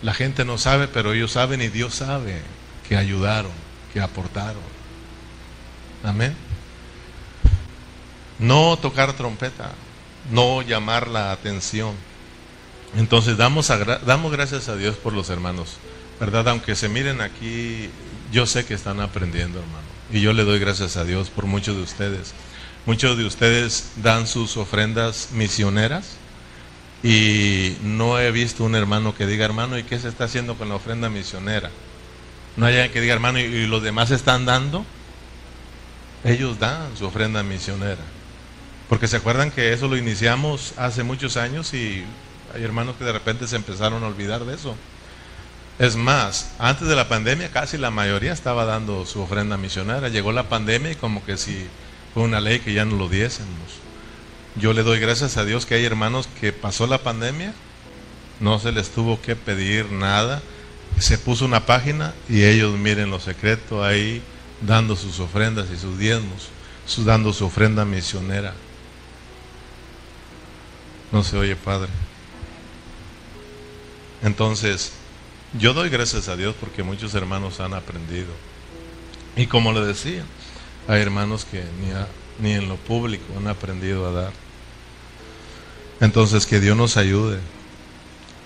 La 0.00 0.14
gente 0.14 0.44
no 0.44 0.58
sabe, 0.58 0.88
pero 0.88 1.12
ellos 1.12 1.32
saben 1.32 1.60
y 1.60 1.68
Dios 1.68 1.94
sabe 1.94 2.40
que 2.88 2.96
ayudaron, 2.96 3.52
que 3.92 4.00
aportaron. 4.00 4.62
Amén. 6.02 6.34
No 8.38 8.76
tocar 8.76 9.12
trompeta, 9.12 9.72
no 10.30 10.62
llamar 10.62 11.08
la 11.08 11.32
atención. 11.32 11.94
Entonces 12.96 13.36
damos, 13.36 13.68
damos 14.04 14.32
gracias 14.32 14.68
a 14.68 14.76
Dios 14.76 14.96
por 14.96 15.12
los 15.12 15.30
hermanos, 15.30 15.76
¿verdad? 16.20 16.48
Aunque 16.48 16.74
se 16.74 16.88
miren 16.88 17.20
aquí 17.20 17.88
yo 18.32 18.46
sé 18.46 18.64
que 18.64 18.74
están 18.74 19.00
aprendiendo, 19.00 19.60
hermano. 19.60 19.86
Y 20.10 20.20
yo 20.20 20.32
le 20.32 20.44
doy 20.44 20.58
gracias 20.58 20.96
a 20.96 21.04
Dios 21.04 21.28
por 21.28 21.44
muchos 21.44 21.76
de 21.76 21.82
ustedes. 21.82 22.32
Muchos 22.86 23.16
de 23.16 23.26
ustedes 23.26 23.92
dan 23.96 24.26
sus 24.26 24.56
ofrendas 24.56 25.28
misioneras 25.32 26.16
y 27.02 27.76
no 27.82 28.18
he 28.18 28.32
visto 28.32 28.64
un 28.64 28.74
hermano 28.74 29.14
que 29.14 29.26
diga, 29.26 29.44
hermano, 29.44 29.78
¿y 29.78 29.84
qué 29.84 29.98
se 29.98 30.08
está 30.08 30.24
haciendo 30.24 30.56
con 30.56 30.70
la 30.70 30.76
ofrenda 30.76 31.10
misionera? 31.10 31.70
No 32.56 32.66
hay 32.66 32.88
que 32.90 33.00
diga, 33.00 33.14
hermano, 33.14 33.38
¿y 33.38 33.66
los 33.66 33.82
demás 33.82 34.10
están 34.10 34.44
dando? 34.44 34.84
Ellos 36.24 36.58
dan 36.58 36.96
su 36.96 37.06
ofrenda 37.06 37.42
misionera. 37.42 38.02
Porque 38.88 39.08
se 39.08 39.16
acuerdan 39.16 39.50
que 39.50 39.72
eso 39.72 39.88
lo 39.88 39.96
iniciamos 39.96 40.74
hace 40.76 41.02
muchos 41.02 41.36
años 41.36 41.72
y 41.72 42.04
hay 42.54 42.62
hermanos 42.62 42.96
que 42.96 43.04
de 43.04 43.12
repente 43.12 43.46
se 43.48 43.56
empezaron 43.56 44.04
a 44.04 44.06
olvidar 44.06 44.44
de 44.44 44.54
eso. 44.54 44.76
Es 45.78 45.96
más, 45.96 46.52
antes 46.58 46.86
de 46.86 46.94
la 46.94 47.08
pandemia 47.08 47.50
casi 47.50 47.78
la 47.78 47.90
mayoría 47.90 48.32
estaba 48.32 48.66
dando 48.66 49.06
su 49.06 49.22
ofrenda 49.22 49.56
misionera. 49.56 50.08
Llegó 50.08 50.32
la 50.32 50.48
pandemia 50.48 50.92
y 50.92 50.96
como 50.96 51.24
que 51.24 51.38
si 51.38 51.66
fue 52.12 52.22
una 52.22 52.40
ley 52.40 52.60
que 52.60 52.74
ya 52.74 52.84
no 52.84 52.96
lo 52.96 53.08
diésemos. 53.08 53.80
Yo 54.56 54.74
le 54.74 54.82
doy 54.82 55.00
gracias 55.00 55.38
a 55.38 55.44
Dios 55.44 55.64
que 55.64 55.76
hay 55.76 55.84
hermanos 55.84 56.28
que 56.40 56.52
pasó 56.52 56.86
la 56.86 56.98
pandemia, 56.98 57.54
no 58.38 58.58
se 58.58 58.72
les 58.72 58.90
tuvo 58.90 59.20
que 59.22 59.34
pedir 59.34 59.90
nada. 59.90 60.42
Se 60.98 61.18
puso 61.18 61.44
una 61.44 61.66
página 61.66 62.14
y 62.28 62.44
ellos 62.44 62.78
miren 62.78 63.10
lo 63.10 63.18
secreto 63.18 63.84
ahí 63.84 64.22
dando 64.60 64.96
sus 64.96 65.18
ofrendas 65.20 65.68
y 65.72 65.76
sus 65.76 65.98
diezmos, 65.98 66.48
dando 67.04 67.32
su 67.32 67.46
ofrenda 67.46 67.84
misionera. 67.84 68.54
No 71.10 71.22
se 71.22 71.36
oye, 71.36 71.56
Padre. 71.56 71.90
Entonces, 74.22 74.92
yo 75.58 75.74
doy 75.74 75.90
gracias 75.90 76.28
a 76.28 76.36
Dios 76.36 76.54
porque 76.58 76.82
muchos 76.82 77.14
hermanos 77.14 77.60
han 77.60 77.74
aprendido. 77.74 78.32
Y 79.36 79.46
como 79.46 79.72
le 79.72 79.80
decía, 79.80 80.24
hay 80.88 81.02
hermanos 81.02 81.44
que 81.44 81.62
ni, 81.80 81.92
ni 82.38 82.54
en 82.54 82.68
lo 82.68 82.76
público 82.76 83.24
han 83.36 83.48
aprendido 83.48 84.08
a 84.08 84.12
dar. 84.12 84.32
Entonces, 86.00 86.46
que 86.46 86.60
Dios 86.60 86.76
nos 86.76 86.96
ayude. 86.96 87.38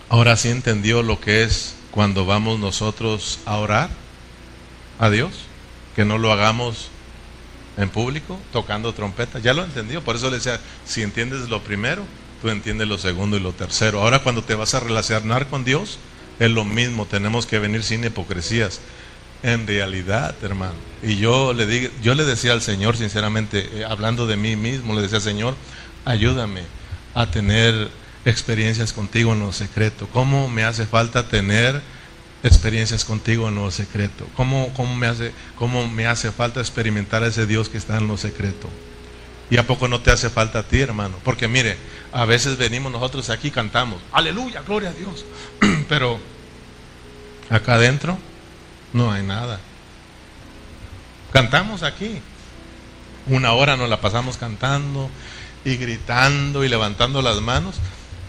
Ahora 0.08 0.36
sí 0.36 0.48
entendió 0.48 1.02
lo 1.02 1.20
que 1.20 1.44
es 1.44 1.75
cuando 1.96 2.26
vamos 2.26 2.58
nosotros 2.60 3.38
a 3.46 3.56
orar 3.56 3.88
a 4.98 5.08
Dios, 5.08 5.32
que 5.94 6.04
no 6.04 6.18
lo 6.18 6.30
hagamos 6.30 6.90
en 7.78 7.88
público, 7.88 8.38
tocando 8.52 8.92
trompeta. 8.92 9.38
Ya 9.38 9.54
lo 9.54 9.64
entendió, 9.64 10.04
por 10.04 10.14
eso 10.14 10.28
le 10.28 10.36
decía, 10.36 10.60
si 10.84 11.02
entiendes 11.02 11.48
lo 11.48 11.62
primero, 11.62 12.04
tú 12.42 12.50
entiendes 12.50 12.86
lo 12.86 12.98
segundo 12.98 13.38
y 13.38 13.40
lo 13.40 13.52
tercero. 13.52 14.02
Ahora 14.02 14.18
cuando 14.18 14.44
te 14.44 14.54
vas 14.54 14.74
a 14.74 14.80
relacionar 14.80 15.46
con 15.46 15.64
Dios, 15.64 15.98
es 16.38 16.50
lo 16.50 16.66
mismo, 16.66 17.06
tenemos 17.06 17.46
que 17.46 17.58
venir 17.58 17.82
sin 17.82 18.04
hipocresías. 18.04 18.82
En 19.42 19.66
realidad, 19.66 20.34
hermano. 20.42 20.74
Y 21.02 21.16
yo 21.16 21.54
le, 21.54 21.64
digo, 21.64 21.90
yo 22.02 22.14
le 22.14 22.26
decía 22.26 22.52
al 22.52 22.60
Señor, 22.60 22.98
sinceramente, 22.98 23.70
eh, 23.72 23.86
hablando 23.88 24.26
de 24.26 24.36
mí 24.36 24.54
mismo, 24.54 24.94
le 24.94 25.00
decía, 25.00 25.20
Señor, 25.20 25.54
ayúdame 26.04 26.60
a 27.14 27.30
tener 27.30 27.88
experiencias 28.26 28.92
contigo 28.92 29.32
en 29.32 29.40
lo 29.40 29.52
secreto. 29.52 30.08
¿Cómo 30.12 30.48
me 30.48 30.64
hace 30.64 30.84
falta 30.84 31.28
tener 31.28 31.80
experiencias 32.42 33.04
contigo 33.04 33.48
en 33.48 33.54
lo 33.54 33.70
secreto? 33.70 34.26
¿Cómo, 34.36 34.74
cómo, 34.74 34.94
me 34.96 35.06
hace, 35.06 35.32
¿Cómo 35.56 35.88
me 35.88 36.06
hace 36.06 36.32
falta 36.32 36.60
experimentar 36.60 37.22
a 37.22 37.28
ese 37.28 37.46
Dios 37.46 37.68
que 37.68 37.78
está 37.78 37.96
en 37.96 38.08
lo 38.08 38.18
secreto? 38.18 38.68
¿Y 39.48 39.58
a 39.58 39.66
poco 39.66 39.86
no 39.86 40.00
te 40.00 40.10
hace 40.10 40.28
falta 40.28 40.58
a 40.58 40.62
ti, 40.64 40.80
hermano? 40.80 41.16
Porque 41.22 41.46
mire, 41.46 41.76
a 42.12 42.24
veces 42.24 42.58
venimos 42.58 42.90
nosotros 42.90 43.30
aquí 43.30 43.52
cantamos, 43.52 44.02
aleluya, 44.10 44.62
gloria 44.66 44.90
a 44.90 44.92
Dios. 44.92 45.24
Pero 45.88 46.18
acá 47.48 47.74
adentro 47.74 48.18
no 48.92 49.12
hay 49.12 49.22
nada. 49.22 49.60
Cantamos 51.32 51.84
aquí. 51.84 52.20
Una 53.28 53.52
hora 53.52 53.76
nos 53.76 53.88
la 53.88 54.00
pasamos 54.00 54.36
cantando 54.36 55.10
y 55.64 55.76
gritando 55.76 56.64
y 56.64 56.68
levantando 56.68 57.22
las 57.22 57.40
manos 57.40 57.76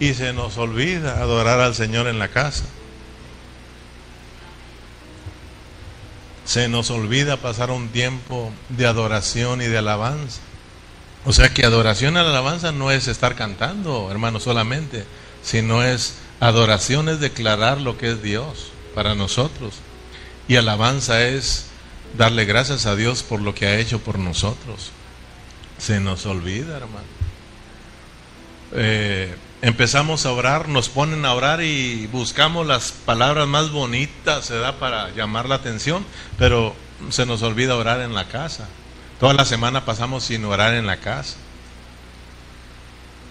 y 0.00 0.14
se 0.14 0.32
nos 0.32 0.56
olvida 0.56 1.20
adorar 1.20 1.60
al 1.60 1.74
Señor 1.74 2.06
en 2.06 2.18
la 2.18 2.28
casa. 2.28 2.64
Se 6.44 6.68
nos 6.68 6.90
olvida 6.90 7.36
pasar 7.36 7.70
un 7.70 7.88
tiempo 7.88 8.52
de 8.70 8.86
adoración 8.86 9.60
y 9.60 9.66
de 9.66 9.78
alabanza. 9.78 10.40
O 11.24 11.32
sea 11.32 11.52
que 11.52 11.66
adoración 11.66 12.14
la 12.14 12.22
alabanza 12.22 12.72
no 12.72 12.90
es 12.90 13.06
estar 13.06 13.34
cantando, 13.34 14.10
hermano, 14.10 14.40
solamente, 14.40 15.04
sino 15.42 15.82
es 15.82 16.14
adoración 16.40 17.08
es 17.08 17.20
declarar 17.20 17.80
lo 17.80 17.98
que 17.98 18.12
es 18.12 18.22
Dios 18.22 18.70
para 18.94 19.14
nosotros. 19.14 19.74
Y 20.46 20.56
alabanza 20.56 21.26
es 21.26 21.66
darle 22.16 22.46
gracias 22.46 22.86
a 22.86 22.96
Dios 22.96 23.22
por 23.22 23.42
lo 23.42 23.54
que 23.54 23.66
ha 23.66 23.78
hecho 23.78 23.98
por 23.98 24.18
nosotros. 24.18 24.92
Se 25.76 26.00
nos 26.00 26.24
olvida, 26.24 26.78
hermano. 26.78 27.06
Eh, 28.72 29.34
empezamos 29.62 30.26
a 30.26 30.32
orar, 30.32 30.68
nos 30.68 30.88
ponen 30.88 31.24
a 31.24 31.34
orar 31.34 31.62
y 31.62 32.06
buscamos 32.08 32.66
las 32.66 32.92
palabras 32.92 33.46
más 33.48 33.70
bonitas, 33.70 34.44
se 34.44 34.58
da 34.58 34.78
para 34.78 35.10
llamar 35.10 35.48
la 35.48 35.56
atención, 35.56 36.04
pero 36.38 36.74
se 37.10 37.26
nos 37.26 37.42
olvida 37.42 37.76
orar 37.76 38.00
en 38.00 38.14
la 38.14 38.28
casa. 38.28 38.68
Toda 39.20 39.34
la 39.34 39.44
semana 39.44 39.84
pasamos 39.84 40.24
sin 40.24 40.44
orar 40.44 40.74
en 40.74 40.86
la 40.86 40.98
casa. 40.98 41.36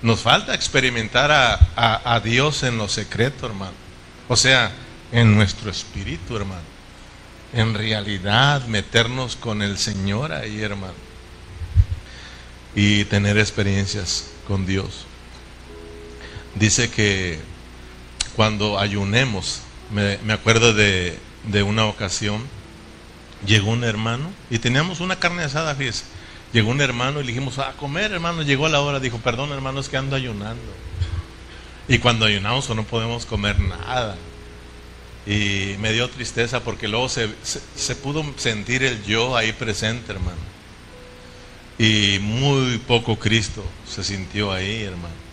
Nos 0.01 0.19
falta 0.19 0.53
experimentar 0.53 1.31
a, 1.31 2.01
a 2.13 2.19
Dios 2.19 2.63
en 2.63 2.77
lo 2.77 2.87
secreto, 2.87 3.47
hermano. 3.47 3.73
O 4.27 4.35
sea, 4.35 4.71
en 5.11 5.35
nuestro 5.35 5.71
espíritu, 5.71 6.35
hermano. 6.35 6.61
En 7.53 7.73
realidad, 7.73 8.65
meternos 8.67 9.37
con 9.37 9.61
el 9.61 9.77
Señor 9.77 10.33
ahí, 10.33 10.61
hermano. 10.61 10.93
Y 12.75 13.05
tener 13.05 13.37
experiencias 13.37 14.29
con 14.47 14.65
Dios. 14.65 15.06
Dice 16.59 16.89
que 16.89 17.39
cuando 18.35 18.79
ayunemos, 18.79 19.61
me, 19.91 20.33
acuerdo 20.33 20.73
de, 20.73 21.17
de, 21.45 21.63
una 21.63 21.85
ocasión, 21.85 22.41
llegó 23.45 23.71
un 23.71 23.83
hermano 23.83 24.31
y 24.49 24.59
teníamos 24.59 24.99
una 24.99 25.17
carne 25.17 25.43
asada, 25.43 25.75
fíjese. 25.75 26.05
Llegó 26.53 26.71
un 26.71 26.81
hermano 26.81 27.19
y 27.19 27.23
le 27.23 27.33
dijimos, 27.33 27.59
a 27.59 27.73
comer, 27.73 28.11
hermano. 28.11 28.41
Llegó 28.41 28.69
la 28.69 28.79
hora, 28.79 28.99
dijo, 28.99 29.17
perdón, 29.19 29.51
hermano, 29.51 29.79
es 29.79 29.89
que 29.89 29.97
ando 29.97 30.15
ayunando. 30.15 30.73
Y 31.87 31.99
cuando 31.99 32.25
ayunamos 32.25 32.69
no 32.69 32.83
podemos 32.83 33.25
comer 33.25 33.59
nada. 33.59 34.15
Y 35.25 35.75
me 35.79 35.91
dio 35.91 36.09
tristeza 36.09 36.63
porque 36.63 36.87
luego 36.87 37.09
se, 37.09 37.29
se, 37.43 37.95
pudo 37.95 38.25
sentir 38.37 38.83
el 38.83 39.03
yo 39.03 39.35
ahí 39.35 39.51
presente, 39.51 40.13
hermano. 40.13 40.37
Y 41.77 42.19
muy 42.21 42.77
poco 42.79 43.19
Cristo 43.19 43.63
se 43.85 44.03
sintió 44.03 44.51
ahí, 44.51 44.83
hermano. 44.83 45.26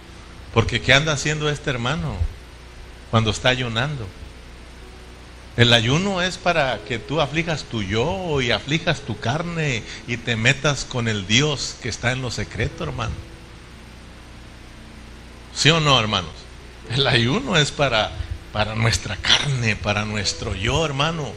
Porque 0.54 0.80
¿qué 0.80 0.94
anda 0.94 1.12
haciendo 1.12 1.50
este 1.50 1.68
hermano 1.68 2.16
cuando 3.10 3.30
está 3.30 3.50
ayunando? 3.50 4.06
El 5.56 5.72
ayuno 5.72 6.22
es 6.22 6.38
para 6.38 6.78
que 6.84 6.98
tú 6.98 7.20
aflijas 7.20 7.64
tu 7.64 7.82
yo 7.82 8.40
y 8.40 8.50
aflijas 8.50 9.02
tu 9.02 9.18
carne 9.18 9.82
y 10.08 10.16
te 10.16 10.36
metas 10.36 10.84
con 10.84 11.06
el 11.08 11.26
Dios 11.26 11.76
que 11.82 11.88
está 11.88 12.12
en 12.12 12.22
lo 12.22 12.30
secreto, 12.30 12.84
hermano. 12.84 13.14
¿Sí 15.54 15.70
o 15.70 15.80
no, 15.80 16.00
hermanos? 16.00 16.32
El 16.90 17.06
ayuno 17.06 17.56
es 17.56 17.70
para 17.70 18.10
para 18.54 18.76
nuestra 18.76 19.16
carne, 19.16 19.74
para 19.74 20.04
nuestro 20.04 20.54
yo, 20.54 20.86
hermano. 20.86 21.32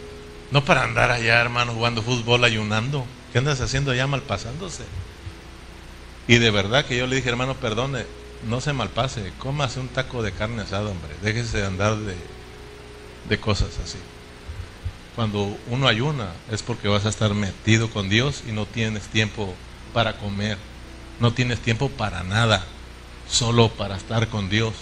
No 0.52 0.64
para 0.64 0.84
andar 0.84 1.10
allá, 1.10 1.42
hermano, 1.42 1.74
jugando 1.74 2.04
fútbol, 2.04 2.44
ayunando. 2.44 3.08
¿Qué 3.34 3.40
andas 3.40 3.60
haciendo 3.60 3.90
allá 3.90 4.06
malpasándose? 4.06 4.84
Y 6.28 6.38
de 6.38 6.52
verdad 6.52 6.86
que 6.86 6.96
yo 6.96 7.08
le 7.08 7.16
dije, 7.16 7.28
hermano, 7.28 7.56
perdone, 7.56 8.06
no 8.44 8.62
se 8.62 8.74
malpase, 8.74 9.34
cómase 9.40 9.80
un 9.80 9.88
taco 9.88 10.22
de 10.24 10.32
carne 10.32 10.62
asada, 10.62 10.90
hombre. 10.90 11.16
Déjese 11.22 11.58
de 11.58 11.66
andar 11.66 11.98
de, 11.98 12.16
de 13.30 13.40
cosas 13.40 13.70
así. 13.84 13.98
Cuando 15.16 15.58
uno 15.68 15.88
ayuna 15.88 16.30
es 16.52 16.62
porque 16.62 16.88
vas 16.88 17.06
a 17.06 17.10
estar 17.10 17.34
metido 17.34 17.90
con 17.90 18.10
Dios 18.10 18.44
y 18.48 18.52
no 18.52 18.66
tienes 18.66 19.08
tiempo 19.08 19.56
para 19.94 20.18
comer. 20.18 20.58
No 21.20 21.34
tienes 21.34 21.60
tiempo 21.60 21.90
para 21.90 22.24
nada, 22.24 22.64
solo 23.28 23.70
para 23.70 23.98
estar 23.98 24.28
con 24.28 24.50
Dios 24.50 24.74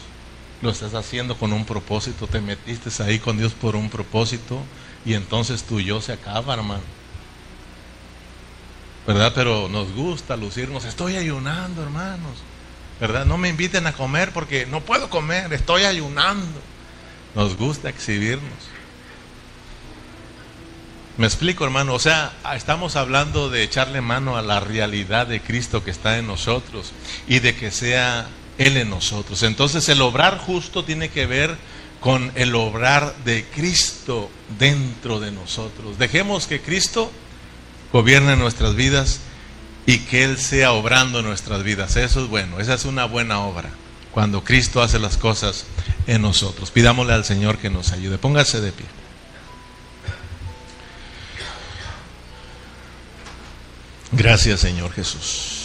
lo 0.61 0.71
estás 0.71 0.93
haciendo 0.93 1.37
con 1.37 1.53
un 1.53 1.65
propósito, 1.65 2.27
te 2.27 2.41
metiste 2.41 2.89
ahí 3.03 3.19
con 3.19 3.37
Dios 3.37 3.53
por 3.53 3.75
un 3.75 3.89
propósito 3.89 4.59
y 5.05 5.13
entonces 5.13 5.63
tu 5.63 5.79
yo 5.79 6.01
se 6.01 6.13
acaba, 6.13 6.53
hermano. 6.53 6.81
¿Verdad? 9.05 9.33
Pero 9.35 9.69
nos 9.69 9.93
gusta 9.93 10.35
lucirnos, 10.35 10.85
estoy 10.85 11.17
ayunando, 11.17 11.83
hermanos. 11.83 12.33
¿Verdad? 12.99 13.25
No 13.25 13.37
me 13.37 13.49
inviten 13.49 13.87
a 13.87 13.93
comer 13.93 14.31
porque 14.31 14.65
no 14.65 14.81
puedo 14.81 15.09
comer, 15.09 15.51
estoy 15.53 15.83
ayunando. 15.83 16.61
Nos 17.35 17.57
gusta 17.57 17.89
exhibirnos. 17.89 18.53
Me 21.17 21.27
explico, 21.27 21.63
hermano. 21.63 21.93
O 21.93 21.99
sea, 21.99 22.33
estamos 22.55 22.95
hablando 22.95 23.49
de 23.49 23.63
echarle 23.63 24.01
mano 24.01 24.37
a 24.37 24.41
la 24.41 24.59
realidad 24.59 25.27
de 25.27 25.41
Cristo 25.41 25.83
que 25.83 25.91
está 25.91 26.17
en 26.17 26.27
nosotros 26.27 26.91
y 27.27 27.39
de 27.39 27.55
que 27.55 27.71
sea 27.71 28.27
él 28.57 28.77
en 28.77 28.89
nosotros. 28.89 29.43
Entonces 29.43 29.87
el 29.89 30.01
obrar 30.01 30.37
justo 30.37 30.83
tiene 30.83 31.09
que 31.09 31.25
ver 31.25 31.57
con 31.99 32.31
el 32.35 32.53
obrar 32.55 33.15
de 33.23 33.45
Cristo 33.45 34.29
dentro 34.59 35.19
de 35.19 35.31
nosotros. 35.31 35.97
Dejemos 35.97 36.47
que 36.47 36.61
Cristo 36.61 37.11
gobierne 37.91 38.35
nuestras 38.35 38.75
vidas 38.75 39.21
y 39.85 39.99
que 39.99 40.23
Él 40.23 40.37
sea 40.37 40.71
obrando 40.71 41.21
nuestras 41.21 41.63
vidas. 41.63 41.95
Eso 41.95 42.23
es 42.23 42.29
bueno, 42.29 42.59
esa 42.59 42.73
es 42.73 42.85
una 42.85 43.05
buena 43.05 43.39
obra. 43.39 43.69
Cuando 44.11 44.43
Cristo 44.43 44.81
hace 44.81 44.97
las 44.97 45.17
cosas 45.17 45.65
en 46.07 46.21
nosotros. 46.21 46.71
Pidámosle 46.71 47.13
al 47.13 47.25
Señor 47.25 47.57
que 47.57 47.69
nos 47.69 47.91
ayude. 47.91 48.17
Póngase 48.17 48.61
de 48.61 48.71
pie. 48.71 48.85
Gracias 54.11 54.61
Señor 54.61 54.93
Jesús. 54.93 55.55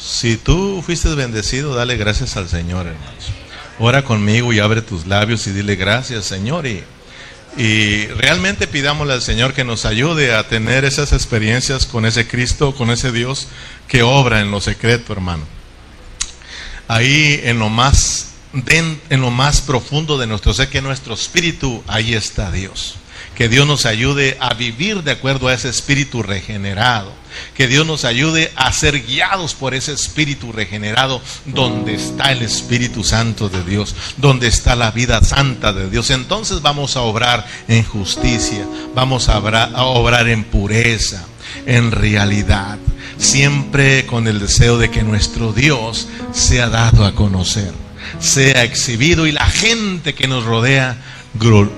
Si 0.00 0.36
tú 0.36 0.82
fuiste 0.84 1.14
bendecido, 1.14 1.74
dale 1.74 1.96
gracias 1.96 2.36
al 2.36 2.48
Señor, 2.48 2.86
hermanos. 2.86 3.26
Ora 3.78 4.02
conmigo 4.02 4.52
y 4.52 4.60
abre 4.60 4.80
tus 4.80 5.06
labios 5.06 5.46
y 5.46 5.52
dile 5.52 5.76
gracias, 5.76 6.24
Señor. 6.24 6.66
Y, 6.66 6.82
y 7.56 8.06
realmente 8.08 8.66
pidámosle 8.66 9.14
al 9.14 9.22
Señor 9.22 9.54
que 9.54 9.64
nos 9.64 9.86
ayude 9.86 10.34
a 10.34 10.48
tener 10.48 10.84
esas 10.84 11.12
experiencias 11.12 11.86
con 11.86 12.04
ese 12.04 12.28
Cristo, 12.28 12.74
con 12.74 12.90
ese 12.90 13.12
Dios 13.12 13.48
que 13.88 14.02
obra 14.02 14.40
en 14.40 14.50
lo 14.50 14.60
secreto, 14.60 15.12
hermano. 15.12 15.44
Ahí 16.88 17.40
en 17.44 17.58
lo 17.58 17.68
más, 17.68 18.32
en 18.68 19.20
lo 19.20 19.30
más 19.30 19.60
profundo 19.62 20.18
de 20.18 20.26
nuestro 20.26 20.52
ser, 20.52 20.68
que 20.68 20.82
nuestro 20.82 21.14
espíritu, 21.14 21.82
ahí 21.86 22.14
está 22.14 22.50
Dios. 22.50 22.96
Que 23.36 23.48
Dios 23.48 23.66
nos 23.66 23.86
ayude 23.86 24.36
a 24.40 24.54
vivir 24.54 25.02
de 25.02 25.12
acuerdo 25.12 25.48
a 25.48 25.54
ese 25.54 25.68
espíritu 25.68 26.22
regenerado 26.22 27.12
que 27.54 27.66
Dios 27.68 27.86
nos 27.86 28.04
ayude 28.04 28.52
a 28.56 28.72
ser 28.72 29.04
guiados 29.04 29.54
por 29.54 29.74
ese 29.74 29.92
espíritu 29.92 30.52
regenerado 30.52 31.20
donde 31.44 31.94
está 31.94 32.32
el 32.32 32.42
Espíritu 32.42 33.04
Santo 33.04 33.48
de 33.48 33.62
Dios, 33.64 33.94
donde 34.16 34.48
está 34.48 34.76
la 34.76 34.90
vida 34.90 35.22
santa 35.22 35.72
de 35.72 35.88
Dios. 35.90 36.10
Entonces 36.10 36.62
vamos 36.62 36.96
a 36.96 37.02
obrar 37.02 37.46
en 37.68 37.84
justicia, 37.84 38.66
vamos 38.94 39.28
a 39.28 39.38
obrar, 39.38 40.28
en 40.28 40.44
pureza, 40.44 41.24
en 41.66 41.92
realidad, 41.92 42.78
siempre 43.18 44.06
con 44.06 44.28
el 44.28 44.40
deseo 44.40 44.78
de 44.78 44.90
que 44.90 45.02
nuestro 45.02 45.52
Dios 45.52 46.08
sea 46.32 46.68
dado 46.68 47.04
a 47.04 47.14
conocer, 47.14 47.72
sea 48.20 48.64
exhibido 48.64 49.26
y 49.26 49.32
la 49.32 49.46
gente 49.46 50.14
que 50.14 50.26
nos 50.28 50.44
rodea 50.44 50.96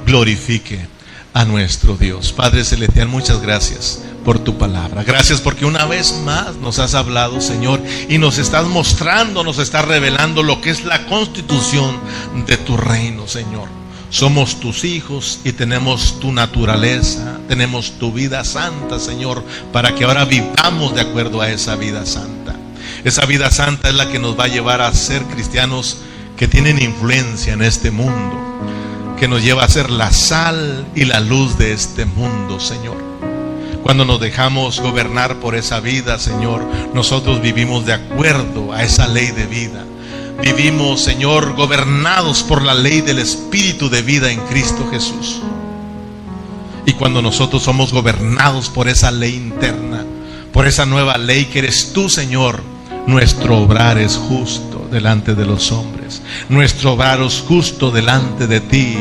glorifique 0.06 0.97
a 1.34 1.44
nuestro 1.44 1.96
Dios. 1.96 2.32
Padre 2.32 2.64
Celestial, 2.64 3.08
muchas 3.08 3.40
gracias 3.40 4.00
por 4.24 4.38
tu 4.38 4.58
palabra. 4.58 5.04
Gracias 5.04 5.40
porque 5.40 5.64
una 5.64 5.86
vez 5.86 6.12
más 6.24 6.56
nos 6.56 6.78
has 6.78 6.94
hablado, 6.94 7.40
Señor, 7.40 7.80
y 8.08 8.18
nos 8.18 8.38
estás 8.38 8.66
mostrando, 8.66 9.44
nos 9.44 9.58
estás 9.58 9.84
revelando 9.84 10.42
lo 10.42 10.60
que 10.60 10.70
es 10.70 10.84
la 10.84 11.06
constitución 11.06 11.98
de 12.46 12.56
tu 12.56 12.76
reino, 12.76 13.26
Señor. 13.26 13.68
Somos 14.10 14.58
tus 14.58 14.84
hijos 14.84 15.40
y 15.44 15.52
tenemos 15.52 16.18
tu 16.18 16.32
naturaleza, 16.32 17.38
tenemos 17.46 17.92
tu 17.98 18.12
vida 18.12 18.42
santa, 18.44 18.98
Señor, 18.98 19.44
para 19.72 19.94
que 19.94 20.04
ahora 20.04 20.24
vivamos 20.24 20.94
de 20.94 21.02
acuerdo 21.02 21.42
a 21.42 21.50
esa 21.50 21.76
vida 21.76 22.06
santa. 22.06 22.56
Esa 23.04 23.26
vida 23.26 23.50
santa 23.50 23.90
es 23.90 23.94
la 23.94 24.10
que 24.10 24.18
nos 24.18 24.38
va 24.38 24.44
a 24.44 24.48
llevar 24.48 24.80
a 24.80 24.92
ser 24.94 25.22
cristianos 25.24 25.98
que 26.36 26.48
tienen 26.48 26.80
influencia 26.80 27.52
en 27.52 27.62
este 27.62 27.90
mundo 27.90 28.48
que 29.18 29.28
nos 29.28 29.42
lleva 29.42 29.64
a 29.64 29.68
ser 29.68 29.90
la 29.90 30.12
sal 30.12 30.86
y 30.94 31.04
la 31.04 31.20
luz 31.20 31.58
de 31.58 31.72
este 31.72 32.04
mundo, 32.04 32.60
Señor. 32.60 32.96
Cuando 33.82 34.04
nos 34.04 34.20
dejamos 34.20 34.80
gobernar 34.80 35.40
por 35.40 35.54
esa 35.54 35.80
vida, 35.80 36.18
Señor, 36.18 36.64
nosotros 36.94 37.40
vivimos 37.40 37.84
de 37.84 37.94
acuerdo 37.94 38.72
a 38.72 38.82
esa 38.84 39.08
ley 39.08 39.28
de 39.28 39.46
vida. 39.46 39.84
Vivimos, 40.42 41.02
Señor, 41.02 41.54
gobernados 41.54 42.42
por 42.42 42.62
la 42.62 42.74
ley 42.74 43.00
del 43.00 43.18
Espíritu 43.18 43.88
de 43.90 44.02
vida 44.02 44.30
en 44.30 44.40
Cristo 44.46 44.86
Jesús. 44.90 45.40
Y 46.86 46.92
cuando 46.92 47.20
nosotros 47.20 47.62
somos 47.62 47.92
gobernados 47.92 48.68
por 48.68 48.88
esa 48.88 49.10
ley 49.10 49.34
interna, 49.34 50.04
por 50.52 50.66
esa 50.66 50.86
nueva 50.86 51.18
ley 51.18 51.46
que 51.46 51.58
eres 51.60 51.92
tú, 51.92 52.08
Señor, 52.08 52.62
nuestro 53.06 53.58
obrar 53.58 53.98
es 53.98 54.16
justo 54.16 54.67
delante 54.90 55.34
de 55.34 55.46
los 55.46 55.72
hombres. 55.72 56.22
Nuestro 56.48 56.98
es 57.26 57.44
justo 57.46 57.90
delante 57.90 58.46
de 58.46 58.60
ti. 58.60 58.98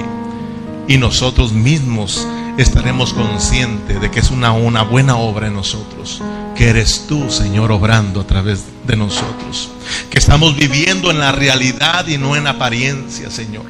Y 0.87 0.97
nosotros 0.97 1.51
mismos 1.51 2.25
estaremos 2.57 3.13
conscientes 3.13 3.99
de 3.99 4.09
que 4.09 4.19
es 4.19 4.31
una, 4.31 4.51
una 4.51 4.83
buena 4.83 5.17
obra 5.17 5.47
en 5.47 5.53
nosotros, 5.53 6.21
que 6.55 6.69
eres 6.69 7.05
tú, 7.07 7.29
Señor, 7.29 7.71
obrando 7.71 8.21
a 8.21 8.27
través 8.27 8.63
de 8.85 8.95
nosotros, 8.95 9.69
que 10.09 10.17
estamos 10.17 10.55
viviendo 10.55 11.11
en 11.11 11.19
la 11.19 11.31
realidad 11.31 12.07
y 12.07 12.17
no 12.17 12.35
en 12.35 12.47
apariencia, 12.47 13.29
Señor. 13.29 13.65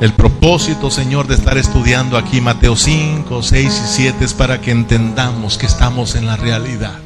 El 0.00 0.14
propósito, 0.14 0.90
Señor, 0.90 1.28
de 1.28 1.34
estar 1.34 1.56
estudiando 1.58 2.16
aquí 2.16 2.40
Mateo 2.40 2.74
5, 2.74 3.42
6 3.42 3.66
y 3.66 3.88
7 3.96 4.24
es 4.24 4.34
para 4.34 4.60
que 4.60 4.72
entendamos 4.72 5.58
que 5.58 5.66
estamos 5.66 6.16
en 6.16 6.26
la 6.26 6.36
realidad. 6.36 6.98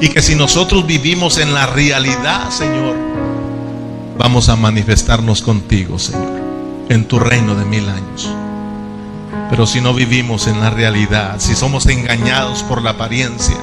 Y 0.00 0.08
que 0.08 0.22
si 0.22 0.34
nosotros 0.34 0.86
vivimos 0.86 1.38
en 1.38 1.54
la 1.54 1.66
realidad, 1.66 2.50
Señor, 2.50 2.96
vamos 4.18 4.48
a 4.48 4.56
manifestarnos 4.56 5.42
contigo, 5.42 5.98
Señor, 5.98 6.40
en 6.88 7.06
tu 7.06 7.18
reino 7.18 7.54
de 7.54 7.64
mil 7.64 7.88
años. 7.88 8.30
Pero 9.48 9.66
si 9.66 9.80
no 9.80 9.94
vivimos 9.94 10.46
en 10.48 10.60
la 10.60 10.70
realidad, 10.70 11.36
si 11.38 11.54
somos 11.54 11.86
engañados 11.86 12.62
por 12.62 12.82
la 12.82 12.90
apariencia, 12.90 13.56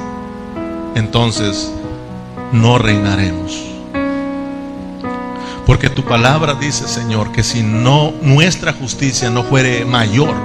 entonces 0.96 1.72
no 2.52 2.78
reinaremos. 2.78 3.60
Porque 5.66 5.90
tu 5.90 6.04
palabra 6.04 6.56
dice, 6.56 6.88
Señor, 6.88 7.32
que 7.32 7.44
si 7.44 7.64
no 7.64 8.14
nuestra 8.22 8.74
justicia 8.74 9.30
no 9.30 9.44
fuere 9.44 9.86
mayor 9.86 10.36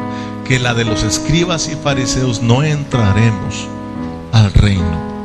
que 0.45 0.59
la 0.59 0.75
de 0.75 0.85
los 0.85 1.03
escribas 1.03 1.69
y 1.69 1.77
fariseos, 1.77 2.41
no 2.43 2.63
entraremos 2.63 3.69
al 4.33 4.53
reino. 4.53 5.18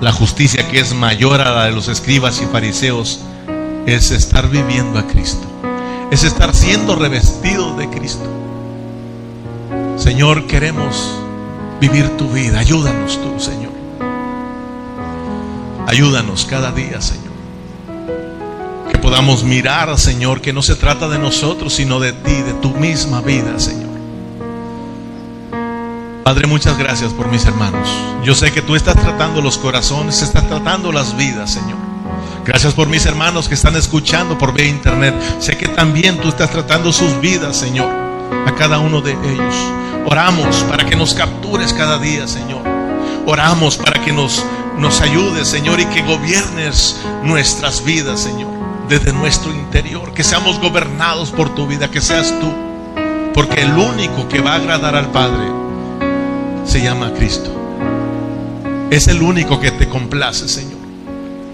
La 0.00 0.12
justicia 0.12 0.68
que 0.68 0.78
es 0.78 0.94
mayor 0.94 1.40
a 1.40 1.52
la 1.52 1.64
de 1.64 1.72
los 1.72 1.88
escribas 1.88 2.42
y 2.42 2.46
fariseos 2.46 3.20
es 3.86 4.10
estar 4.10 4.48
viviendo 4.50 4.98
a 4.98 5.06
Cristo. 5.06 5.46
Es 6.10 6.22
estar 6.22 6.54
siendo 6.54 6.96
revestido 6.96 7.74
de 7.76 7.88
Cristo. 7.88 8.28
Señor, 9.96 10.46
queremos 10.46 11.18
vivir 11.80 12.10
tu 12.18 12.28
vida. 12.28 12.58
Ayúdanos 12.58 13.18
tú, 13.22 13.40
Señor. 13.40 13.72
Ayúdanos 15.86 16.44
cada 16.44 16.72
día, 16.72 17.00
Señor. 17.00 17.32
Que 18.92 18.98
podamos 18.98 19.44
mirar, 19.44 19.98
Señor, 19.98 20.42
que 20.42 20.52
no 20.52 20.62
se 20.62 20.74
trata 20.74 21.08
de 21.08 21.18
nosotros, 21.18 21.72
sino 21.72 22.00
de 22.00 22.12
ti, 22.12 22.42
de 22.42 22.52
tu 22.54 22.70
misma 22.70 23.22
vida, 23.22 23.58
Señor. 23.58 23.85
Padre, 26.26 26.48
muchas 26.48 26.76
gracias 26.76 27.12
por 27.12 27.28
mis 27.28 27.46
hermanos. 27.46 27.88
Yo 28.24 28.34
sé 28.34 28.50
que 28.50 28.60
tú 28.60 28.74
estás 28.74 28.96
tratando 28.96 29.40
los 29.40 29.58
corazones, 29.58 30.22
estás 30.22 30.48
tratando 30.48 30.90
las 30.90 31.16
vidas, 31.16 31.52
Señor. 31.52 31.78
Gracias 32.44 32.74
por 32.74 32.88
mis 32.88 33.06
hermanos 33.06 33.46
que 33.46 33.54
están 33.54 33.76
escuchando 33.76 34.36
por 34.36 34.52
vía 34.52 34.66
internet. 34.66 35.14
Sé 35.38 35.56
que 35.56 35.68
también 35.68 36.18
tú 36.18 36.30
estás 36.30 36.50
tratando 36.50 36.92
sus 36.92 37.20
vidas, 37.20 37.56
Señor, 37.56 37.88
a 38.44 38.52
cada 38.56 38.80
uno 38.80 39.00
de 39.02 39.12
ellos. 39.12 39.54
Oramos 40.04 40.64
para 40.64 40.84
que 40.84 40.96
nos 40.96 41.14
captures 41.14 41.72
cada 41.72 41.96
día, 42.00 42.26
Señor. 42.26 42.62
Oramos 43.24 43.76
para 43.76 44.04
que 44.04 44.12
nos, 44.12 44.44
nos 44.80 45.00
ayudes, 45.02 45.46
Señor, 45.46 45.78
y 45.78 45.84
que 45.84 46.02
gobiernes 46.02 47.02
nuestras 47.22 47.84
vidas, 47.84 48.18
Señor, 48.18 48.50
desde 48.88 49.12
nuestro 49.12 49.52
interior. 49.52 50.12
Que 50.12 50.24
seamos 50.24 50.58
gobernados 50.58 51.30
por 51.30 51.54
tu 51.54 51.68
vida, 51.68 51.88
que 51.88 52.00
seas 52.00 52.34
tú. 52.40 52.52
Porque 53.32 53.62
el 53.62 53.74
único 53.74 54.26
que 54.26 54.40
va 54.40 54.54
a 54.54 54.56
agradar 54.56 54.96
al 54.96 55.12
Padre 55.12 55.65
se 56.66 56.82
llama 56.82 57.12
Cristo. 57.14 57.50
Es 58.90 59.08
el 59.08 59.22
único 59.22 59.60
que 59.60 59.70
te 59.70 59.88
complace, 59.88 60.48
Señor. 60.48 60.78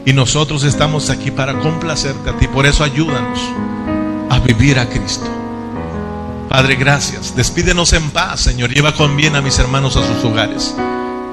Y 0.04 0.12
nosotros 0.12 0.64
estamos 0.64 1.10
aquí 1.10 1.30
para 1.30 1.58
complacerte 1.60 2.30
a 2.30 2.38
ti. 2.38 2.48
Por 2.48 2.66
eso 2.66 2.82
ayúdanos 2.82 3.38
a 4.30 4.40
vivir 4.40 4.78
a 4.78 4.88
Cristo. 4.88 5.26
Padre, 6.48 6.76
gracias. 6.76 7.36
Despídenos 7.36 7.92
en 7.92 8.10
paz, 8.10 8.40
Señor. 8.40 8.74
Lleva 8.74 8.94
con 8.94 9.16
bien 9.16 9.36
a 9.36 9.42
mis 9.42 9.58
hermanos 9.58 9.96
a 9.96 10.06
sus 10.06 10.24
hogares. 10.24 10.74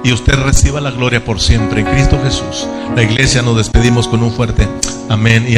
Y 0.04 0.14
usted 0.14 0.36
reciba 0.36 0.80
la 0.80 0.92
gloria 0.92 1.26
por 1.26 1.42
siempre. 1.42 1.82
En 1.82 1.88
Cristo 1.88 2.20
Jesús. 2.24 2.68
La 2.96 3.04
iglesia 3.04 3.42
nos 3.42 3.58
despedimos 3.58 4.08
con 4.08 4.24
un 4.24 4.32
fuerte 4.32 4.68
amén 5.10 5.46
y 5.48 5.58